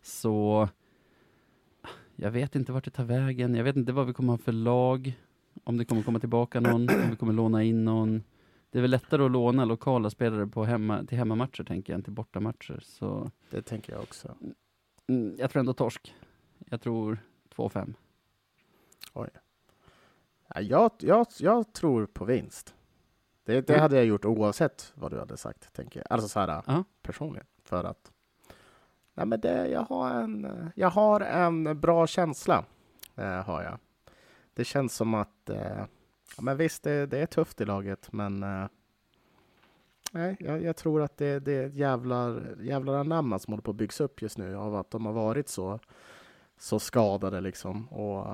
Så 0.01 0.69
jag 2.21 2.31
vet 2.31 2.55
inte 2.55 2.71
vart 2.71 2.83
det 2.85 2.91
tar 2.91 3.03
vägen. 3.03 3.55
Jag 3.55 3.63
vet 3.63 3.75
inte 3.75 3.91
vad 3.91 4.07
vi 4.07 4.13
kommer 4.13 4.33
ha 4.33 4.37
för 4.37 4.51
lag. 4.51 5.13
Om 5.63 5.77
det 5.77 5.85
kommer 5.85 6.03
komma 6.03 6.19
tillbaka 6.19 6.59
någon, 6.59 6.73
om 6.89 7.09
vi 7.09 7.15
kommer 7.15 7.33
låna 7.33 7.63
in 7.63 7.85
någon. 7.85 8.23
Det 8.69 8.77
är 8.77 8.81
väl 8.81 8.91
lättare 8.91 9.23
att 9.25 9.31
låna 9.31 9.65
lokala 9.65 10.09
spelare 10.09 10.47
på 10.47 10.63
hemma, 10.65 11.03
till 11.05 11.17
hemmamatcher 11.17 11.63
tänker 11.63 11.93
jag, 11.93 11.97
än 11.97 12.03
till 12.03 12.13
bortamatcher. 12.13 12.79
Så 12.83 13.31
Det 13.49 13.61
tänker 13.61 13.93
jag 13.93 14.01
också. 14.01 14.35
mm, 15.07 15.35
jag 15.37 15.51
tror 15.51 15.59
ändå 15.59 15.73
torsk. 15.73 16.15
Jag 16.69 16.81
tror 16.81 17.17
2-5. 17.55 17.93
Ja, 19.13 19.27
jag, 20.61 20.91
jag, 20.99 21.27
jag 21.39 21.73
tror 21.73 22.05
på 22.05 22.25
vinst. 22.25 22.75
Det, 23.43 23.53
det 23.61 23.69
Mm. 23.73 23.81
hade 23.81 23.95
jag 23.95 24.05
gjort 24.05 24.25
oavsett 24.25 24.91
vad 24.95 25.11
du 25.11 25.19
hade 25.19 25.37
sagt, 25.37 25.73
tänker 25.73 25.99
jag. 25.99 26.07
Alltså 26.09 26.27
så 26.29 26.39
här 26.39 26.63
Ja. 26.67 26.83
personligen. 27.01 27.45
För 27.63 27.83
att 27.83 28.11
nej, 29.21 29.27
men 29.27 29.39
det, 29.41 29.67
jag, 29.67 29.81
har 29.81 30.11
en, 30.11 30.71
jag 30.75 30.89
har 30.89 31.21
en 31.21 31.79
bra 31.79 32.07
känsla. 32.07 32.65
Eh, 33.15 33.43
har 33.43 33.63
jag. 33.63 33.77
Det 34.53 34.63
känns 34.63 34.95
som 34.95 35.13
att 35.13 35.49
eh, 35.49 35.85
ja, 36.35 36.41
men 36.41 36.57
visst, 36.57 36.83
det, 36.83 37.05
det 37.05 37.17
är 37.17 37.25
tufft 37.25 37.61
i 37.61 37.65
laget, 37.65 38.13
men 38.13 38.43
eh, 38.43 38.65
nej, 40.11 40.37
jag, 40.39 40.63
jag 40.63 40.75
tror 40.75 41.01
att 41.01 41.17
det, 41.17 41.39
det 41.39 41.51
är 41.51 41.67
ett 41.67 41.75
jävlar, 41.75 42.55
jävlar 42.61 42.93
anamma 42.93 43.39
som 43.39 43.53
håller 43.53 43.61
på 43.61 43.71
att 43.71 43.77
byggas 43.77 44.01
upp 44.01 44.21
just 44.21 44.37
nu 44.37 44.55
av 44.55 44.75
att 44.75 44.91
de 44.91 45.05
har 45.05 45.13
varit 45.13 45.49
så, 45.49 45.79
så 46.57 46.79
skadade 46.79 47.41
liksom. 47.41 47.87
Och, 47.87 48.27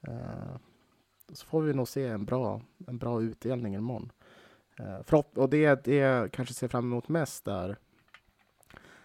eh, 0.00 0.56
så 1.32 1.46
får 1.46 1.62
vi 1.62 1.74
nog 1.74 1.88
se 1.88 2.06
en 2.06 2.24
bra, 2.24 2.60
en 2.86 2.98
bra 2.98 3.22
utdelning 3.22 3.74
imorgon. 3.74 4.12
Eh, 4.78 5.20
och 5.34 5.50
det, 5.50 5.84
det 5.84 5.94
jag 5.94 6.32
kanske 6.32 6.54
ser 6.54 6.68
fram 6.68 6.84
emot 6.84 7.08
mest 7.08 7.48
är, 7.48 7.76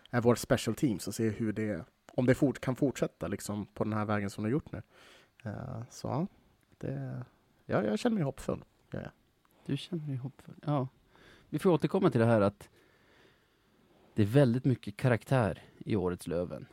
är 0.09 0.21
vårt 0.21 0.37
special 0.37 0.75
teams 0.75 1.07
och 1.07 1.15
se 1.15 1.29
hur 1.29 1.53
det, 1.53 1.85
om 2.13 2.25
det 2.25 2.35
fort, 2.35 2.59
kan 2.61 2.75
fortsätta 2.75 3.27
liksom 3.27 3.65
på 3.65 3.83
den 3.83 3.93
här 3.93 4.05
vägen 4.05 4.29
som 4.29 4.43
det 4.43 4.47
har 4.47 4.51
gjort 4.51 4.71
nu. 4.71 4.81
Eh, 5.43 5.81
så 5.89 6.07
ja, 6.07 6.27
det, 6.77 7.25
ja, 7.65 7.83
jag 7.83 7.99
känner 7.99 8.13
mig 8.13 8.23
hoppfull. 8.23 8.63
Ja, 8.91 8.99
ja. 9.01 9.09
Du 9.65 9.77
känner 9.77 10.07
dig 10.07 10.15
hoppfull. 10.15 10.55
Ja. 10.65 10.87
Vi 11.49 11.59
får 11.59 11.69
återkomma 11.69 12.09
till 12.09 12.19
det 12.19 12.27
här 12.27 12.41
att 12.41 12.69
det 14.13 14.21
är 14.21 14.27
väldigt 14.27 14.65
mycket 14.65 14.97
karaktär 14.97 15.63
i 15.77 15.95
årets 15.95 16.27
Löven. 16.27 16.65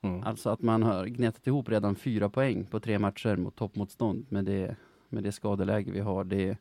Mm. 0.00 0.22
Alltså 0.22 0.50
att 0.50 0.62
man 0.62 0.82
har 0.82 1.06
gnetat 1.06 1.46
ihop 1.46 1.68
redan 1.68 1.96
fyra 1.96 2.28
poäng 2.28 2.66
på 2.66 2.80
tre 2.80 2.98
matcher 2.98 3.36
mot 3.36 3.56
toppmotstånd 3.56 4.26
med 4.28 4.44
det, 4.44 4.76
med 5.08 5.22
det 5.22 5.32
skadeläge 5.32 5.90
vi 5.92 6.00
har. 6.00 6.24
Det, 6.24 6.58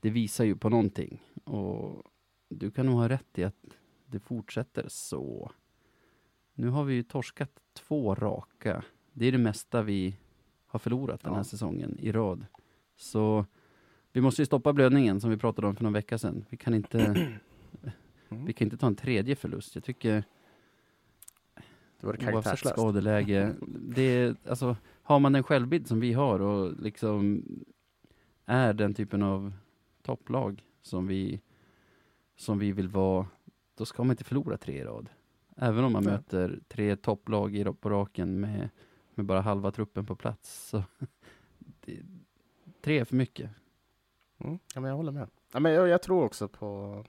det 0.00 0.10
visar 0.10 0.44
ju 0.44 0.56
på 0.56 0.68
någonting. 0.68 1.22
Och 1.44 2.02
du 2.48 2.70
kan 2.70 2.86
nog 2.86 2.94
ha 2.94 3.08
rätt 3.08 3.38
i 3.38 3.44
att 3.44 3.64
det 4.10 4.20
fortsätter 4.20 4.84
så. 4.88 5.50
Nu 6.54 6.68
har 6.68 6.84
vi 6.84 6.94
ju 6.94 7.02
torskat 7.02 7.50
två 7.72 8.14
raka. 8.14 8.84
Det 9.12 9.26
är 9.26 9.32
det 9.32 9.38
mesta 9.38 9.82
vi 9.82 10.16
har 10.66 10.78
förlorat 10.78 11.20
den 11.20 11.34
här 11.34 11.42
säsongen 11.42 11.98
i 11.98 12.12
rad. 12.12 12.46
Så 12.96 13.46
vi 14.12 14.20
måste 14.20 14.42
ju 14.42 14.46
stoppa 14.46 14.72
blödningen 14.72 15.20
som 15.20 15.30
vi 15.30 15.36
pratade 15.36 15.66
om 15.66 15.76
för 15.76 15.84
någon 15.84 15.92
vecka 15.92 16.18
sedan. 16.18 16.44
Vi 16.48 16.56
kan 16.56 16.74
inte, 16.74 17.30
Mm. 18.30 18.44
vi 18.44 18.52
kan 18.52 18.66
inte 18.66 18.76
ta 18.76 18.86
en 18.86 18.96
tredje 18.96 19.36
förlust. 19.36 19.74
Jag 19.74 19.84
tycker 19.84 20.24
Det 22.00 22.06
var 22.06 22.32
oavsett 22.34 22.58
skadeläge. 22.58 23.54
Det 23.68 24.02
är, 24.02 24.36
alltså, 24.48 24.76
har 25.02 25.18
man 25.20 25.32
den 25.32 25.42
självbild 25.42 25.86
som 25.86 26.00
vi 26.00 26.12
har 26.12 26.40
och 26.40 26.72
liksom 26.80 27.44
är 28.44 28.72
den 28.72 28.94
typen 28.94 29.22
av 29.22 29.52
topplag 30.02 30.64
som 30.82 31.06
vi, 31.06 31.40
som 32.36 32.58
vi 32.58 32.72
vill 32.72 32.88
vara, 32.88 33.26
då 33.78 33.86
ska 33.86 34.04
man 34.04 34.10
inte 34.10 34.24
förlora 34.24 34.56
tre 34.56 34.80
i 34.80 34.84
rad. 34.84 35.10
Även 35.56 35.84
om 35.84 35.92
man 35.92 36.04
Nej. 36.04 36.12
möter 36.12 36.60
tre 36.68 36.96
topplag 36.96 37.56
i, 37.56 37.64
på 37.64 37.90
raken 37.90 38.40
med, 38.40 38.68
med 39.14 39.26
bara 39.26 39.40
halva 39.40 39.70
truppen 39.70 40.06
på 40.06 40.16
plats. 40.16 40.68
Så 40.68 40.82
det, 41.58 42.02
tre 42.80 42.98
är 42.98 43.04
för 43.04 43.16
mycket. 43.16 43.50
Mm. 44.38 44.58
Ja, 44.74 44.80
men 44.80 44.88
jag 44.90 44.96
håller 44.96 45.12
med. 45.12 45.28
Ja, 45.52 45.60
men 45.60 45.72
jag, 45.72 45.88
jag 45.88 46.02
tror 46.02 46.24
också 46.24 46.48
på, 46.48 47.04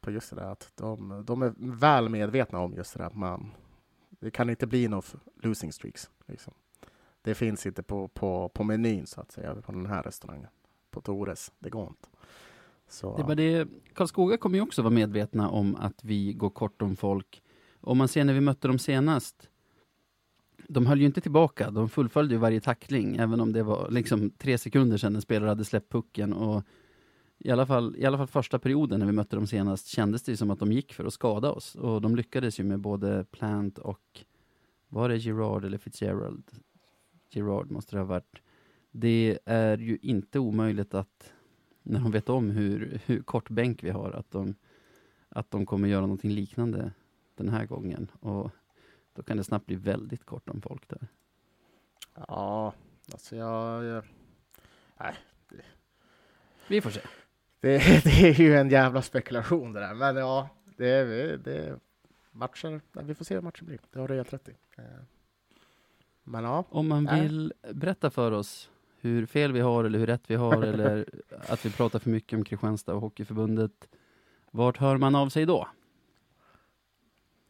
på 0.00 0.10
just 0.10 0.30
det 0.30 0.36
där 0.36 0.50
att 0.50 0.72
de, 0.74 1.22
de 1.26 1.42
är 1.42 1.54
väl 1.56 2.08
medvetna 2.08 2.58
om 2.58 2.74
just 2.74 2.92
det 2.92 2.98
där 2.98 3.06
att 3.06 3.16
man, 3.16 3.50
det 4.10 4.30
kan 4.30 4.50
inte 4.50 4.66
bli 4.66 4.88
några 4.88 5.06
losing 5.42 5.72
streaks. 5.72 6.10
Liksom. 6.26 6.54
Det 7.22 7.34
finns 7.34 7.66
inte 7.66 7.82
på, 7.82 8.08
på, 8.08 8.48
på 8.48 8.64
menyn 8.64 9.06
så 9.06 9.20
att 9.20 9.32
säga 9.32 9.54
på 9.54 9.72
den 9.72 9.86
här 9.86 10.02
restaurangen. 10.02 10.48
På 10.90 11.00
Tores, 11.00 11.52
det 11.58 11.70
går 11.70 11.86
inte. 11.86 12.08
Så, 12.88 13.16
Det 13.16 13.24
bara 13.24 13.34
det, 13.34 13.68
Karlskoga 13.94 14.36
kommer 14.36 14.56
ju 14.56 14.62
också 14.62 14.82
vara 14.82 14.94
medvetna 14.94 15.50
om 15.50 15.76
att 15.76 16.04
vi 16.04 16.32
går 16.32 16.50
kort 16.50 16.82
om 16.82 16.96
folk. 16.96 17.42
Om 17.80 17.98
man 17.98 18.08
ser 18.08 18.24
när 18.24 18.34
vi 18.34 18.40
mötte 18.40 18.68
dem 18.68 18.78
senast, 18.78 19.48
de 20.68 20.86
höll 20.86 21.00
ju 21.00 21.06
inte 21.06 21.20
tillbaka, 21.20 21.70
de 21.70 21.88
fullföljde 21.88 22.34
ju 22.34 22.38
varje 22.38 22.60
tackling, 22.60 23.16
även 23.16 23.40
om 23.40 23.52
det 23.52 23.62
var 23.62 23.90
liksom 23.90 24.30
tre 24.30 24.58
sekunder 24.58 24.98
sedan 24.98 25.16
en 25.16 25.22
spelare 25.22 25.48
hade 25.48 25.64
släppt 25.64 25.92
pucken. 25.92 26.32
Och 26.32 26.64
i, 27.38 27.50
alla 27.50 27.66
fall, 27.66 27.96
I 27.98 28.04
alla 28.04 28.18
fall 28.18 28.26
första 28.26 28.58
perioden 28.58 29.00
när 29.00 29.06
vi 29.06 29.12
mötte 29.12 29.36
dem 29.36 29.46
senast 29.46 29.86
kändes 29.86 30.22
det 30.22 30.36
som 30.36 30.50
att 30.50 30.58
de 30.58 30.72
gick 30.72 30.92
för 30.92 31.04
att 31.04 31.12
skada 31.12 31.52
oss. 31.52 31.74
Och 31.74 32.00
de 32.00 32.16
lyckades 32.16 32.60
ju 32.60 32.64
med 32.64 32.80
både 32.80 33.24
Plant 33.24 33.78
och, 33.78 34.24
var 34.88 35.08
det 35.08 35.16
Gerard 35.16 35.64
eller 35.64 35.78
Fitzgerald? 35.78 36.44
Gerard 37.30 37.70
måste 37.70 37.96
det 37.96 38.00
ha 38.00 38.06
varit. 38.06 38.42
Det 38.90 39.38
är 39.44 39.78
ju 39.78 39.98
inte 40.02 40.38
omöjligt 40.38 40.94
att 40.94 41.32
när 41.86 42.00
de 42.00 42.10
vet 42.10 42.28
om 42.28 42.50
hur, 42.50 43.00
hur 43.06 43.22
kort 43.22 43.50
bänk 43.50 43.84
vi 43.84 43.90
har, 43.90 44.10
att 44.10 44.30
de, 44.30 44.54
att 45.28 45.50
de 45.50 45.66
kommer 45.66 45.88
göra 45.88 46.00
någonting 46.00 46.30
liknande 46.30 46.92
den 47.34 47.48
här 47.48 47.66
gången. 47.66 48.10
Och 48.20 48.50
då 49.12 49.22
kan 49.22 49.36
det 49.36 49.44
snabbt 49.44 49.66
bli 49.66 49.76
väldigt 49.76 50.24
kort 50.24 50.48
om 50.50 50.60
folk 50.60 50.88
där. 50.88 51.06
Ja, 52.28 52.74
alltså 53.12 53.36
jag... 53.36 53.84
jag 53.84 54.04
nej, 55.00 55.14
Vi 56.68 56.80
får 56.80 56.90
se. 56.90 57.00
det, 57.60 57.78
det 58.04 58.28
är 58.28 58.40
ju 58.40 58.56
en 58.56 58.70
jävla 58.70 59.02
spekulation 59.02 59.72
det 59.72 59.80
där. 59.80 59.94
Men 59.94 60.16
ja, 60.16 60.48
det 60.76 60.88
är, 60.88 61.78
matcher. 62.30 62.80
Vi 62.92 63.14
får 63.14 63.24
se 63.24 63.34
hur 63.34 63.42
matchen 63.42 63.66
blir. 63.66 63.78
Det 63.90 63.98
har 63.98 64.08
du 64.08 64.14
helt 64.14 64.32
rätt 64.32 64.48
i. 64.48 64.54
Eh, 64.76 64.84
Men 66.24 66.44
ja, 66.44 66.64
Om 66.68 66.88
man 66.88 67.04
Nej. 67.04 67.22
vill 67.22 67.52
berätta 67.72 68.10
för 68.10 68.32
oss 68.32 68.70
hur 69.00 69.26
fel 69.26 69.52
vi 69.52 69.60
har 69.60 69.84
eller 69.84 69.98
hur 69.98 70.06
rätt 70.06 70.30
vi 70.30 70.34
har 70.34 70.62
eller 70.62 71.04
att 71.48 71.66
vi 71.66 71.70
pratar 71.70 71.98
för 71.98 72.10
mycket 72.10 72.36
om 72.36 72.44
Kristianstad 72.44 72.94
och 72.94 73.00
Hockeyförbundet. 73.00 73.88
Vart 74.50 74.76
hör 74.76 74.96
man 74.96 75.14
av 75.14 75.28
sig 75.28 75.46
då? 75.46 75.68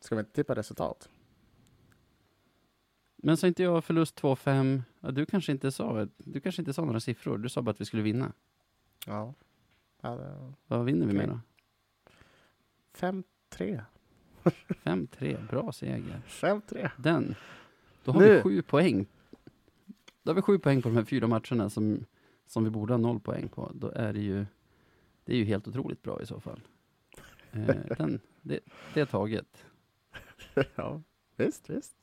ska 0.01 0.14
vi 0.14 0.20
inte 0.20 0.32
tippa 0.32 0.55
resultat? 0.55 1.09
Men 3.16 3.36
sa 3.36 3.47
inte 3.47 3.62
jag 3.62 3.85
förlust 3.85 4.20
2-5? 4.23 4.82
Ja, 5.01 5.10
du 5.10 5.27
kanske 5.27 5.52
inte 5.52 5.73
sa, 5.73 6.09
du 6.16 6.40
kanske 6.40 6.62
inte 6.62 6.73
sa 6.73 6.85
några 6.85 7.01
siffror. 7.01 7.39
Du 7.39 7.48
sa 7.48 7.62
bara 7.62 7.70
att 7.70 7.81
vi 7.81 7.85
skulle 7.85 8.02
vinna. 8.02 8.32
Ja. 9.06 9.35
ja 10.01 10.10
det- 10.16 10.52
Vad 10.66 10.85
vinner 10.85 11.06
vi 11.06 11.12
med 11.12 11.28
då? 11.28 11.40
5-3. 12.98 13.81
5-3, 14.68 15.47
bra 15.48 15.73
seger. 15.73 16.20
5-3. 16.28 16.90
Den. 16.97 17.35
Då 18.05 18.12
har 18.12 18.20
Nu. 18.20 18.35
vi 18.36 18.43
sju 18.43 18.62
poäng. 18.62 19.06
Då 20.27 20.31
har 20.31 20.35
vi 20.35 20.43
sju 20.43 20.59
poäng 20.59 20.82
på 20.82 20.89
de 20.89 20.97
här 20.97 21.05
fyra 21.05 21.27
matcherna 21.27 21.70
som, 21.70 22.05
som 22.47 22.65
vi 22.65 22.70
borde 22.70 22.93
ha 22.93 22.98
noll 22.98 23.20
poäng 23.20 23.48
på. 23.48 23.70
Då 23.74 23.93
är 23.94 24.12
det 24.12 24.20
ju, 24.20 24.47
det 25.24 25.32
är 25.32 25.36
ju 25.36 25.44
helt 25.44 25.69
otroligt 25.69 26.03
bra 26.03 26.23
i 26.23 26.27
så 26.27 26.40
fall. 26.40 26.61
Eh, 27.53 27.77
den, 27.98 28.20
det, 28.43 28.61
det 28.94 29.01
är 29.01 29.05
taget. 29.07 29.65
ja, 30.74 31.03
visst, 31.36 31.70
visst. 31.70 31.97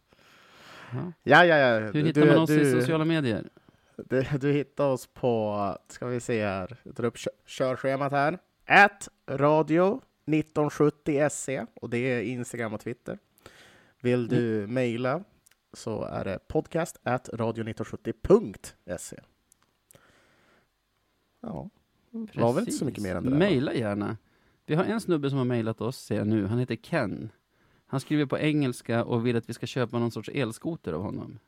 Ja. 0.92 1.12
Ja, 1.24 1.46
ja, 1.46 1.58
ja. 1.58 1.80
Hur 1.80 2.04
hittar 2.04 2.26
man 2.26 2.38
oss 2.38 2.50
i 2.50 2.72
sociala 2.72 3.06
medier? 3.06 3.50
Du, 3.98 4.26
du 4.40 4.52
hittar 4.52 4.88
oss 4.88 5.08
på, 5.08 5.78
ska 5.88 6.08
vi 6.08 6.20
se 6.20 6.46
här, 6.46 6.78
jag 6.84 6.96
tar 6.96 7.04
upp 7.04 7.18
kö- 7.18 7.32
körschemat 7.46 8.12
här. 8.12 8.40
At 8.66 9.10
radio 9.28 10.02
1970se 10.26 11.68
och 11.74 11.90
det 11.90 11.98
är 11.98 12.22
Instagram 12.22 12.74
och 12.74 12.80
Twitter. 12.80 13.20
Vill 14.02 14.28
du 14.28 14.68
mejla 14.68 15.24
så 15.74 16.04
är 16.04 16.26
det 16.26 16.40
podcast 16.48 17.00
at 17.04 17.30
radio1970.se. 17.30 19.20
Ja, 21.42 21.70
det 22.12 22.42
var 22.42 22.54
väl 22.54 22.62
inte 22.62 22.72
så 22.72 22.86
mycket 22.86 23.04
mer 23.04 23.16
än 23.16 23.24
det 23.24 23.30
där. 23.30 23.38
Maila 23.38 23.74
gärna. 23.74 24.18
Vi 24.66 24.76
har 24.76 24.84
en 24.84 25.02
snubbe 25.02 25.30
som 25.30 25.38
har 25.38 25.46
mejlat 25.46 25.82
oss, 25.82 25.98
ser 25.98 26.16
jag 26.16 26.28
nu. 26.28 26.46
Han 26.46 26.60
heter 26.60 26.76
Ken. 26.76 27.32
Han 27.86 28.00
skriver 28.00 28.26
på 28.26 28.38
engelska 28.38 29.04
och 29.04 29.26
vill 29.26 29.36
att 29.36 29.50
vi 29.50 29.54
ska 29.54 29.66
köpa 29.66 30.00
någon 30.00 30.12
sorts 30.12 30.30
elskoter 30.34 30.94
av 30.94 31.02
honom. 31.02 31.40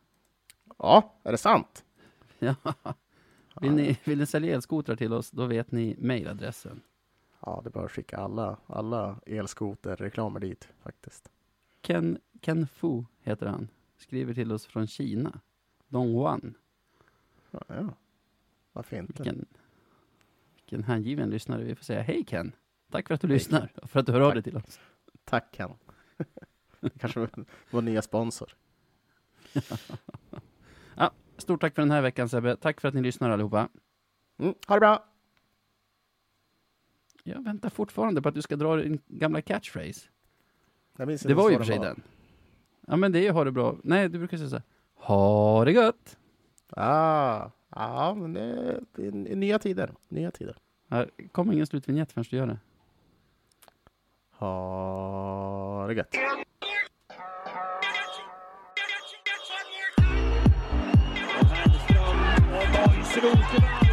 Ja, 0.77 1.19
är 1.23 1.31
det 1.31 1.37
sant? 1.37 1.85
Ja. 2.39 2.55
Vill, 3.61 3.71
ni, 3.71 3.99
vill 4.03 4.17
ni 4.17 4.25
sälja 4.25 4.55
elskotrar 4.55 4.95
till 4.95 5.13
oss, 5.13 5.31
då 5.31 5.45
vet 5.45 5.71
ni 5.71 5.95
mejladressen. 5.99 6.81
Ja, 7.39 7.61
det 7.63 7.79
att 7.79 7.91
skicka 7.91 8.17
alla, 8.17 8.57
alla 8.67 9.19
elskoterreklamer 9.25 10.39
dit 10.39 10.67
faktiskt. 10.83 11.29
Ken, 11.81 12.17
Ken 12.41 12.67
Fu 12.67 13.03
heter 13.21 13.45
han. 13.45 13.67
Skriver 13.97 14.33
till 14.33 14.51
oss 14.51 14.65
från 14.65 14.87
Kina. 14.87 15.39
Dongwan. 15.87 16.57
Ja, 17.51 17.59
ja. 17.67 17.93
Varför 18.73 18.97
inte? 18.97 19.23
Vilken, 19.23 19.45
vilken 20.55 20.83
hängiven 20.83 21.29
lyssnare. 21.29 21.63
Vi 21.63 21.75
får 21.75 21.83
säga 21.83 22.01
hej 22.01 22.23
Ken. 22.23 22.51
Tack 22.91 23.07
för 23.07 23.15
att 23.15 23.21
du 23.21 23.27
Hej, 23.27 23.33
lyssnar 23.33 23.71
och 23.75 23.89
för 23.89 23.99
att 23.99 24.05
du 24.05 24.11
hör 24.11 24.21
av 24.21 24.31
Tack. 24.31 24.33
dig 24.33 24.43
till 24.43 24.57
oss. 24.57 24.79
Tack 25.23 25.55
Ken. 25.55 25.69
Kanske 26.99 27.19
var 27.19 27.29
vår 27.69 27.81
nya 27.81 28.01
sponsor. 28.01 28.55
Stort 31.37 31.61
tack 31.61 31.75
för 31.75 31.81
den 31.81 31.91
här 31.91 32.01
veckan 32.01 32.29
Sebbe. 32.29 32.55
Tack 32.55 32.81
för 32.81 32.87
att 32.87 32.93
ni 32.93 33.01
lyssnar 33.01 33.29
allihopa. 33.29 33.69
Mm, 34.37 34.53
ha 34.67 34.75
det 34.75 34.79
bra! 34.79 35.05
Jag 37.23 37.43
väntar 37.43 37.69
fortfarande 37.69 38.21
på 38.21 38.29
att 38.29 38.35
du 38.35 38.41
ska 38.41 38.55
dra 38.55 38.75
din 38.75 39.01
gamla 39.07 39.41
catchphrase. 39.41 40.09
Det 40.97 41.33
var 41.33 41.49
ju 41.49 41.57
för 41.57 41.63
sig 41.63 41.79
den. 41.79 42.01
Ja 42.87 42.95
men 42.95 43.11
det 43.11 43.19
är 43.19 43.23
ju 43.23 43.31
ha 43.31 43.43
det 43.43 43.51
bra. 43.51 43.75
Nej, 43.83 44.09
du 44.09 44.17
brukar 44.17 44.37
säga 44.37 44.49
så 44.49 44.55
här. 44.55 44.63
Ha 44.95 45.65
det 45.65 45.71
gött! 45.71 46.17
Ah, 46.69 47.49
ja, 47.75 48.15
men 48.15 48.33
det 48.33 48.41
är, 48.41 48.79
det 48.95 49.07
är 49.07 49.11
nya 49.35 49.59
tider. 49.59 49.91
Nya 50.07 50.31
tider. 50.31 50.57
Här 50.89 51.09
kommer 51.31 51.53
ingen 51.53 51.67
slutvinjett 51.67 52.11
förrän 52.11 52.25
du 52.29 52.37
gör 52.37 52.47
det. 52.47 52.59
Ha 54.31 55.85
det 55.87 55.93
gött. 55.93 56.15
Roter 63.15 63.84